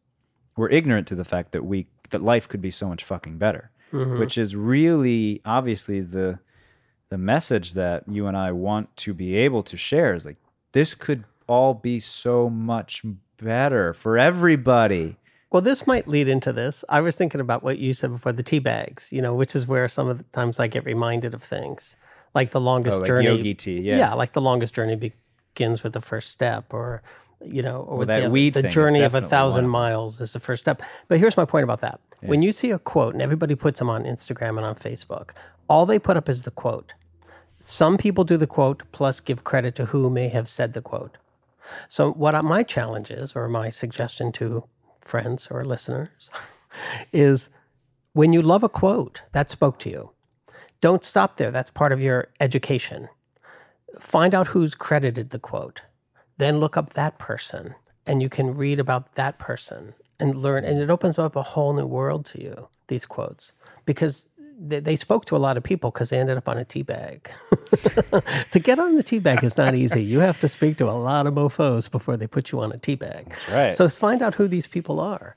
we're 0.56 0.70
ignorant 0.70 1.08
to 1.08 1.16
the 1.16 1.26
fact 1.26 1.52
that 1.54 1.66
we 1.66 1.88
that 2.12 2.22
life 2.22 2.48
could 2.48 2.62
be 2.62 2.72
so 2.72 2.88
much 2.88 3.04
fucking 3.04 3.38
better, 3.38 3.72
mm-hmm. 3.92 4.20
which 4.20 4.38
is 4.38 4.56
really 4.56 5.42
obviously 5.46 6.02
the 6.02 6.40
the 7.10 7.18
message 7.18 7.74
that 7.74 8.04
you 8.08 8.28
and 8.28 8.38
I 8.38 8.52
want 8.52 8.96
to 8.98 9.14
be 9.14 9.36
able 9.36 9.64
to 9.64 9.78
share 9.78 10.14
is 10.14 10.26
like 10.26 10.38
this 10.74 10.94
could 10.94 11.24
all 11.48 11.74
be 11.74 12.00
so 12.00 12.50
much 12.50 13.04
better 13.44 13.94
for 13.94 14.18
everybody. 14.18 15.18
Well, 15.52 15.62
this 15.62 15.86
might 15.86 16.08
lead 16.08 16.28
into 16.28 16.52
this. 16.52 16.84
I 16.90 17.02
was 17.02 17.16
thinking 17.16 17.40
about 17.40 17.62
what 17.62 17.78
you 17.78 17.94
said 17.94 18.12
before 18.12 18.32
the 18.32 18.42
tea 18.42 18.60
bags, 18.60 19.14
you 19.14 19.22
know, 19.22 19.36
which 19.36 19.56
is 19.56 19.68
where 19.68 19.88
some 19.88 20.08
of 20.08 20.18
the 20.18 20.24
times 20.26 20.60
I 20.60 20.66
get 20.66 20.84
reminded 20.84 21.36
of 21.36 21.44
things, 21.44 21.96
like 22.34 22.50
the 22.50 22.60
longest 22.60 22.98
oh, 22.98 23.02
like 23.02 23.08
journey. 23.08 23.26
Yogi 23.26 23.54
tea, 23.54 23.80
yeah, 23.80 23.98
yeah, 23.98 24.14
like 24.14 24.34
the 24.34 24.42
longest 24.42 24.74
journey 24.74 24.96
begins 24.96 25.84
with 25.84 25.94
the 25.94 26.02
first 26.02 26.32
step, 26.32 26.74
or 26.74 27.04
you 27.46 27.62
know, 27.62 27.82
or 27.82 27.98
well, 27.98 28.08
that 28.08 28.22
the, 28.22 28.30
weed 28.32 28.56
the 28.56 28.64
journey 28.64 29.02
of 29.02 29.14
a 29.14 29.22
thousand 29.22 29.68
miles 29.68 30.20
is 30.20 30.34
the 30.34 30.40
first 30.40 30.64
step. 30.64 30.82
But 31.08 31.20
here's 31.20 31.38
my 31.38 31.46
point 31.46 31.66
about 31.66 31.82
that: 31.82 32.00
yeah. 32.24 32.30
when 32.30 32.42
you 32.42 32.52
see 32.52 32.72
a 32.72 32.80
quote, 32.80 33.14
and 33.14 33.22
everybody 33.22 33.54
puts 33.54 33.78
them 33.78 33.92
on 33.92 34.06
Instagram 34.06 34.58
and 34.58 34.66
on 34.66 34.74
Facebook, 34.74 35.32
all 35.68 35.86
they 35.86 36.00
put 36.00 36.18
up 36.18 36.30
is 36.30 36.44
the 36.44 36.52
quote. 36.52 36.94
Some 37.60 37.98
people 37.98 38.24
do 38.24 38.38
the 38.38 38.48
quote 38.48 38.84
plus 38.92 39.20
give 39.20 39.44
credit 39.44 39.76
to 39.76 39.86
who 39.86 40.10
may 40.10 40.30
have 40.30 40.50
said 40.50 40.74
the 40.74 40.82
quote. 40.82 41.18
So, 41.88 42.12
what 42.12 42.44
my 42.44 42.64
challenge 42.64 43.12
is, 43.12 43.36
or 43.36 43.48
my 43.48 43.70
suggestion 43.70 44.32
to 44.34 44.68
friends 45.02 45.48
or 45.50 45.66
listeners, 45.66 46.30
is 47.14 47.50
when 48.14 48.34
you 48.34 48.42
love 48.42 48.64
a 48.64 48.70
quote 48.70 49.22
that 49.32 49.50
spoke 49.50 49.80
to 49.80 49.90
you, 49.90 50.12
don't 50.82 51.04
stop 51.04 51.38
there. 51.38 51.52
That's 51.52 51.70
part 51.70 51.92
of 51.92 52.02
your 52.02 52.28
education. 52.40 53.10
Find 54.00 54.36
out 54.36 54.48
who's 54.48 54.76
credited 54.76 55.30
the 55.30 55.40
quote. 55.40 55.82
Then 56.38 56.60
look 56.60 56.76
up 56.76 56.94
that 56.94 57.18
person 57.20 57.76
and 58.06 58.22
you 58.22 58.30
can 58.30 58.54
read 58.54 58.80
about 58.80 59.16
that 59.16 59.40
person 59.40 59.94
and 60.20 60.36
learn. 60.36 60.66
And 60.66 60.80
it 60.80 60.90
opens 60.90 61.18
up 61.18 61.36
a 61.36 61.42
whole 61.42 61.74
new 61.74 61.86
world 61.86 62.26
to 62.28 62.42
you, 62.42 62.68
these 62.88 63.06
quotes, 63.06 63.54
because 63.86 64.30
they, 64.60 64.80
they 64.80 64.96
spoke 64.96 65.26
to 65.26 65.36
a 65.36 65.38
lot 65.38 65.58
of 65.58 65.64
people 65.64 65.92
because 65.92 66.10
they 66.10 66.20
ended 66.20 66.38
up 66.38 66.48
on 66.48 66.58
a 66.58 66.66
tea 66.66 66.84
bag. 66.84 67.30
to 68.52 68.60
get 68.60 68.80
on 68.80 68.96
the 68.96 69.04
tea 69.04 69.20
bag 69.20 69.44
is 69.44 69.58
not 69.58 69.76
easy. 69.76 70.04
You 70.04 70.20
have 70.20 70.40
to 70.40 70.48
speak 70.48 70.78
to 70.78 70.90
a 70.90 70.92
lot 70.92 71.28
of 71.28 71.34
mofos 71.34 71.90
before 71.90 72.18
they 72.18 72.28
put 72.28 72.52
you 72.52 72.62
on 72.62 72.72
a 72.72 72.78
tea 72.78 72.96
bag. 72.96 73.30
That's 73.30 73.50
right. 73.50 73.74
So 73.74 73.90
find 73.90 74.22
out 74.22 74.36
who 74.36 74.48
these 74.48 74.68
people 74.68 75.00
are. 75.00 75.36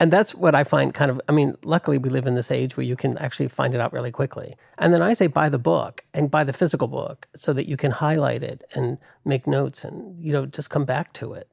And 0.00 0.12
that's 0.12 0.34
what 0.34 0.54
I 0.54 0.64
find 0.64 0.92
kind 0.92 1.10
of, 1.10 1.20
I 1.28 1.32
mean, 1.32 1.56
luckily 1.62 1.98
we 1.98 2.10
live 2.10 2.26
in 2.26 2.34
this 2.34 2.50
age 2.50 2.76
where 2.76 2.84
you 2.84 2.96
can 2.96 3.16
actually 3.18 3.48
find 3.48 3.74
it 3.74 3.80
out 3.80 3.92
really 3.92 4.10
quickly. 4.10 4.56
And 4.76 4.92
then 4.92 5.02
I 5.02 5.12
say 5.12 5.28
buy 5.28 5.48
the 5.48 5.58
book 5.58 6.04
and 6.12 6.30
buy 6.30 6.42
the 6.42 6.52
physical 6.52 6.88
book 6.88 7.28
so 7.36 7.52
that 7.52 7.68
you 7.68 7.76
can 7.76 7.92
highlight 7.92 8.42
it 8.42 8.64
and 8.74 8.98
make 9.24 9.46
notes 9.46 9.84
and, 9.84 10.22
you 10.22 10.32
know, 10.32 10.46
just 10.46 10.68
come 10.68 10.84
back 10.84 11.12
to 11.14 11.32
it. 11.32 11.48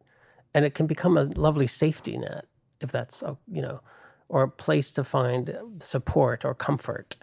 And 0.53 0.66
it 0.66 0.74
can 0.74 0.88
become 0.88 1.18
a 1.18 1.24
lovely 1.24 1.68
safety 1.68 2.18
net 2.18 2.45
if 2.82 2.91
that's, 2.91 3.22
oh, 3.22 3.38
you 3.49 3.62
know, 3.62 3.82
or 4.32 4.44
a 4.44 4.50
place 4.50 4.94
to 4.94 5.04
find 5.04 5.56
support 5.80 6.46
or 6.46 6.56
comfort. 6.56 7.18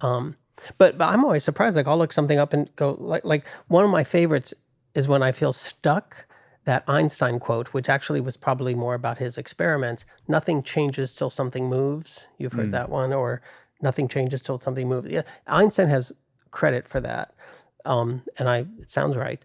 Um, 0.00 0.36
but, 0.76 0.98
but 0.98 1.08
I'm 1.08 1.24
always 1.24 1.44
surprised. 1.44 1.76
Like 1.76 1.86
I'll 1.86 1.96
look 1.96 2.12
something 2.12 2.38
up 2.38 2.52
and 2.52 2.68
go 2.76 2.96
like 2.98 3.24
like 3.24 3.46
one 3.68 3.84
of 3.84 3.90
my 3.90 4.04
favorites 4.04 4.52
is 4.94 5.08
when 5.08 5.22
I 5.22 5.32
feel 5.32 5.52
stuck. 5.52 6.26
That 6.64 6.84
Einstein 6.86 7.40
quote, 7.40 7.68
which 7.74 7.88
actually 7.88 8.20
was 8.20 8.36
probably 8.36 8.76
more 8.76 8.94
about 8.94 9.18
his 9.18 9.36
experiments, 9.36 10.04
nothing 10.28 10.62
changes 10.62 11.12
till 11.12 11.28
something 11.28 11.68
moves. 11.68 12.28
You've 12.38 12.52
heard 12.52 12.68
mm. 12.68 12.72
that 12.72 12.88
one, 12.88 13.12
or 13.12 13.42
nothing 13.80 14.06
changes 14.06 14.42
till 14.42 14.60
something 14.60 14.88
moves. 14.88 15.10
Yeah, 15.10 15.22
Einstein 15.48 15.88
has 15.88 16.12
credit 16.52 16.86
for 16.86 17.00
that, 17.00 17.34
um, 17.84 18.22
and 18.38 18.48
I 18.48 18.58
it 18.80 18.90
sounds 18.90 19.16
right. 19.16 19.42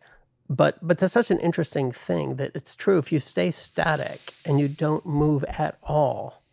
But 0.48 0.78
but 0.88 1.00
that's 1.00 1.14
such 1.14 1.32
an 1.32 1.40
interesting 1.40 1.92
thing 1.92 2.36
that 2.36 2.56
it's 2.56 2.76
true. 2.76 3.00
If 3.00 3.12
you 3.12 3.18
stay 3.18 3.50
static 3.50 4.36
and 4.46 4.60
you 4.60 4.68
don't 4.68 5.04
move 5.04 5.44
at 5.46 5.80
all, 5.82 6.44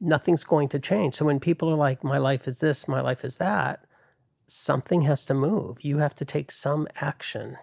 nothing's 0.00 0.44
going 0.44 0.68
to 0.68 0.78
change. 0.78 1.14
So 1.14 1.24
when 1.24 1.40
people 1.40 1.70
are 1.70 1.76
like, 1.76 2.04
my 2.04 2.18
life 2.18 2.46
is 2.46 2.60
this, 2.60 2.88
my 2.88 3.00
life 3.00 3.24
is 3.24 3.38
that, 3.38 3.84
something 4.46 5.02
has 5.02 5.26
to 5.26 5.34
move. 5.34 5.84
You 5.84 5.98
have 5.98 6.14
to 6.16 6.24
take 6.24 6.50
some 6.50 6.86
action. 7.00 7.58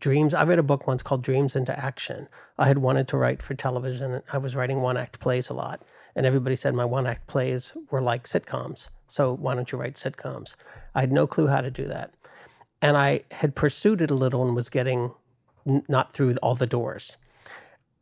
Dreams, 0.00 0.34
I 0.34 0.44
read 0.44 0.58
a 0.58 0.62
book 0.62 0.86
once 0.86 1.02
called 1.02 1.22
Dreams 1.22 1.56
into 1.56 1.78
Action. 1.78 2.28
I 2.58 2.66
had 2.66 2.78
wanted 2.78 3.08
to 3.08 3.16
write 3.16 3.42
for 3.42 3.54
television. 3.54 4.22
I 4.32 4.38
was 4.38 4.54
writing 4.54 4.82
one 4.82 4.96
act 4.96 5.18
plays 5.18 5.48
a 5.48 5.54
lot. 5.54 5.82
And 6.14 6.26
everybody 6.26 6.56
said 6.56 6.74
my 6.74 6.84
one 6.84 7.06
act 7.06 7.26
plays 7.26 7.74
were 7.90 8.02
like 8.02 8.24
sitcoms. 8.24 8.90
So 9.08 9.34
why 9.34 9.54
don't 9.54 9.70
you 9.72 9.78
write 9.78 9.94
sitcoms? 9.94 10.56
I 10.94 11.00
had 11.00 11.12
no 11.12 11.26
clue 11.26 11.46
how 11.46 11.62
to 11.62 11.70
do 11.70 11.86
that. 11.86 12.12
And 12.82 12.98
I 12.98 13.22
had 13.30 13.54
pursued 13.54 14.02
it 14.02 14.10
a 14.10 14.14
little 14.14 14.44
and 14.44 14.54
was 14.54 14.68
getting 14.68 15.12
not 15.64 16.12
through 16.12 16.36
all 16.42 16.54
the 16.54 16.66
doors. 16.66 17.16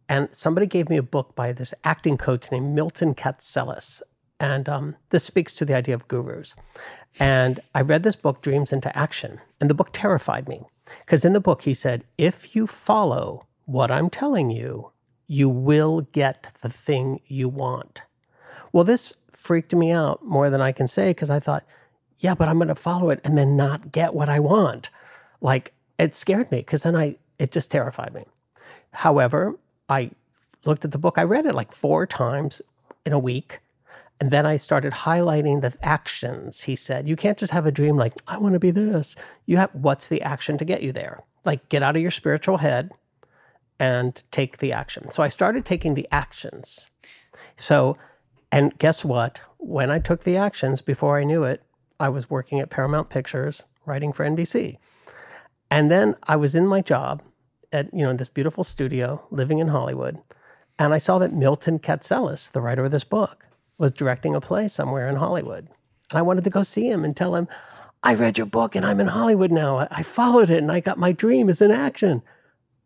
And 0.08 0.28
somebody 0.32 0.66
gave 0.66 0.88
me 0.88 0.96
a 0.96 1.02
book 1.02 1.34
by 1.34 1.52
this 1.52 1.74
acting 1.84 2.18
coach 2.18 2.50
named 2.50 2.74
Milton 2.74 3.14
Katselas. 3.14 4.02
And 4.38 4.68
um, 4.68 4.96
this 5.10 5.24
speaks 5.24 5.54
to 5.54 5.64
the 5.64 5.74
idea 5.74 5.94
of 5.94 6.08
gurus. 6.08 6.56
And 7.20 7.60
I 7.74 7.80
read 7.80 8.02
this 8.02 8.16
book, 8.16 8.42
Dreams 8.42 8.72
into 8.72 8.96
Action, 8.96 9.40
and 9.60 9.70
the 9.70 9.74
book 9.74 9.90
terrified 9.92 10.48
me. 10.48 10.62
Because 11.00 11.24
in 11.24 11.32
the 11.32 11.40
book, 11.40 11.62
he 11.62 11.74
said, 11.74 12.04
if 12.18 12.56
you 12.56 12.66
follow 12.66 13.46
what 13.66 13.90
I'm 13.90 14.10
telling 14.10 14.50
you, 14.50 14.90
you 15.28 15.48
will 15.48 16.02
get 16.12 16.52
the 16.60 16.68
thing 16.68 17.20
you 17.26 17.48
want. 17.48 18.02
Well, 18.72 18.84
this 18.84 19.14
freaked 19.30 19.74
me 19.74 19.92
out 19.92 20.24
more 20.24 20.50
than 20.50 20.60
I 20.60 20.72
can 20.72 20.88
say 20.88 21.10
because 21.10 21.30
I 21.30 21.40
thought, 21.40 21.64
yeah, 22.18 22.34
but 22.34 22.48
I'm 22.48 22.58
going 22.58 22.68
to 22.68 22.74
follow 22.74 23.10
it 23.10 23.20
and 23.24 23.36
then 23.36 23.56
not 23.56 23.92
get 23.92 24.14
what 24.14 24.28
I 24.28 24.40
want. 24.40 24.90
Like 25.40 25.72
it 25.98 26.14
scared 26.14 26.50
me 26.50 26.58
because 26.58 26.82
then 26.82 26.96
I, 26.96 27.16
it 27.38 27.52
just 27.52 27.70
terrified 27.70 28.14
me. 28.14 28.24
However, 28.92 29.56
I 29.92 30.10
looked 30.64 30.84
at 30.84 30.92
the 30.92 30.98
book, 30.98 31.18
I 31.18 31.24
read 31.24 31.46
it 31.46 31.54
like 31.54 31.72
four 31.72 32.06
times 32.06 32.62
in 33.04 33.12
a 33.12 33.18
week. 33.18 33.60
And 34.20 34.30
then 34.30 34.46
I 34.46 34.56
started 34.56 34.92
highlighting 34.92 35.60
the 35.60 35.76
actions. 35.82 36.62
He 36.62 36.76
said, 36.76 37.08
You 37.08 37.16
can't 37.16 37.36
just 37.36 37.52
have 37.52 37.66
a 37.66 37.72
dream 37.72 37.96
like, 37.96 38.14
I 38.28 38.38
want 38.38 38.54
to 38.54 38.60
be 38.60 38.70
this. 38.70 39.16
You 39.46 39.56
have, 39.56 39.70
what's 39.74 40.08
the 40.08 40.22
action 40.22 40.56
to 40.58 40.64
get 40.64 40.82
you 40.82 40.92
there? 40.92 41.24
Like, 41.44 41.68
get 41.68 41.82
out 41.82 41.96
of 41.96 42.02
your 42.02 42.12
spiritual 42.12 42.58
head 42.58 42.92
and 43.80 44.22
take 44.30 44.58
the 44.58 44.72
action. 44.72 45.10
So 45.10 45.24
I 45.24 45.28
started 45.28 45.64
taking 45.64 45.94
the 45.94 46.06
actions. 46.12 46.88
So, 47.56 47.98
and 48.52 48.78
guess 48.78 49.04
what? 49.04 49.40
When 49.58 49.90
I 49.90 49.98
took 49.98 50.22
the 50.22 50.36
actions, 50.36 50.82
before 50.82 51.18
I 51.18 51.24
knew 51.24 51.42
it, 51.42 51.64
I 51.98 52.08
was 52.08 52.30
working 52.30 52.60
at 52.60 52.70
Paramount 52.70 53.10
Pictures, 53.10 53.66
writing 53.84 54.12
for 54.12 54.24
NBC. 54.24 54.78
And 55.68 55.90
then 55.90 56.14
I 56.22 56.36
was 56.36 56.54
in 56.54 56.66
my 56.66 56.80
job 56.80 57.22
at, 57.72 57.92
you 57.92 58.04
know, 58.04 58.12
this 58.12 58.28
beautiful 58.28 58.64
studio, 58.64 59.26
living 59.30 59.58
in 59.58 59.68
Hollywood. 59.68 60.20
And 60.78 60.92
I 60.92 60.98
saw 60.98 61.18
that 61.18 61.32
Milton 61.32 61.78
Katselas, 61.78 62.50
the 62.50 62.60
writer 62.60 62.84
of 62.84 62.92
this 62.92 63.04
book, 63.04 63.46
was 63.78 63.92
directing 63.92 64.34
a 64.34 64.40
play 64.40 64.68
somewhere 64.68 65.08
in 65.08 65.16
Hollywood. 65.16 65.68
And 66.10 66.18
I 66.18 66.22
wanted 66.22 66.44
to 66.44 66.50
go 66.50 66.62
see 66.62 66.88
him 66.88 67.04
and 67.04 67.16
tell 67.16 67.34
him, 67.34 67.48
I 68.02 68.14
read 68.14 68.36
your 68.36 68.46
book 68.46 68.74
and 68.74 68.84
I'm 68.84 69.00
in 69.00 69.08
Hollywood 69.08 69.52
now. 69.52 69.86
I 69.90 70.02
followed 70.02 70.50
it 70.50 70.58
and 70.58 70.72
I 70.72 70.80
got 70.80 70.98
my 70.98 71.12
dream 71.12 71.48
is 71.48 71.62
in 71.62 71.70
action. 71.70 72.22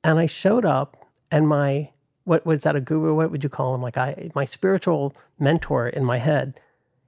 And 0.04 0.18
I 0.18 0.26
showed 0.26 0.64
up, 0.64 0.96
and 1.30 1.48
my 1.48 1.90
what 2.24 2.44
was 2.44 2.64
that 2.64 2.76
a 2.76 2.80
guru? 2.80 3.14
What 3.14 3.30
would 3.30 3.44
you 3.44 3.48
call 3.48 3.74
him? 3.74 3.82
Like 3.82 3.96
I, 3.96 4.30
my 4.34 4.44
spiritual 4.44 5.14
mentor 5.38 5.88
in 5.88 6.04
my 6.04 6.18
head. 6.18 6.60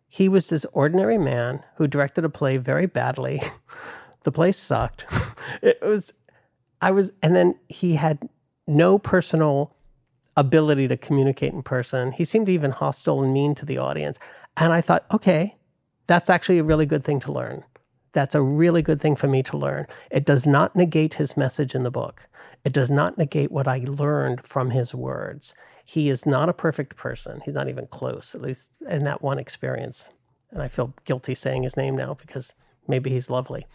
He 0.07 0.29
was 0.29 0.49
this 0.49 0.65
ordinary 0.73 1.19
man 1.19 1.65
who 1.77 1.87
directed 1.87 2.25
a 2.25 2.29
play 2.29 2.57
very 2.57 2.87
badly. 2.87 3.43
the 4.23 4.33
play 4.33 4.53
sucked. 4.53 5.05
it 5.63 5.81
was, 5.83 6.15
I 6.81 6.91
was, 6.91 7.13
and 7.23 7.35
then 7.35 7.57
he 7.69 7.95
had 7.95 8.29
no 8.67 8.99
personal 8.99 9.75
ability 10.37 10.87
to 10.89 10.97
communicate 10.97 11.53
in 11.53 11.63
person. 11.63 12.13
He 12.13 12.25
seemed 12.25 12.49
even 12.49 12.71
hostile 12.71 13.23
and 13.23 13.33
mean 13.33 13.55
to 13.57 13.67
the 13.67 13.79
audience. 13.79 14.19
And 14.57 14.73
I 14.73 14.81
thought, 14.81 15.05
okay, 15.13 15.57
that's 16.07 16.31
actually 16.31 16.59
a 16.59 16.65
really 16.65 16.87
good 16.87 17.05
thing 17.05 17.21
to 17.21 17.33
learn. 17.33 17.65
That's 18.13 18.35
a 18.35 18.43
really 18.43 18.83
good 18.83 19.01
thing 19.01 19.17
for 19.17 19.29
me 19.29 19.43
to 19.45 19.57
learn. 19.57 19.87
It 20.11 20.25
does 20.25 20.47
not 20.47 20.75
negate 20.75 21.15
his 21.15 21.37
message 21.37 21.75
in 21.75 21.83
the 21.83 21.91
book. 21.91 22.29
It 22.65 22.73
does 22.73 22.91
not 22.91 23.19
negate 23.19 23.53
what 23.53 23.69
I 23.69 23.85
learned 23.85 24.45
from 24.45 24.71
his 24.71 24.95
words. 24.95 25.55
He 25.85 26.09
is 26.09 26.27
not 26.27 26.49
a 26.49 26.55
perfect 26.55 26.97
person. 26.97 27.41
He's 27.45 27.55
not 27.55 27.69
even 27.69 27.87
close, 27.87 28.35
at 28.35 28.41
least 28.41 28.73
in 28.89 29.05
that 29.05 29.23
one 29.23 29.39
experience. 29.39 30.11
And 30.51 30.63
I 30.63 30.69
feel 30.69 30.95
guilty 31.05 31.35
saying 31.35 31.65
his 31.65 31.77
name 31.77 31.97
now 31.97 32.15
because 32.15 32.55
maybe 32.87 33.11
he's 33.11 33.31
lovely. 33.31 33.67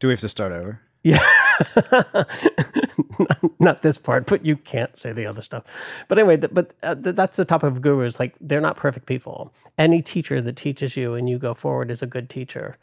Do 0.00 0.08
we 0.08 0.12
have 0.12 0.20
to 0.20 0.28
start 0.28 0.52
over? 0.52 0.80
Yeah. 1.02 1.24
not 3.58 3.82
this 3.82 3.98
part, 3.98 4.26
but 4.26 4.44
you 4.44 4.56
can't 4.56 4.96
say 4.96 5.12
the 5.12 5.26
other 5.26 5.42
stuff. 5.42 5.64
But 6.08 6.18
anyway, 6.18 6.36
but 6.36 6.74
uh, 6.82 6.94
that's 6.98 7.36
the 7.36 7.44
topic 7.44 7.70
of 7.70 7.80
gurus. 7.80 8.18
Like, 8.18 8.34
they're 8.40 8.60
not 8.60 8.76
perfect 8.76 9.06
people. 9.06 9.52
Any 9.76 10.02
teacher 10.02 10.40
that 10.40 10.56
teaches 10.56 10.96
you 10.96 11.14
and 11.14 11.28
you 11.28 11.38
go 11.38 11.54
forward 11.54 11.90
is 11.90 12.02
a 12.02 12.06
good 12.06 12.28
teacher 12.28 12.78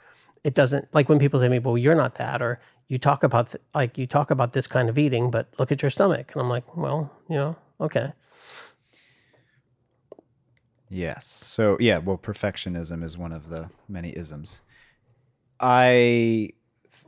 it 0.45 0.53
doesn't 0.53 0.93
like 0.93 1.09
when 1.09 1.17
people 1.17 1.39
say 1.39 1.47
to 1.47 1.49
me, 1.49 1.57
"Well, 1.57 1.75
you're 1.75 1.95
not 1.95 2.15
that," 2.15 2.39
or 2.39 2.59
you 2.87 2.99
talk 2.99 3.23
about 3.23 3.49
th- 3.49 3.63
like 3.73 3.97
you 3.97 4.05
talk 4.05 4.29
about 4.29 4.53
this 4.53 4.67
kind 4.67 4.89
of 4.89 4.97
eating, 4.97 5.31
but 5.31 5.47
look 5.57 5.71
at 5.71 5.81
your 5.81 5.89
stomach, 5.89 6.31
and 6.33 6.41
I'm 6.41 6.49
like, 6.49 6.77
well, 6.77 7.11
you 7.27 7.35
know, 7.35 7.55
okay. 7.81 8.13
Yes. 10.87 11.25
So 11.25 11.77
yeah, 11.79 11.97
well, 11.97 12.17
perfectionism 12.17 13.03
is 13.03 13.17
one 13.17 13.31
of 13.31 13.49
the 13.49 13.71
many 13.89 14.15
isms. 14.15 14.61
I 15.59 16.51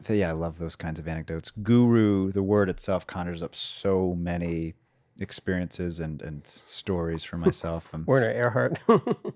yeah, 0.09 0.29
I 0.29 0.33
love 0.33 0.59
those 0.59 0.75
kinds 0.75 0.99
of 0.99 1.07
anecdotes. 1.07 1.51
Guru, 1.51 2.31
the 2.31 2.43
word 2.43 2.69
itself 2.69 3.05
conjures 3.07 3.43
up 3.43 3.55
so 3.55 4.15
many 4.17 4.73
experiences 5.19 5.99
and 5.99 6.21
and 6.21 6.45
stories 6.45 7.23
for 7.23 7.37
myself. 7.37 7.89
Um, 7.93 8.03
Werner 8.05 8.33
Erhard. 8.33 8.77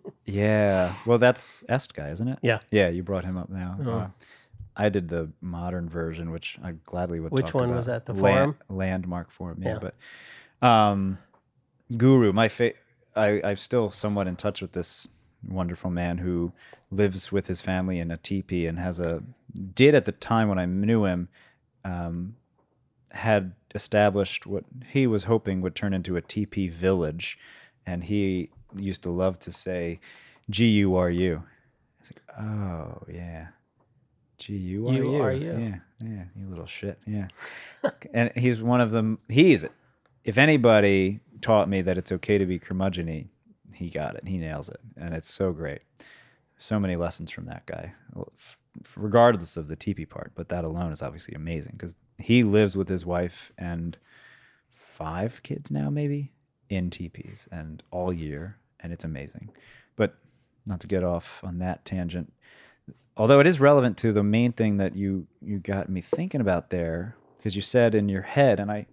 yeah, 0.26 0.94
well, 1.06 1.18
that's 1.18 1.64
Est 1.70 1.94
guy, 1.94 2.10
isn't 2.10 2.28
it? 2.28 2.40
Yeah, 2.42 2.60
yeah. 2.70 2.90
You 2.90 3.04
brought 3.04 3.24
him 3.24 3.38
up 3.38 3.50
now. 3.50 3.78
Oh. 3.86 3.92
Uh, 3.92 4.08
I 4.76 4.90
did 4.90 5.10
the 5.10 5.30
modern 5.42 5.90
version, 5.90 6.32
which 6.32 6.58
I 6.64 6.74
gladly 6.86 7.20
would. 7.20 7.32
Which 7.32 7.54
one 7.54 7.66
about. 7.66 7.76
was 7.76 7.86
that? 7.88 8.06
The 8.06 8.16
forum, 8.16 8.58
landmark 8.70 9.32
forum. 9.32 9.62
Yeah, 9.62 9.80
yeah. 9.82 9.90
but 10.60 10.68
um, 10.68 11.18
Guru, 11.96 12.32
my 12.32 12.50
fa- 12.50 12.74
I 13.16 13.42
I'm 13.44 13.58
still 13.58 13.92
somewhat 13.92 14.28
in 14.28 14.36
touch 14.36 14.62
with 14.62 14.72
this 14.72 15.08
wonderful 15.48 15.90
man 15.90 16.20
who 16.20 16.52
lives 16.92 17.32
with 17.32 17.48
his 17.48 17.62
family 17.62 18.00
in 18.00 18.12
a 18.12 18.18
teepee 18.18 18.66
and 18.66 18.78
has 18.80 19.00
a 19.00 19.24
did 19.76 19.96
at 19.96 20.06
the 20.06 20.12
time 20.12 20.50
when 20.50 20.60
I 20.60 20.66
knew 20.66 21.06
him 21.06 21.30
um, 21.84 22.36
had 23.12 23.54
established 23.76 24.46
what 24.46 24.64
he 24.90 25.08
was 25.08 25.26
hoping 25.26 25.62
would 25.62 25.76
turn 25.76 25.94
into 25.94 26.16
a 26.16 26.22
teepee 26.22 26.70
village. 26.70 27.38
And 27.86 28.04
he 28.04 28.50
used 28.76 29.04
to 29.04 29.10
love 29.10 29.40
to 29.40 29.52
say, 29.52 30.00
G 30.50 30.68
U 30.68 30.96
R 30.96 31.10
U. 31.10 31.44
It's 32.00 32.12
like, 32.12 32.40
oh, 32.40 33.02
yeah. 33.12 33.48
G 34.38 34.56
U 34.56 34.88
R 34.88 35.34
U. 35.34 35.42
Yeah, 35.42 35.78
yeah, 36.04 36.24
you 36.36 36.50
little 36.50 36.66
shit. 36.66 37.00
Yeah. 37.06 37.28
and 38.14 38.32
he's 38.36 38.62
one 38.62 38.82
of 38.82 38.92
them. 38.92 39.20
He's, 39.30 39.66
if 40.24 40.38
anybody 40.38 41.20
taught 41.42 41.70
me 41.70 41.82
that 41.82 41.98
it's 41.98 42.12
okay 42.12 42.38
to 42.38 42.46
be 42.46 42.60
curmudgeon 42.60 43.30
he 43.82 43.90
got 43.90 44.16
it. 44.16 44.28
He 44.28 44.38
nails 44.38 44.70
it. 44.70 44.80
And 44.96 45.14
it's 45.14 45.32
so 45.32 45.52
great. 45.52 45.82
So 46.58 46.80
many 46.80 46.96
lessons 46.96 47.32
from 47.32 47.46
that 47.46 47.66
guy, 47.66 47.94
regardless 48.96 49.58
of 49.58 49.68
the 49.68 49.76
teepee 49.76 50.06
part. 50.06 50.32
But 50.36 50.50
that 50.50 50.64
alone 50.64 50.92
is 50.92 51.02
obviously 51.02 51.34
amazing 51.34 51.74
because 51.78 51.96
he 52.20 52.44
lives 52.44 52.78
with 52.78 52.88
his 52.88 53.06
wife 53.06 53.52
and 53.58 53.98
five 54.70 55.42
kids 55.42 55.72
now, 55.72 55.90
maybe 55.90 56.32
in 56.70 56.92
teepees 56.92 57.48
and 57.52 57.82
all 57.90 58.14
year, 58.14 58.58
and 58.80 58.94
it's 58.94 59.04
amazing. 59.04 59.50
But 59.96 60.16
not 60.68 60.80
to 60.82 60.88
get 60.88 61.04
off 61.04 61.42
on 61.44 61.58
that 61.58 61.84
tangent, 61.84 62.32
although 63.18 63.40
it 63.40 63.48
is 63.48 63.60
relevant 63.60 63.98
to 63.98 64.14
the 64.14 64.24
main 64.24 64.52
thing 64.52 64.78
that 64.78 64.96
you 64.96 65.26
you 65.42 65.58
got 65.58 65.90
me 65.90 66.02
thinking 66.02 66.42
about 66.42 66.70
there, 66.70 67.16
because 67.38 67.56
you 67.56 67.64
said 67.64 67.96
in 67.96 68.08
your 68.08 68.22
head, 68.22 68.60
and 68.60 68.72
I, 68.72 68.86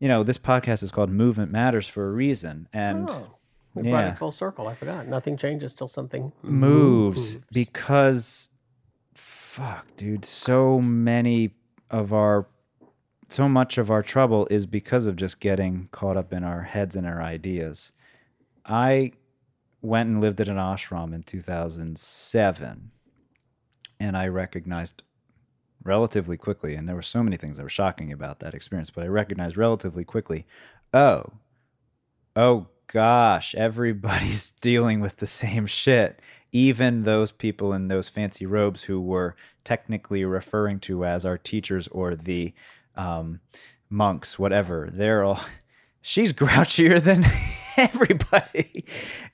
you 0.00 0.08
know, 0.08 0.24
this 0.24 0.38
podcast 0.38 0.82
is 0.82 0.90
called 0.90 1.10
Movement 1.10 1.52
Matters 1.52 1.86
for 1.86 2.08
a 2.08 2.12
reason, 2.12 2.68
and. 2.72 3.08
Oh. 3.08 3.37
We 3.78 3.88
yeah. 3.88 3.90
brought 3.90 4.06
it 4.08 4.18
full 4.18 4.30
circle. 4.30 4.68
I 4.68 4.74
forgot. 4.74 5.06
Nothing 5.06 5.36
changes 5.36 5.72
till 5.72 5.88
something 5.88 6.32
moves, 6.42 7.34
moves. 7.34 7.46
because 7.52 8.50
fuck, 9.14 9.86
dude, 9.96 10.24
so 10.24 10.80
many 10.80 11.50
of 11.90 12.12
our 12.12 12.46
so 13.28 13.48
much 13.48 13.76
of 13.76 13.90
our 13.90 14.02
trouble 14.02 14.46
is 14.50 14.64
because 14.66 15.06
of 15.06 15.16
just 15.16 15.38
getting 15.38 15.88
caught 15.92 16.16
up 16.16 16.32
in 16.32 16.44
our 16.44 16.62
heads 16.62 16.96
and 16.96 17.06
our 17.06 17.22
ideas. 17.22 17.92
I 18.64 19.12
went 19.82 20.08
and 20.08 20.20
lived 20.20 20.40
at 20.40 20.48
an 20.48 20.56
ashram 20.56 21.14
in 21.14 21.22
2007 21.22 22.90
and 24.00 24.16
I 24.16 24.26
recognized 24.28 25.02
relatively 25.84 26.36
quickly 26.36 26.74
and 26.74 26.88
there 26.88 26.96
were 26.96 27.02
so 27.02 27.22
many 27.22 27.36
things 27.36 27.56
that 27.56 27.62
were 27.62 27.68
shocking 27.68 28.12
about 28.12 28.40
that 28.40 28.54
experience 28.54 28.90
but 28.90 29.04
I 29.04 29.08
recognized 29.08 29.56
relatively 29.56 30.04
quickly 30.04 30.46
oh 30.92 31.24
oh 32.34 32.66
gosh 32.92 33.54
everybody's 33.54 34.50
dealing 34.60 35.00
with 35.00 35.16
the 35.18 35.26
same 35.26 35.66
shit 35.66 36.20
even 36.52 37.02
those 37.02 37.30
people 37.30 37.72
in 37.72 37.88
those 37.88 38.08
fancy 38.08 38.46
robes 38.46 38.84
who 38.84 39.00
were 39.00 39.36
technically 39.64 40.24
referring 40.24 40.80
to 40.80 41.04
as 41.04 41.26
our 41.26 41.36
teachers 41.36 41.88
or 41.88 42.14
the 42.14 42.54
um, 42.96 43.40
monks, 43.90 44.38
whatever, 44.38 44.88
they're 44.92 45.24
all, 45.24 45.40
she's 46.00 46.32
grouchier 46.32 47.02
than 47.02 47.24
everybody. 47.76 48.84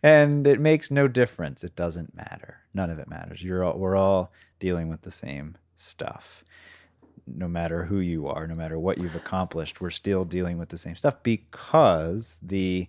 and 0.03 0.47
it 0.47 0.61
makes 0.61 0.91
no 0.91 1.09
difference. 1.09 1.65
It 1.65 1.77
doesn't 1.77 2.15
matter. 2.15 2.59
None 2.75 2.91
of 2.91 2.99
it 2.99 3.09
matters. 3.09 3.43
You're 3.43 3.65
all, 3.65 3.79
we're 3.79 3.97
all 3.97 4.33
dealing 4.59 4.89
with 4.89 5.03
the 5.03 5.11
same 5.11 5.57
stuff. 5.77 6.45
No 7.27 7.49
matter 7.49 7.85
who 7.85 8.01
you 8.01 8.29
are, 8.29 8.47
no 8.47 8.55
matter 8.55 8.79
what 8.79 8.99
you've 8.99 9.15
accomplished, 9.15 9.81
we're 9.81 9.91
still 9.91 10.25
dealing 10.25 10.59
with 10.59 10.69
the 10.69 10.77
same 10.79 10.95
stuff 10.95 11.23
because 11.23 12.39
the 12.43 12.89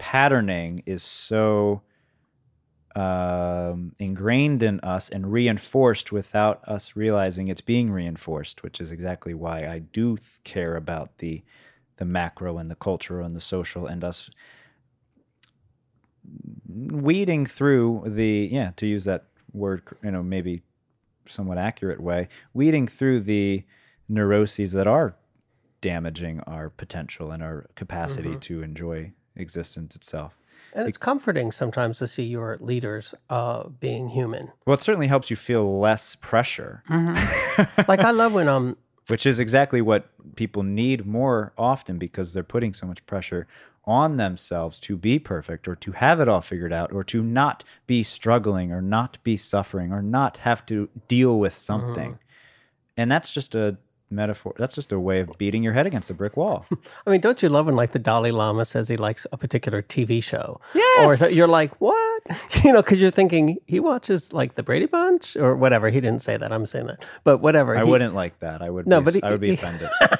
patterning 0.00 0.82
is 0.86 1.02
so 1.02 1.82
um, 2.96 3.94
ingrained 3.98 4.62
in 4.62 4.80
us 4.80 5.10
and 5.10 5.30
reinforced 5.30 6.10
without 6.10 6.66
us 6.66 6.96
realizing 6.96 7.48
it's 7.48 7.60
being 7.60 7.92
reinforced, 7.92 8.62
which 8.62 8.80
is 8.80 8.90
exactly 8.90 9.34
why 9.34 9.66
I 9.66 9.80
do 9.80 10.16
care 10.42 10.74
about 10.76 11.18
the 11.18 11.44
the 11.98 12.06
macro 12.06 12.56
and 12.56 12.70
the 12.70 12.76
cultural 12.76 13.26
and 13.26 13.36
the 13.36 13.42
social 13.42 13.86
and 13.86 14.02
us 14.02 14.30
weeding 16.66 17.44
through 17.44 18.02
the 18.06 18.48
yeah 18.50 18.70
to 18.76 18.86
use 18.86 19.04
that 19.04 19.24
word 19.52 19.82
you 20.02 20.10
know 20.10 20.22
maybe 20.22 20.62
somewhat 21.26 21.58
accurate 21.58 22.00
way 22.00 22.26
weeding 22.54 22.86
through 22.86 23.20
the 23.20 23.62
neuroses 24.08 24.72
that 24.72 24.86
are 24.86 25.14
damaging 25.82 26.40
our 26.46 26.70
potential 26.70 27.32
and 27.32 27.42
our 27.42 27.68
capacity 27.74 28.34
to 28.36 28.62
enjoy 28.62 29.12
existence 29.40 29.96
itself 29.96 30.32
And 30.74 30.86
it's 30.88 30.98
comforting 30.98 31.50
sometimes 31.52 31.98
to 31.98 32.06
see 32.06 32.24
your 32.24 32.58
leaders 32.60 33.14
uh, 33.28 33.68
being 33.80 34.08
human. 34.10 34.52
well 34.66 34.74
it 34.74 34.82
certainly 34.82 35.08
helps 35.08 35.30
you 35.30 35.36
feel 35.36 35.78
less 35.80 36.14
pressure 36.16 36.82
Like 37.88 38.00
I 38.00 38.10
love 38.12 38.32
when 38.32 38.48
um 38.48 38.76
which 39.08 39.26
is 39.26 39.40
exactly 39.40 39.80
what 39.82 40.08
people 40.36 40.62
need 40.62 41.04
more 41.06 41.52
often 41.58 41.98
because 41.98 42.32
they're 42.32 42.44
putting 42.44 42.74
so 42.74 42.86
much 42.86 43.04
pressure 43.06 43.46
on 43.84 44.18
themselves 44.18 44.78
to 44.78 44.96
be 44.96 45.18
perfect 45.18 45.66
or 45.66 45.74
to 45.74 45.90
have 45.92 46.20
it 46.20 46.28
all 46.28 46.42
figured 46.42 46.72
out 46.72 46.92
or 46.92 47.02
to 47.02 47.22
not 47.22 47.64
be 47.88 48.02
struggling 48.04 48.70
or 48.70 48.80
not 48.80 49.18
be 49.24 49.36
suffering 49.36 49.90
or 49.90 50.00
not 50.02 50.36
have 50.36 50.64
to 50.66 50.88
deal 51.08 51.40
with 51.40 51.54
something. 51.54 52.18
And 52.96 53.10
that's 53.10 53.30
just 53.32 53.54
a 53.56 53.78
metaphor. 54.10 54.54
That's 54.58 54.74
just 54.74 54.92
a 54.92 54.98
way 55.00 55.20
of 55.20 55.30
beating 55.38 55.62
your 55.62 55.72
head 55.72 55.86
against 55.86 56.10
a 56.10 56.14
brick 56.14 56.36
wall. 56.36 56.66
I 57.06 57.10
mean, 57.10 57.20
don't 57.20 57.42
you 57.42 57.48
love 57.48 57.66
when 57.66 57.76
like 57.76 57.92
the 57.92 57.98
Dalai 57.98 58.30
Lama 58.32 58.64
says 58.64 58.88
he 58.88 58.96
likes 58.96 59.26
a 59.32 59.36
particular 59.36 59.82
TV 59.82 60.22
show? 60.22 60.60
Yes. 60.74 61.22
Or 61.22 61.30
you're 61.30 61.46
like, 61.48 61.74
what? 61.80 62.22
You 62.64 62.72
know, 62.74 62.82
because 62.82 63.00
you're 63.00 63.10
thinking 63.10 63.58
he 63.66 63.80
watches 63.80 64.32
like 64.34 64.54
the 64.54 64.62
Brady 64.62 64.84
Bunch 64.86 65.36
or 65.36 65.56
whatever. 65.56 65.88
He 65.88 66.00
didn't 66.00 66.20
say 66.22 66.36
that. 66.36 66.52
I'm 66.52 66.66
saying 66.66 66.86
that, 66.88 67.06
but 67.24 67.38
whatever. 67.38 67.74
I 67.76 67.84
he, 67.84 67.90
wouldn't 67.90 68.14
like 68.14 68.38
that. 68.40 68.60
I 68.60 68.68
would 68.68 68.86
No, 68.86 69.00
be, 69.00 69.04
but 69.04 69.14
he- 69.14 69.22
I 69.22 69.30
would 69.30 69.40
be 69.40 69.50
offended. 69.52 69.88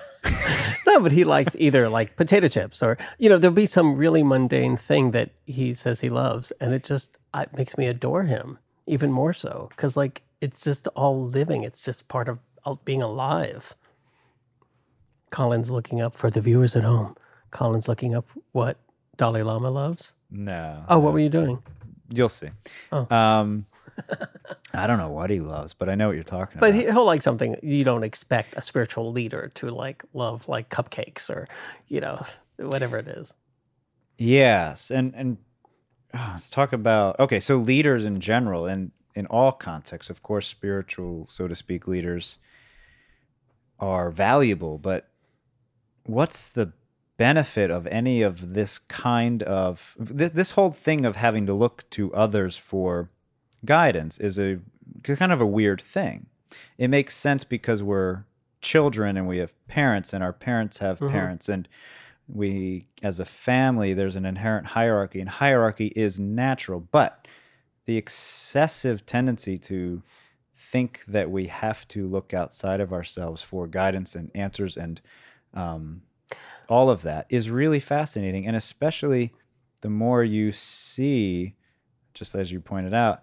No, 0.87 0.99
but 1.01 1.13
he 1.13 1.23
likes 1.25 1.55
either 1.59 1.89
like 1.89 2.17
potato 2.17 2.49
chips 2.49 2.83
or 2.83 2.99
you 3.19 3.29
know 3.29 3.39
there'll 3.39 3.55
be 3.55 3.67
some 3.67 3.95
really 3.95 4.23
mundane 4.23 4.77
thing 4.77 5.13
that 5.13 5.31
he 5.47 5.73
says 5.73 6.01
he 6.01 6.11
loves, 6.11 6.51
and 6.61 6.75
it 6.75 6.83
just 6.83 7.17
it 7.35 7.55
makes 7.57 7.79
me 7.79 7.87
adore 7.87 8.25
him 8.25 8.59
even 8.87 9.13
more 9.13 9.33
so 9.33 9.69
because 9.71 9.97
like 9.97 10.23
it's 10.41 10.65
just 10.65 10.89
all 10.89 11.23
living. 11.25 11.63
It's 11.63 11.81
just 11.81 12.09
part 12.09 12.29
of 12.29 12.39
uh, 12.65 12.75
being 12.85 13.03
alive. 13.03 13.77
Colin's 15.31 15.71
looking 15.71 16.01
up 16.01 16.15
for 16.15 16.31
the 16.31 16.41
viewers 16.41 16.75
at 16.77 16.85
home. 16.85 17.17
Colin's 17.51 17.89
looking 17.89 18.15
up 18.15 18.29
what 18.53 18.77
Dalai 19.17 19.43
Lama 19.43 19.71
loves. 19.71 20.15
no. 20.31 20.85
Oh, 20.89 20.99
what 20.99 21.13
were 21.13 21.19
you 21.21 21.29
doing? 21.29 21.63
You'll 22.13 22.29
see. 22.29 22.49
Oh. 22.91 23.07
Um, 23.15 23.67
I 24.73 24.87
don't 24.87 24.99
know 24.99 25.11
what 25.11 25.31
he 25.31 25.41
loves, 25.41 25.75
but 25.75 25.89
I 25.89 25.95
know 25.95 26.09
what 26.09 26.15
you're 26.15 26.25
talking 26.25 26.59
But 26.59 26.71
about. 26.71 26.81
he, 26.81 26.87
he'll 26.87 27.05
like 27.05 27.23
something 27.23 27.57
you 27.63 27.85
don't 27.85 28.03
expect 28.03 28.55
a 28.57 28.63
spiritual 28.63 29.13
leader 29.13 29.51
to 29.55 29.71
like 29.71 30.05
love, 30.15 30.49
like 30.49 30.69
cupcakes 30.71 31.29
or 31.31 31.47
you 31.87 32.01
know 32.01 32.25
whatever 32.57 32.99
it 32.99 33.09
is. 33.09 33.35
Yes, 34.17 34.91
and 34.91 35.13
and 35.15 35.37
ah, 36.15 36.31
let's 36.33 36.49
talk 36.51 36.73
about 36.73 37.19
okay. 37.21 37.41
So 37.41 37.57
leaders 37.57 38.05
in 38.05 38.21
general, 38.21 38.67
and 38.67 38.91
in 39.15 39.27
all 39.27 39.53
contexts, 39.53 40.09
of 40.11 40.23
course, 40.23 40.47
spiritual, 40.49 41.27
so 41.29 41.47
to 41.47 41.55
speak, 41.55 41.87
leaders 41.87 42.39
are 43.79 44.11
valuable. 44.11 44.79
But 44.79 45.09
what's 46.11 46.49
the 46.49 46.73
benefit 47.17 47.71
of 47.71 47.87
any 47.89 48.23
of 48.23 48.55
this 48.55 48.79
kind 48.79 49.43
of 49.43 49.95
this, 49.99 50.31
this 50.31 50.51
whole 50.53 50.71
thing 50.71 51.05
of 51.05 51.17
having 51.17 51.47
to 51.47 51.55
look 51.55 51.89
to 51.91 52.13
others 52.15 52.57
for 52.57 53.11
guidance 53.65 54.19
is 54.19 54.39
a 54.39 54.59
kind 55.05 55.33
of 55.33 55.41
a 55.41 55.47
weird 55.47 55.81
thing. 55.81 56.27
It 56.79 56.89
makes 56.89 57.17
sense 57.17 57.45
because 57.45 57.83
we're 57.83 58.25
children 58.61 59.17
and 59.17 59.29
we 59.29 59.39
have 59.39 59.53
parents, 59.69 60.13
and 60.13 60.25
our 60.25 60.33
parents 60.33 60.79
have 60.79 60.99
mm-hmm. 60.99 61.13
parents, 61.13 61.49
and 61.49 61.69
we 62.27 62.87
as 63.03 63.21
a 63.21 63.25
family 63.25 63.93
there's 63.93 64.17
an 64.17 64.25
inherent 64.25 64.69
hierarchy 64.69 65.21
and 65.21 65.29
hierarchy 65.29 65.89
is 65.97 66.21
natural 66.21 66.79
but 66.79 67.27
the 67.87 67.97
excessive 67.97 69.05
tendency 69.05 69.59
to 69.59 70.03
think 70.57 71.03
that 71.09 71.29
we 71.31 71.49
have 71.49 71.89
to 71.89 72.07
look 72.07 72.33
outside 72.33 72.81
of 72.81 72.93
ourselves 72.93 73.43
for 73.43 73.67
guidance 73.67 74.15
and 74.15 74.31
answers 74.35 74.77
and 74.77 75.01
um, 75.55 76.03
all 76.69 76.91
of 76.91 77.03
that 77.03 77.27
is 77.29 77.51
really 77.51 77.81
fascinating 77.81 78.47
and 78.47 78.57
especially 78.57 79.33
the 79.81 79.91
more 79.91 80.23
you 80.23 80.53
see 80.53 81.55
just 82.15 82.35
as 82.35 82.53
you 82.53 82.61
pointed 82.61 82.95
out 82.95 83.23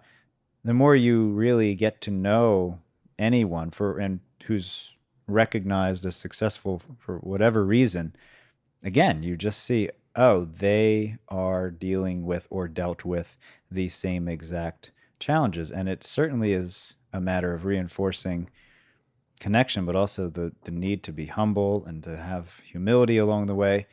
the 0.64 0.74
more 0.74 0.94
you 0.94 1.28
really 1.30 1.74
get 1.74 2.00
to 2.00 2.10
know 2.10 2.78
anyone 3.18 3.70
for 3.70 3.98
and 3.98 4.20
who's 4.44 4.90
recognized 5.26 6.04
as 6.04 6.16
successful 6.16 6.82
for 6.98 7.18
whatever 7.18 7.64
reason 7.64 8.14
again, 8.82 9.22
you 9.22 9.36
just 9.36 9.64
see, 9.64 9.90
oh, 10.16 10.44
they 10.44 11.16
are 11.28 11.70
dealing 11.70 12.24
with 12.24 12.46
or 12.50 12.68
dealt 12.68 13.04
with 13.04 13.36
the 13.70 13.88
same 13.88 14.28
exact 14.28 14.90
challenges. 15.20 15.70
And 15.70 15.88
it 15.88 16.04
certainly 16.04 16.52
is 16.52 16.94
a 17.12 17.20
matter 17.20 17.52
of 17.54 17.64
reinforcing 17.64 18.48
connection, 19.38 19.86
but 19.86 19.96
also 19.96 20.28
the, 20.28 20.52
the 20.64 20.70
need 20.70 21.02
to 21.04 21.12
be 21.12 21.26
humble 21.26 21.84
and 21.86 22.02
to 22.04 22.16
have 22.16 22.60
humility 22.64 23.18
along 23.18 23.46
the 23.46 23.54
way. 23.54 23.86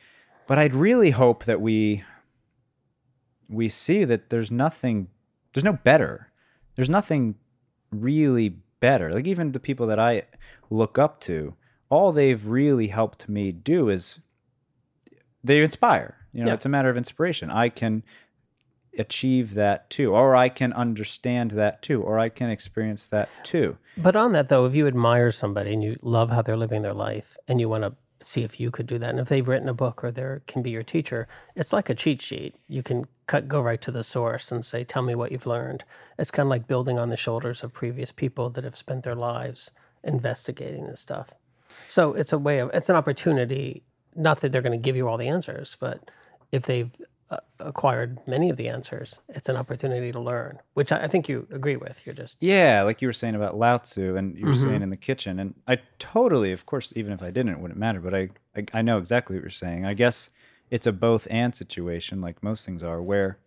But 0.46 0.58
I'd 0.58 0.74
really 0.74 1.10
hope 1.10 1.44
that 1.44 1.60
we 1.60 2.04
we 3.48 3.68
see 3.68 4.04
that 4.04 4.30
there's 4.30 4.50
nothing 4.50 5.08
there's 5.54 5.64
no 5.64 5.72
better. 5.72 6.30
There's 6.74 6.90
nothing 6.90 7.36
really 7.90 8.56
better. 8.80 9.12
Like 9.14 9.26
even 9.26 9.52
the 9.52 9.60
people 9.60 9.86
that 9.86 9.98
I 9.98 10.22
look 10.68 10.98
up 10.98 11.20
to, 11.22 11.54
all 11.88 12.12
they've 12.12 12.44
really 12.46 12.88
helped 12.88 13.28
me 13.28 13.52
do 13.52 13.88
is 13.88 14.18
they 15.42 15.62
inspire. 15.62 16.16
You 16.32 16.42
know, 16.42 16.48
Yeah. 16.48 16.54
it's 16.54 16.66
a 16.66 16.68
matter 16.68 16.90
of 16.90 16.96
inspiration. 16.96 17.50
I 17.50 17.68
can 17.70 18.02
achieve 18.98 19.54
that 19.54 19.88
too, 19.90 20.12
or 20.14 20.34
I 20.34 20.48
can 20.48 20.72
understand 20.72 21.52
that 21.52 21.82
too, 21.82 22.02
or 22.02 22.18
I 22.18 22.28
can 22.28 22.50
experience 22.50 23.06
that 23.06 23.28
too. 23.44 23.76
But 23.96 24.16
on 24.16 24.32
that 24.32 24.48
though, 24.48 24.66
if 24.66 24.74
you 24.74 24.86
admire 24.86 25.30
somebody 25.32 25.72
and 25.72 25.82
you 25.82 25.96
love 26.02 26.30
how 26.30 26.42
they're 26.42 26.56
living 26.56 26.82
their 26.82 26.94
life 26.94 27.36
and 27.48 27.60
you 27.60 27.68
want 27.68 27.84
to 27.84 27.94
see 28.24 28.42
if 28.42 28.58
you 28.58 28.70
could 28.70 28.86
do 28.86 28.98
that, 28.98 29.10
and 29.10 29.20
if 29.20 29.28
they've 29.28 29.46
written 29.46 29.68
a 29.68 29.74
book 29.74 30.02
or 30.02 30.10
they 30.10 30.38
can 30.46 30.62
be 30.62 30.70
your 30.70 30.82
teacher, 30.82 31.28
it's 31.54 31.72
like 31.72 31.90
a 31.90 31.94
cheat 31.94 32.22
sheet. 32.22 32.54
You 32.68 32.82
can 32.82 33.06
cut 33.26 33.48
go 33.48 33.60
right 33.60 33.80
to 33.82 33.90
the 33.90 34.04
source 34.04 34.50
and 34.50 34.64
say, 34.64 34.84
"Tell 34.84 35.02
me 35.02 35.14
what 35.14 35.32
you've 35.32 35.46
learned." 35.46 35.84
It's 36.18 36.30
kind 36.30 36.46
of 36.46 36.50
like 36.50 36.66
building 36.66 36.98
on 36.98 37.10
the 37.10 37.16
shoulders 37.16 37.62
of 37.62 37.72
previous 37.72 38.12
people 38.12 38.50
that 38.50 38.64
have 38.64 38.76
spent 38.76 39.04
their 39.04 39.14
lives 39.14 39.70
investigating 40.02 40.86
this 40.86 41.00
stuff. 41.00 41.34
So 41.88 42.14
it's 42.14 42.32
a 42.32 42.38
way 42.38 42.58
of 42.58 42.70
it's 42.72 42.88
an 42.88 42.96
opportunity. 42.96 43.82
Not 44.14 44.40
that 44.40 44.50
they're 44.50 44.62
going 44.62 44.72
to 44.72 44.82
give 44.82 44.96
you 44.96 45.08
all 45.08 45.18
the 45.18 45.28
answers, 45.28 45.76
but 45.78 46.10
if 46.50 46.62
they've 46.62 46.90
acquired 47.58 48.18
many 48.26 48.50
of 48.50 48.56
the 48.56 48.68
answers, 48.68 49.20
it's 49.28 49.48
an 49.48 49.56
opportunity 49.56 50.12
to 50.12 50.20
learn, 50.20 50.60
which 50.74 50.92
I, 50.92 51.08
think 51.08 51.28
you 51.28 51.46
agree 51.50 51.76
with. 51.76 52.06
You're 52.06 52.14
just 52.14 52.36
Yeah, 52.40 52.82
like 52.82 53.02
you 53.02 53.08
were 53.08 53.12
saying 53.12 53.34
about 53.34 53.56
Lao 53.56 53.78
Tzu, 53.78 54.16
and 54.16 54.36
you 54.38 54.46
were 54.46 54.52
Mm-hmm. 54.52 54.68
saying 54.68 54.82
in 54.82 54.90
the 54.90 54.96
kitchen, 54.96 55.40
and 55.40 55.54
I 55.66 55.78
totally, 55.98 56.52
of 56.52 56.66
course, 56.66 56.92
even 56.94 57.12
if 57.12 57.22
I 57.22 57.30
didn't, 57.30 57.52
it 57.54 57.60
wouldn't 57.60 57.80
matter. 57.80 58.00
But 58.00 58.14
I, 58.14 58.28
I, 58.56 58.64
I 58.74 58.82
know 58.82 58.98
exactly 58.98 59.36
what 59.36 59.42
you're 59.42 59.50
saying. 59.50 59.84
I 59.84 59.94
guess 59.94 60.30
it's 60.70 60.86
a 60.86 60.92
both 60.92 61.26
and 61.30 61.54
situation, 61.54 62.20
like 62.20 62.42
most 62.42 62.64
things 62.64 62.82
are. 62.84 63.02
Where 63.02 63.38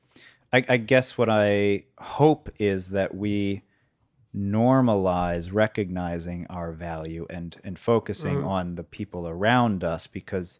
I, 0.51 0.65
I 0.67 0.77
guess 0.77 1.17
what 1.17 1.29
I 1.29 1.85
hope 1.99 2.49
is 2.59 2.89
that 2.89 3.15
we 3.15 3.63
normalize 4.35 5.49
recognizing 5.51 6.45
our 6.49 6.71
value 6.71 7.25
and 7.29 7.57
and 7.63 7.79
focusing 7.79 8.43
on 8.43 8.75
the 8.75 8.83
people 8.83 9.27
around 9.27 9.83
us, 9.83 10.05
because 10.07 10.59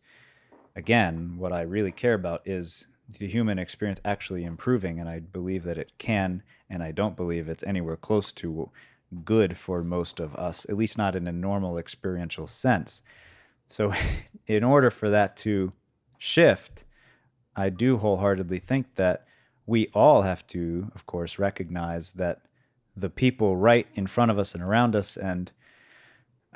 again, 0.76 1.34
what 1.38 1.52
I 1.52 1.62
really 1.62 1.92
care 1.92 2.14
about 2.14 2.48
is 2.48 2.88
the 3.18 3.28
human 3.28 3.58
experience 3.58 4.00
actually 4.06 4.44
improving. 4.44 5.00
And 5.00 5.10
I 5.10 5.20
believe 5.20 5.64
that 5.64 5.78
it 5.78 5.92
can, 5.98 6.44
and 6.70 6.84
I 6.84 6.92
don't 6.92 7.16
believe 7.16 7.50
it's 7.50 7.64
anywhere 7.64 7.98
close 7.98 8.32
to 8.34 8.70
good 9.24 9.58
for 9.58 9.84
most 9.84 10.20
of 10.20 10.36
us, 10.36 10.66
at 10.70 10.78
least 10.78 10.98
not 10.98 11.16
in 11.16 11.28
a 11.28 11.32
normal 11.32 11.78
experiential 11.78 12.48
sense. 12.48 13.02
So, 13.66 13.94
in 14.48 14.64
order 14.64 14.90
for 14.90 15.10
that 15.10 15.38
to 15.38 15.74
shift, 16.18 16.86
I 17.56 17.70
do 17.70 17.98
wholeheartedly 17.98 18.60
think 18.60 18.96
that 18.96 19.26
we 19.66 19.88
all 19.94 20.24
have 20.24 20.46
to, 20.48 20.92
of 20.96 21.06
course, 21.06 21.40
recognize 21.40 22.14
that 22.14 22.42
the 22.96 23.10
people 23.10 23.56
right 23.56 23.88
in 23.96 24.08
front 24.08 24.32
of 24.32 24.40
us 24.40 24.54
and 24.54 24.64
around 24.64 24.96
us 24.96 25.16
and 25.16 25.52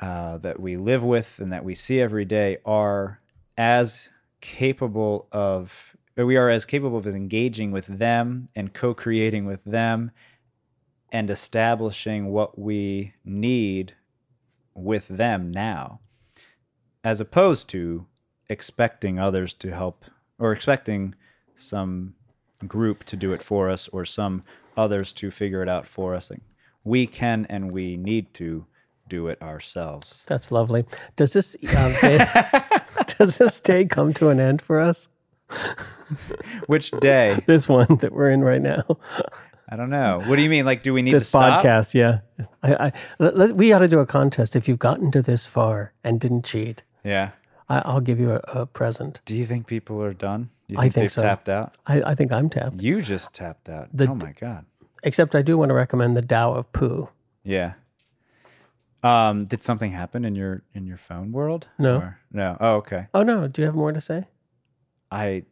uh, 0.00 0.38
that 0.38 0.58
we 0.58 0.76
live 0.76 1.04
with 1.04 1.38
and 1.38 1.52
that 1.52 1.64
we 1.64 1.74
see 1.74 2.00
every 2.00 2.24
day 2.24 2.58
are 2.64 3.20
as 3.56 4.10
capable 4.40 5.28
of 5.30 5.93
or 6.16 6.26
we 6.26 6.36
are 6.36 6.50
as 6.50 6.64
capable 6.64 6.98
of 6.98 7.06
engaging 7.06 7.72
with 7.72 7.86
them 7.86 8.48
and 8.54 8.72
co-creating 8.72 9.46
with 9.46 9.62
them 9.64 10.10
and 11.12 11.30
establishing 11.30 12.26
what 12.26 12.58
we 12.58 13.14
need 13.24 13.94
with 14.74 15.06
them 15.08 15.50
now 15.50 16.00
as 17.02 17.20
opposed 17.20 17.68
to 17.68 18.06
expecting 18.48 19.18
others 19.18 19.52
to 19.52 19.72
help 19.72 20.04
or 20.38 20.52
expecting 20.52 21.14
some 21.56 22.14
group 22.66 23.04
to 23.04 23.16
do 23.16 23.32
it 23.32 23.42
for 23.42 23.70
us 23.70 23.88
or 23.88 24.04
some 24.04 24.42
others 24.76 25.12
to 25.12 25.30
figure 25.30 25.62
it 25.62 25.68
out 25.68 25.86
for 25.86 26.14
us 26.14 26.30
we 26.82 27.06
can 27.06 27.46
and 27.48 27.72
we 27.72 27.96
need 27.96 28.32
to 28.34 28.66
do 29.08 29.28
it 29.28 29.40
ourselves 29.42 30.24
That's 30.28 30.50
lovely. 30.50 30.84
Does 31.16 31.34
this 31.34 31.54
Dave, 31.60 32.20
uh, 32.20 32.60
Does 33.18 33.38
this 33.38 33.60
day 33.60 33.84
come 33.84 34.14
to 34.14 34.30
an 34.30 34.40
end 34.40 34.62
for 34.62 34.80
us? 34.80 35.08
Which 36.66 36.90
day? 36.92 37.38
This 37.46 37.68
one 37.68 37.96
that 38.00 38.12
we're 38.12 38.30
in 38.30 38.42
right 38.42 38.60
now. 38.62 38.82
I 39.68 39.76
don't 39.76 39.90
know. 39.90 40.20
What 40.26 40.36
do 40.36 40.42
you 40.42 40.50
mean? 40.50 40.64
Like, 40.64 40.82
do 40.82 40.92
we 40.92 41.02
need 41.02 41.14
This 41.14 41.24
to 41.24 41.28
stop? 41.30 41.62
podcast, 41.62 41.94
yeah. 41.94 42.20
I, 42.62 42.86
I, 42.86 42.92
let, 43.18 43.56
we 43.56 43.72
ought 43.72 43.78
to 43.80 43.88
do 43.88 43.98
a 44.00 44.06
contest. 44.06 44.54
If 44.56 44.68
you've 44.68 44.78
gotten 44.78 45.10
to 45.12 45.22
this 45.22 45.46
far 45.46 45.92
and 46.04 46.20
didn't 46.20 46.44
cheat, 46.44 46.82
Yeah. 47.02 47.30
I, 47.68 47.78
I'll 47.84 48.00
give 48.02 48.20
you 48.20 48.32
a, 48.32 48.40
a 48.60 48.66
present. 48.66 49.20
Do 49.24 49.34
you 49.34 49.46
think 49.46 49.66
people 49.66 50.02
are 50.02 50.12
done? 50.12 50.50
You 50.66 50.76
I 50.78 50.82
think, 50.82 50.92
think 50.94 51.02
they've 51.04 51.12
so. 51.12 51.22
tapped 51.22 51.48
out? 51.48 51.74
I, 51.86 52.02
I 52.02 52.14
think 52.14 52.30
I'm 52.30 52.50
tapped. 52.50 52.80
You 52.82 53.00
just 53.00 53.32
tapped 53.34 53.68
out. 53.70 53.88
The 53.92 54.06
oh 54.08 54.14
my 54.14 54.32
god. 54.32 54.66
Except 55.02 55.34
I 55.34 55.42
do 55.42 55.56
want 55.58 55.70
to 55.70 55.74
recommend 55.74 56.16
the 56.16 56.22
Tao 56.22 56.52
of 56.54 56.70
Pooh. 56.72 57.08
Yeah. 57.42 57.72
Um, 59.02 59.44
did 59.44 59.62
something 59.62 59.92
happen 59.92 60.24
in 60.24 60.34
your 60.34 60.62
in 60.74 60.86
your 60.86 60.96
phone 60.96 61.32
world? 61.32 61.68
No. 61.78 61.96
Or- 61.96 62.18
no. 62.32 62.56
Oh, 62.60 62.74
okay. 62.76 63.06
Oh 63.14 63.22
no, 63.22 63.48
do 63.48 63.60
you 63.62 63.66
have 63.66 63.74
more 63.74 63.92
to 63.92 64.00
say? 64.00 64.24
I 65.10 65.44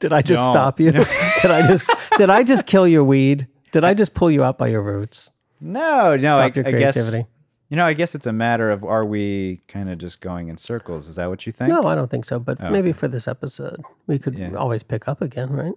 Did 0.00 0.12
I 0.12 0.22
just 0.22 0.42
Don't. 0.44 0.52
stop 0.52 0.80
you? 0.80 0.90
did 1.42 1.50
I 1.50 1.66
just 1.66 1.84
did 2.16 2.30
I 2.30 2.42
just 2.42 2.66
kill 2.66 2.86
your 2.86 3.04
weed? 3.04 3.46
Did 3.72 3.84
I 3.84 3.94
just 3.94 4.14
pull 4.14 4.30
you 4.30 4.42
out 4.44 4.58
by 4.58 4.68
your 4.68 4.82
roots? 4.82 5.30
no, 5.60 6.16
no. 6.16 6.28
Stop 6.30 6.40
I, 6.40 6.52
your 6.54 6.66
I 6.68 6.72
guess 6.72 6.96
you 6.96 7.76
know. 7.76 7.84
I 7.84 7.92
guess 7.92 8.14
it's 8.14 8.26
a 8.26 8.32
matter 8.32 8.70
of 8.70 8.82
are 8.84 9.04
we 9.04 9.60
kind 9.68 9.90
of 9.90 9.98
just 9.98 10.20
going 10.20 10.48
in 10.48 10.56
circles? 10.56 11.06
Is 11.06 11.16
that 11.16 11.28
what 11.28 11.44
you 11.46 11.52
think? 11.52 11.68
No, 11.70 11.86
I 11.86 11.94
don't 11.94 12.10
think 12.10 12.24
so. 12.24 12.38
But 12.40 12.58
Oh, 12.62 12.70
maybe 12.70 12.92
for 12.92 13.08
this 13.08 13.28
episode, 13.28 13.80
we 14.06 14.18
could 14.18 14.36
Yeah. 14.38 14.54
always 14.54 14.82
pick 14.82 15.06
up 15.06 15.20
again, 15.22 15.50
right? 15.50 15.74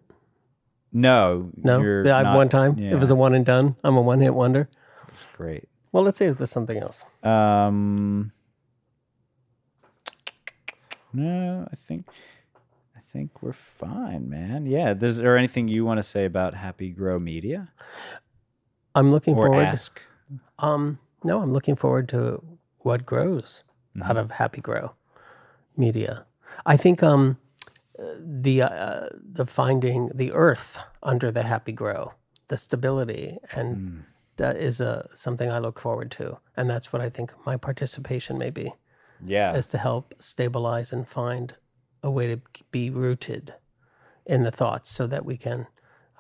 No. 0.91 1.49
No, 1.61 1.81
yeah, 1.81 2.17
I've 2.17 2.23
not- 2.25 2.35
one 2.35 2.49
time. 2.49 2.77
Yeah, 2.77 2.91
It 2.91 2.99
was 2.99 3.11
a 3.11 3.15
one 3.15 3.33
and 3.35 3.45
done. 3.45 3.75
I'm 3.83 3.97
a 3.97 4.01
one 4.01 4.21
hit 4.21 4.33
wonder. 4.33 4.69
great. 5.35 5.67
Well, 5.91 6.03
let's 6.03 6.17
see 6.17 6.25
if 6.25 6.37
there's 6.37 6.49
something 6.51 6.77
else. 6.77 7.03
Um. 7.23 8.31
No, 11.13 11.67
I 11.71 11.75
think 11.75 12.05
I 12.07 12.11
think 13.13 13.41
we're 13.43 13.53
fine, 13.53 14.29
man. 14.29 14.65
Yeah. 14.65 14.93
Is 14.99 15.17
there 15.17 15.37
anything 15.37 15.67
you 15.67 15.85
want 15.85 15.99
to 15.99 16.03
say 16.03 16.25
about 16.25 16.53
Happy 16.55 16.89
Grow 16.89 17.19
Media 17.19 17.69
I'm 18.95 19.11
looking 19.11 19.35
or 19.35 19.45
forward. 19.47 19.65
ask? 19.65 20.01
Um, 20.59 20.99
no, 21.23 21.41
I'm 21.41 21.53
looking 21.53 21.75
forward 21.75 22.09
to 22.09 22.41
what 22.79 23.05
grows 23.05 23.63
Mm-hmm. 23.95 24.09
out 24.09 24.17
of 24.17 24.31
Happy 24.31 24.59
Grow 24.59 24.93
Media. 25.77 26.25
I 26.65 26.77
think 26.77 27.03
um, 27.03 27.37
the 28.19 28.63
uh, 28.63 29.09
the 29.37 29.45
finding 29.45 30.09
the 30.15 30.31
earth 30.31 30.79
under 31.03 31.29
the 31.31 31.43
Happy 31.43 31.71
Grow, 31.73 32.13
the 32.47 32.57
stability, 32.57 33.37
and 33.55 34.03
that 34.37 34.55
is 34.57 34.81
uh, 34.81 35.05
something 35.13 35.51
I 35.51 35.59
look 35.59 35.79
forward 35.79 36.09
to, 36.17 36.39
and 36.57 36.67
that's 36.67 36.91
what 36.91 37.03
I 37.03 37.09
think 37.09 37.33
my 37.45 37.55
participation 37.55 38.39
may 38.39 38.49
be, 38.49 38.73
Yeah. 39.23 39.53
is 39.55 39.67
to 39.67 39.77
help 39.77 40.15
stabilize 40.17 40.91
and 40.91 41.07
find 41.07 41.53
a 42.03 42.11
way 42.11 42.27
to 42.27 42.41
be 42.71 42.89
rooted 42.89 43.53
in 44.25 44.43
the 44.43 44.51
thoughts, 44.51 44.89
so 44.89 45.07
that 45.07 45.25
we 45.25 45.37
can 45.37 45.67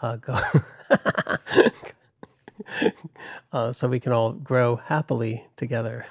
uh, 0.01 0.15
go. 0.17 0.39
Uh, 3.51 3.71
so 3.71 3.87
we 3.87 3.99
can 3.99 4.11
all 4.11 4.33
grow 4.33 4.75
happily 4.75 5.45
together. 5.57 6.01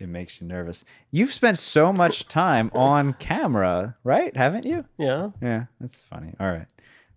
It 0.00 0.08
makes 0.08 0.40
you 0.40 0.46
nervous. 0.46 0.84
You've 1.10 1.32
spent 1.32 1.58
so 1.58 1.92
much 1.92 2.26
time 2.26 2.70
on 2.74 3.12
camera, 3.14 3.96
right? 4.02 4.34
Haven't 4.36 4.64
you? 4.64 4.84
Yeah. 4.98 5.30
Yeah, 5.40 5.66
that's 5.80 6.00
funny. 6.00 6.34
All 6.40 6.48
right. 6.48 6.66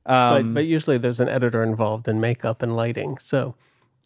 Um, 0.06 0.54
but 0.54 0.66
usually 0.66 0.98
there's 0.98 1.20
an 1.20 1.30
editor 1.30 1.64
involved 1.64 2.08
in 2.08 2.20
makeup 2.20 2.62
and 2.62 2.76
lighting. 2.76 3.18
So 3.18 3.56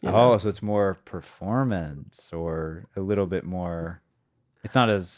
oh, 0.04 0.38
so 0.38 0.48
it's 0.48 0.62
more 0.62 0.94
performance 1.04 2.32
or 2.32 2.86
a 2.96 3.00
little 3.00 3.26
bit 3.26 3.44
more. 3.44 4.00
It's 4.64 4.74
not 4.74 4.88
as 4.88 5.08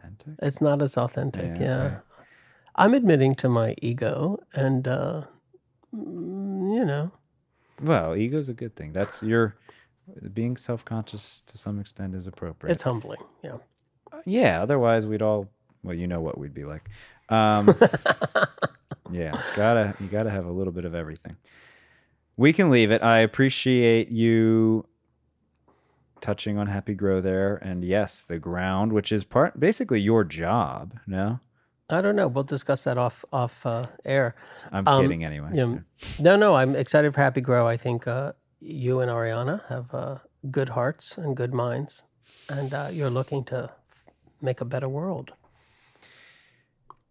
authentic. 0.00 0.34
it's 0.42 0.60
not 0.60 0.82
as 0.82 0.96
authentic. 0.96 1.56
Yeah, 1.58 1.64
Yeah. 1.64 1.84
okay. 1.86 1.96
I'm 2.76 2.94
admitting 2.94 3.34
to 3.36 3.48
my 3.48 3.74
ego 3.82 4.38
and, 4.54 4.86
uh, 4.88 5.22
mm, 5.94 6.74
you 6.74 6.84
know, 6.84 7.10
Well, 7.82 8.14
ego's 8.16 8.48
a 8.48 8.54
good 8.54 8.76
thing. 8.76 8.92
That's 8.92 9.22
your 9.22 9.56
being 10.32 10.56
self-conscious 10.56 11.42
to 11.46 11.58
some 11.58 11.78
extent 11.80 12.14
is 12.14 12.26
appropriate. 12.26 12.72
it's 12.72 12.82
humbling. 12.82 13.20
Yeah. 13.42 13.58
yeah. 14.24 14.62
Otherwise, 14.62 15.06
we'd 15.06 15.22
all 15.22 15.48
well, 15.82 15.94
you 15.94 16.06
know 16.06 16.20
what 16.20 16.36
we'd 16.36 16.52
be 16.54 16.64
like. 16.64 16.88
Um, 17.30 17.74
yeah, 19.10 19.32
gotta 19.56 19.94
you 20.00 20.06
gotta 20.08 20.30
have 20.30 20.46
a 20.46 20.50
little 20.50 20.72
bit 20.72 20.84
of 20.84 20.94
everything. 20.94 21.36
We 22.36 22.52
can 22.52 22.70
leave 22.70 22.90
it. 22.90 23.02
I 23.02 23.18
appreciate 23.20 24.10
you 24.10 24.84
touching 26.20 26.58
on 26.58 26.66
Happy 26.66 26.94
Grow 26.94 27.20
there, 27.20 27.56
and 27.56 27.84
yes, 27.84 28.22
the 28.22 28.38
ground, 28.38 28.92
which 28.92 29.12
is 29.12 29.24
part 29.24 29.58
basically 29.58 30.00
your 30.00 30.24
job. 30.24 30.94
No, 31.06 31.40
I 31.90 32.00
don't 32.00 32.16
know. 32.16 32.28
We'll 32.28 32.44
discuss 32.44 32.84
that 32.84 32.98
off 32.98 33.24
off 33.32 33.64
uh, 33.66 33.86
air. 34.04 34.34
I'm 34.72 34.86
Um, 34.86 35.02
kidding 35.02 35.24
anyway. 35.24 35.50
Yeah. 35.54 35.78
No, 36.18 36.36
no, 36.36 36.54
I'm 36.54 36.74
excited 36.76 37.14
for 37.14 37.20
Happy 37.20 37.40
Grow. 37.40 37.66
I 37.66 37.76
think 37.76 38.06
uh, 38.06 38.32
you 38.60 39.00
and 39.00 39.10
Ariana 39.10 39.66
have 39.68 39.92
uh, 39.94 40.18
good 40.50 40.70
hearts 40.70 41.18
and 41.18 41.36
good 41.36 41.52
minds, 41.54 42.04
and 42.48 42.72
uh, 42.74 42.88
you're 42.92 43.10
looking 43.10 43.44
to 43.44 43.70
f- 43.88 44.06
make 44.40 44.60
a 44.60 44.64
better 44.64 44.88
world. 44.88 45.32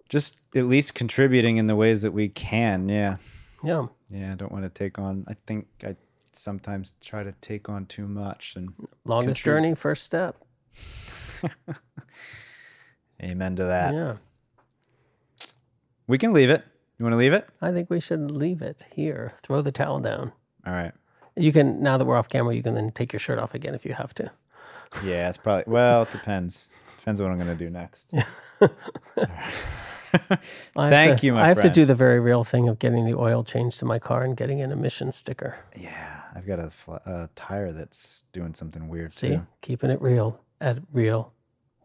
Just 0.10 0.41
at 0.56 0.65
least 0.65 0.95
contributing 0.95 1.57
in 1.57 1.68
the 1.68 1.76
ways 1.76 2.02
that 2.02 2.11
we 2.14 2.30
can. 2.30 2.90
Yeah. 2.90 3.18
Yeah. 3.64 3.88
Yeah, 4.10 4.31
I 4.31 4.36
don't 4.36 4.52
want 4.52 4.64
to 4.64 4.69
take 4.69 4.98
on. 4.98 5.23
I 5.27 5.36
think 5.45 5.68
I 5.84 5.95
sometimes 6.32 6.94
try 7.02 7.24
to 7.24 7.32
take 7.42 7.70
on 7.70 7.86
too 7.86 8.08
much. 8.08 8.54
And 8.56 8.74
Longest 9.06 9.42
journey, 9.44 9.76
first 9.76 10.04
step. 10.04 10.36
amen 13.24 13.56
to 13.56 13.66
that. 13.66 13.94
Yeah. 13.94 14.16
We 16.08 16.18
can 16.18 16.34
leave 16.34 16.50
it. 16.50 16.64
You 16.98 17.06
want 17.06 17.14
to 17.14 17.18
leave 17.18 17.34
it? 17.34 17.48
I 17.62 17.72
think 17.72 17.90
we 17.90 18.00
should 18.00 18.32
leave 18.32 18.62
it 18.62 18.84
here. 18.94 19.34
Throw 19.44 19.62
the 19.62 19.72
towel 19.72 20.00
down. 20.00 20.34
All 20.66 20.74
right. 20.74 20.92
You 21.36 21.52
can 21.54 21.82
now 21.82 21.98
that 21.98 22.06
we're 22.06 22.18
off 22.18 22.28
camera, 22.28 22.54
you 22.54 22.64
can 22.64 22.76
then 22.76 22.92
take 22.92 23.14
your 23.14 23.20
shirt 23.20 23.40
off 23.40 23.54
again 23.54 23.74
if 23.74 23.86
you 23.86 23.94
have 23.94 24.14
to. 24.16 24.32
Yeah, 25.04 25.30
it's 25.30 25.38
probably. 25.38 25.72
Well, 25.72 26.02
it 26.02 26.12
depends. 26.12 26.70
Depends 26.98 27.22
what 27.22 27.32
I'm 27.32 27.38
going 27.38 27.50
to 27.50 27.56
do 27.56 27.70
next. 27.70 28.12
Thank 30.76 31.20
to- 31.20 31.26
you, 31.26 31.34
my 31.34 31.44
I 31.44 31.48
have 31.48 31.62
to 31.62 31.70
do 31.70 31.86
the 31.86 31.96
very 31.96 32.20
real 32.20 32.44
thing 32.44 32.68
of 32.68 32.80
getting 32.80 33.06
the 33.06 33.18
oil 33.18 33.44
changed 33.44 33.80
to 33.80 33.86
my 33.86 34.00
car 34.00 34.24
and 34.24 34.36
getting 34.36 34.62
an 34.62 34.72
emission 34.72 35.12
sticker. 35.12 35.58
Yeah, 35.78 36.19
I've 36.36 36.46
got 36.46 36.60
a, 36.60 36.72
a 37.06 37.30
tire 37.36 37.72
that's 37.72 38.24
doing 38.34 38.54
something 38.54 38.88
weird 38.88 39.14
See, 39.14 39.30
too. 39.30 39.48
keeping 39.62 39.90
it 39.90 40.02
real 40.02 40.40
at 40.62 40.80
Real 40.92 41.34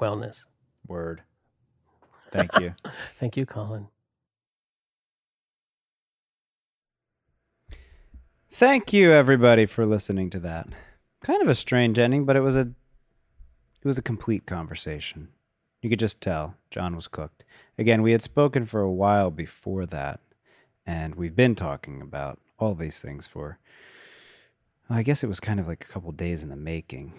Wellness. 0.00 0.44
Word. 0.86 1.22
Thank 2.30 2.58
you. 2.58 2.74
Thank 3.16 3.36
you, 3.36 3.46
Colin. 3.46 3.88
Thank 8.52 8.92
you, 8.92 9.12
everybody, 9.12 9.66
for 9.66 9.84
listening 9.86 10.30
to 10.30 10.38
that. 10.40 10.68
Kind 11.22 11.42
of 11.42 11.48
a 11.48 11.54
strange 11.54 11.98
ending, 11.98 12.24
but 12.24 12.36
it 12.36 12.40
was 12.40 12.54
a 12.56 12.60
it 13.82 13.86
was 13.88 13.98
a 13.98 14.02
complete 14.02 14.46
conversation. 14.46 15.28
You 15.82 15.90
could 15.90 15.98
just 15.98 16.20
tell 16.20 16.54
John 16.70 16.96
was 16.96 17.08
cooked. 17.08 17.44
Again, 17.76 18.02
we 18.02 18.12
had 18.12 18.22
spoken 18.22 18.64
for 18.64 18.80
a 18.80 18.90
while 18.90 19.30
before 19.30 19.84
that, 19.86 20.20
and 20.86 21.14
we've 21.14 21.36
been 21.36 21.54
talking 21.54 22.00
about 22.00 22.40
all 22.58 22.74
these 22.74 23.00
things 23.00 23.26
for. 23.26 23.58
I 24.90 25.02
guess 25.02 25.22
it 25.22 25.28
was 25.28 25.40
kind 25.40 25.60
of 25.60 25.66
like 25.66 25.84
a 25.88 25.92
couple 25.92 26.12
days 26.12 26.42
in 26.42 26.50
the 26.50 26.56
making, 26.56 27.14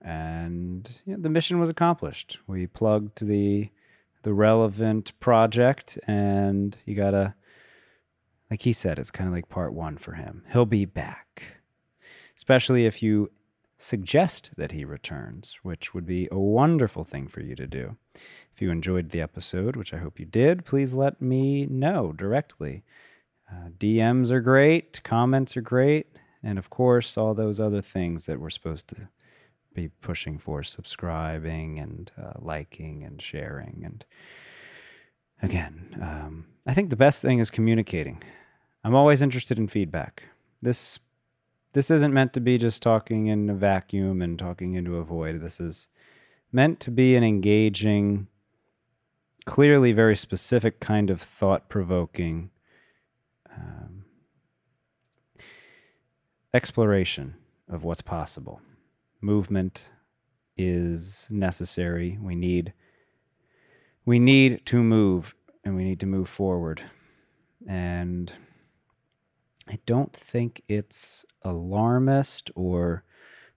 and 0.00 0.88
the 1.06 1.28
mission 1.28 1.58
was 1.58 1.70
accomplished. 1.70 2.38
We 2.46 2.66
plugged 2.66 3.26
the 3.26 3.70
the 4.22 4.32
relevant 4.32 5.18
project, 5.20 5.98
and 6.06 6.76
you 6.86 6.94
gotta 6.94 7.34
like 8.50 8.62
he 8.62 8.72
said, 8.72 8.98
it's 8.98 9.10
kind 9.10 9.28
of 9.28 9.34
like 9.34 9.48
part 9.48 9.72
one 9.72 9.96
for 9.96 10.12
him. 10.12 10.44
He'll 10.52 10.66
be 10.66 10.84
back, 10.84 11.42
especially 12.36 12.86
if 12.86 13.02
you 13.02 13.30
suggest 13.76 14.52
that 14.56 14.72
he 14.72 14.84
returns, 14.84 15.58
which 15.62 15.92
would 15.92 16.06
be 16.06 16.28
a 16.30 16.38
wonderful 16.38 17.04
thing 17.04 17.26
for 17.26 17.40
you 17.40 17.54
to 17.56 17.66
do. 17.66 17.96
If 18.54 18.62
you 18.62 18.70
enjoyed 18.70 19.10
the 19.10 19.20
episode, 19.20 19.76
which 19.76 19.92
I 19.92 19.98
hope 19.98 20.20
you 20.20 20.26
did, 20.26 20.64
please 20.64 20.94
let 20.94 21.20
me 21.20 21.66
know 21.66 22.12
directly. 22.12 22.84
Uh, 23.50 23.70
DMs 23.78 24.30
are 24.30 24.40
great, 24.40 25.02
comments 25.02 25.56
are 25.56 25.60
great, 25.60 26.06
and 26.44 26.58
of 26.58 26.70
course, 26.70 27.16
all 27.16 27.34
those 27.34 27.58
other 27.58 27.80
things 27.80 28.26
that 28.26 28.38
we're 28.38 28.50
supposed 28.50 28.88
to 28.88 29.08
be 29.74 29.88
pushing 30.00 30.38
for 30.38 30.62
subscribing 30.62 31.78
and 31.78 32.12
uh, 32.22 32.34
liking 32.38 33.02
and 33.02 33.20
sharing. 33.20 33.82
And 33.84 34.04
again, 35.42 35.96
um, 36.00 36.46
I 36.66 36.74
think 36.74 36.90
the 36.90 36.96
best 36.96 37.20
thing 37.22 37.38
is 37.40 37.50
communicating. 37.50 38.22
I'm 38.84 38.94
always 38.94 39.22
interested 39.22 39.58
in 39.58 39.68
feedback. 39.68 40.22
This 40.62 40.98
this 41.72 41.90
isn't 41.90 42.14
meant 42.14 42.32
to 42.34 42.40
be 42.40 42.56
just 42.56 42.82
talking 42.82 43.26
in 43.26 43.50
a 43.50 43.54
vacuum 43.54 44.22
and 44.22 44.38
talking 44.38 44.74
into 44.74 44.96
a 44.96 45.02
void. 45.02 45.40
This 45.40 45.58
is 45.58 45.88
meant 46.52 46.78
to 46.80 46.92
be 46.92 47.16
an 47.16 47.24
engaging, 47.24 48.28
clearly 49.44 49.90
very 49.90 50.14
specific 50.14 50.78
kind 50.78 51.10
of 51.10 51.20
thought 51.20 51.68
provoking 51.68 52.50
um, 53.52 53.83
exploration 56.54 57.34
of 57.68 57.84
what's 57.84 58.02
possible 58.02 58.62
movement, 59.20 59.90
is 60.56 61.26
necessary. 61.30 62.18
We 62.20 62.34
need 62.34 62.72
we 64.04 64.18
need 64.18 64.64
to 64.66 64.82
move 64.82 65.34
and 65.64 65.74
we 65.74 65.84
need 65.84 66.00
to 66.00 66.06
move 66.06 66.28
forward. 66.28 66.82
And 67.66 68.30
I 69.68 69.78
don't 69.86 70.12
think 70.12 70.62
it's 70.68 71.24
alarmist 71.42 72.50
or 72.54 73.04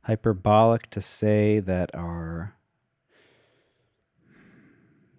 hyperbolic 0.04 0.90
to 0.92 1.02
say 1.02 1.60
that 1.60 1.94
our 1.94 2.56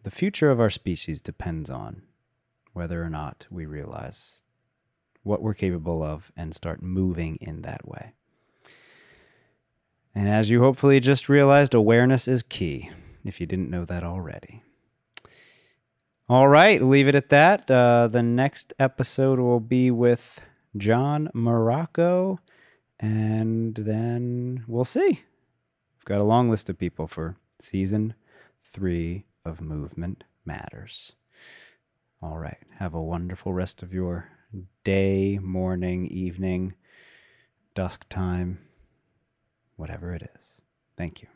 the 0.03 0.11
future 0.11 0.51
of 0.51 0.61
our 0.61 0.71
species 0.71 1.21
depends 1.21 1.69
on 1.69 2.03
whether 2.73 3.03
or 3.03 3.11
not 3.11 3.47
we 3.51 3.67
realize 3.67 4.41
what 5.23 5.43
we're 5.43 5.55
capable 5.55 6.03
of 6.03 6.33
and 6.37 6.55
start 6.55 6.83
moving 6.83 7.37
in 7.41 7.63
that 7.63 7.87
way. 7.87 8.13
And 10.15 10.29
as 10.29 10.51
you 10.51 10.61
hopefully 10.61 11.01
just 11.01 11.29
realized, 11.29 11.75
awareness 11.75 12.27
is 12.27 12.43
key, 12.43 12.91
if 13.25 13.41
you 13.41 13.47
didn't 13.47 13.71
know 13.71 13.85
that 13.85 14.03
already. 14.03 14.63
All 16.29 16.49
right, 16.49 16.83
leave 16.83 17.09
it 17.09 17.15
at 17.15 17.31
that. 17.31 17.71
Uh, 17.71 18.09
the 18.09 18.23
next 18.23 18.73
episode 18.79 19.39
will 19.39 19.61
be 19.61 19.91
with 19.91 20.41
John 20.77 21.31
Morocco, 21.33 22.39
and 23.01 23.75
then 23.75 24.65
we'll 24.67 24.85
see. 24.85 25.23
We've 25.97 26.05
got 26.05 26.21
a 26.21 26.25
long 26.25 26.51
list 26.51 26.69
of 26.69 26.79
people 26.79 27.07
for 27.07 27.37
season 27.61 28.15
three 28.73 29.25
of 29.45 29.61
Movement 29.61 30.25
Matters. 30.45 31.13
All 32.21 32.39
right, 32.39 32.59
have 32.79 32.93
a 32.93 33.03
wonderful 33.03 33.53
rest 33.53 33.83
of 33.83 33.95
your 33.95 34.29
day, 34.85 35.39
morning, 35.39 36.07
evening, 36.07 36.75
dusk 37.75 38.05
time, 38.09 38.59
whatever 39.77 40.15
it 40.15 40.29
is. 40.37 40.61
Thank 40.97 41.23
you. 41.23 41.29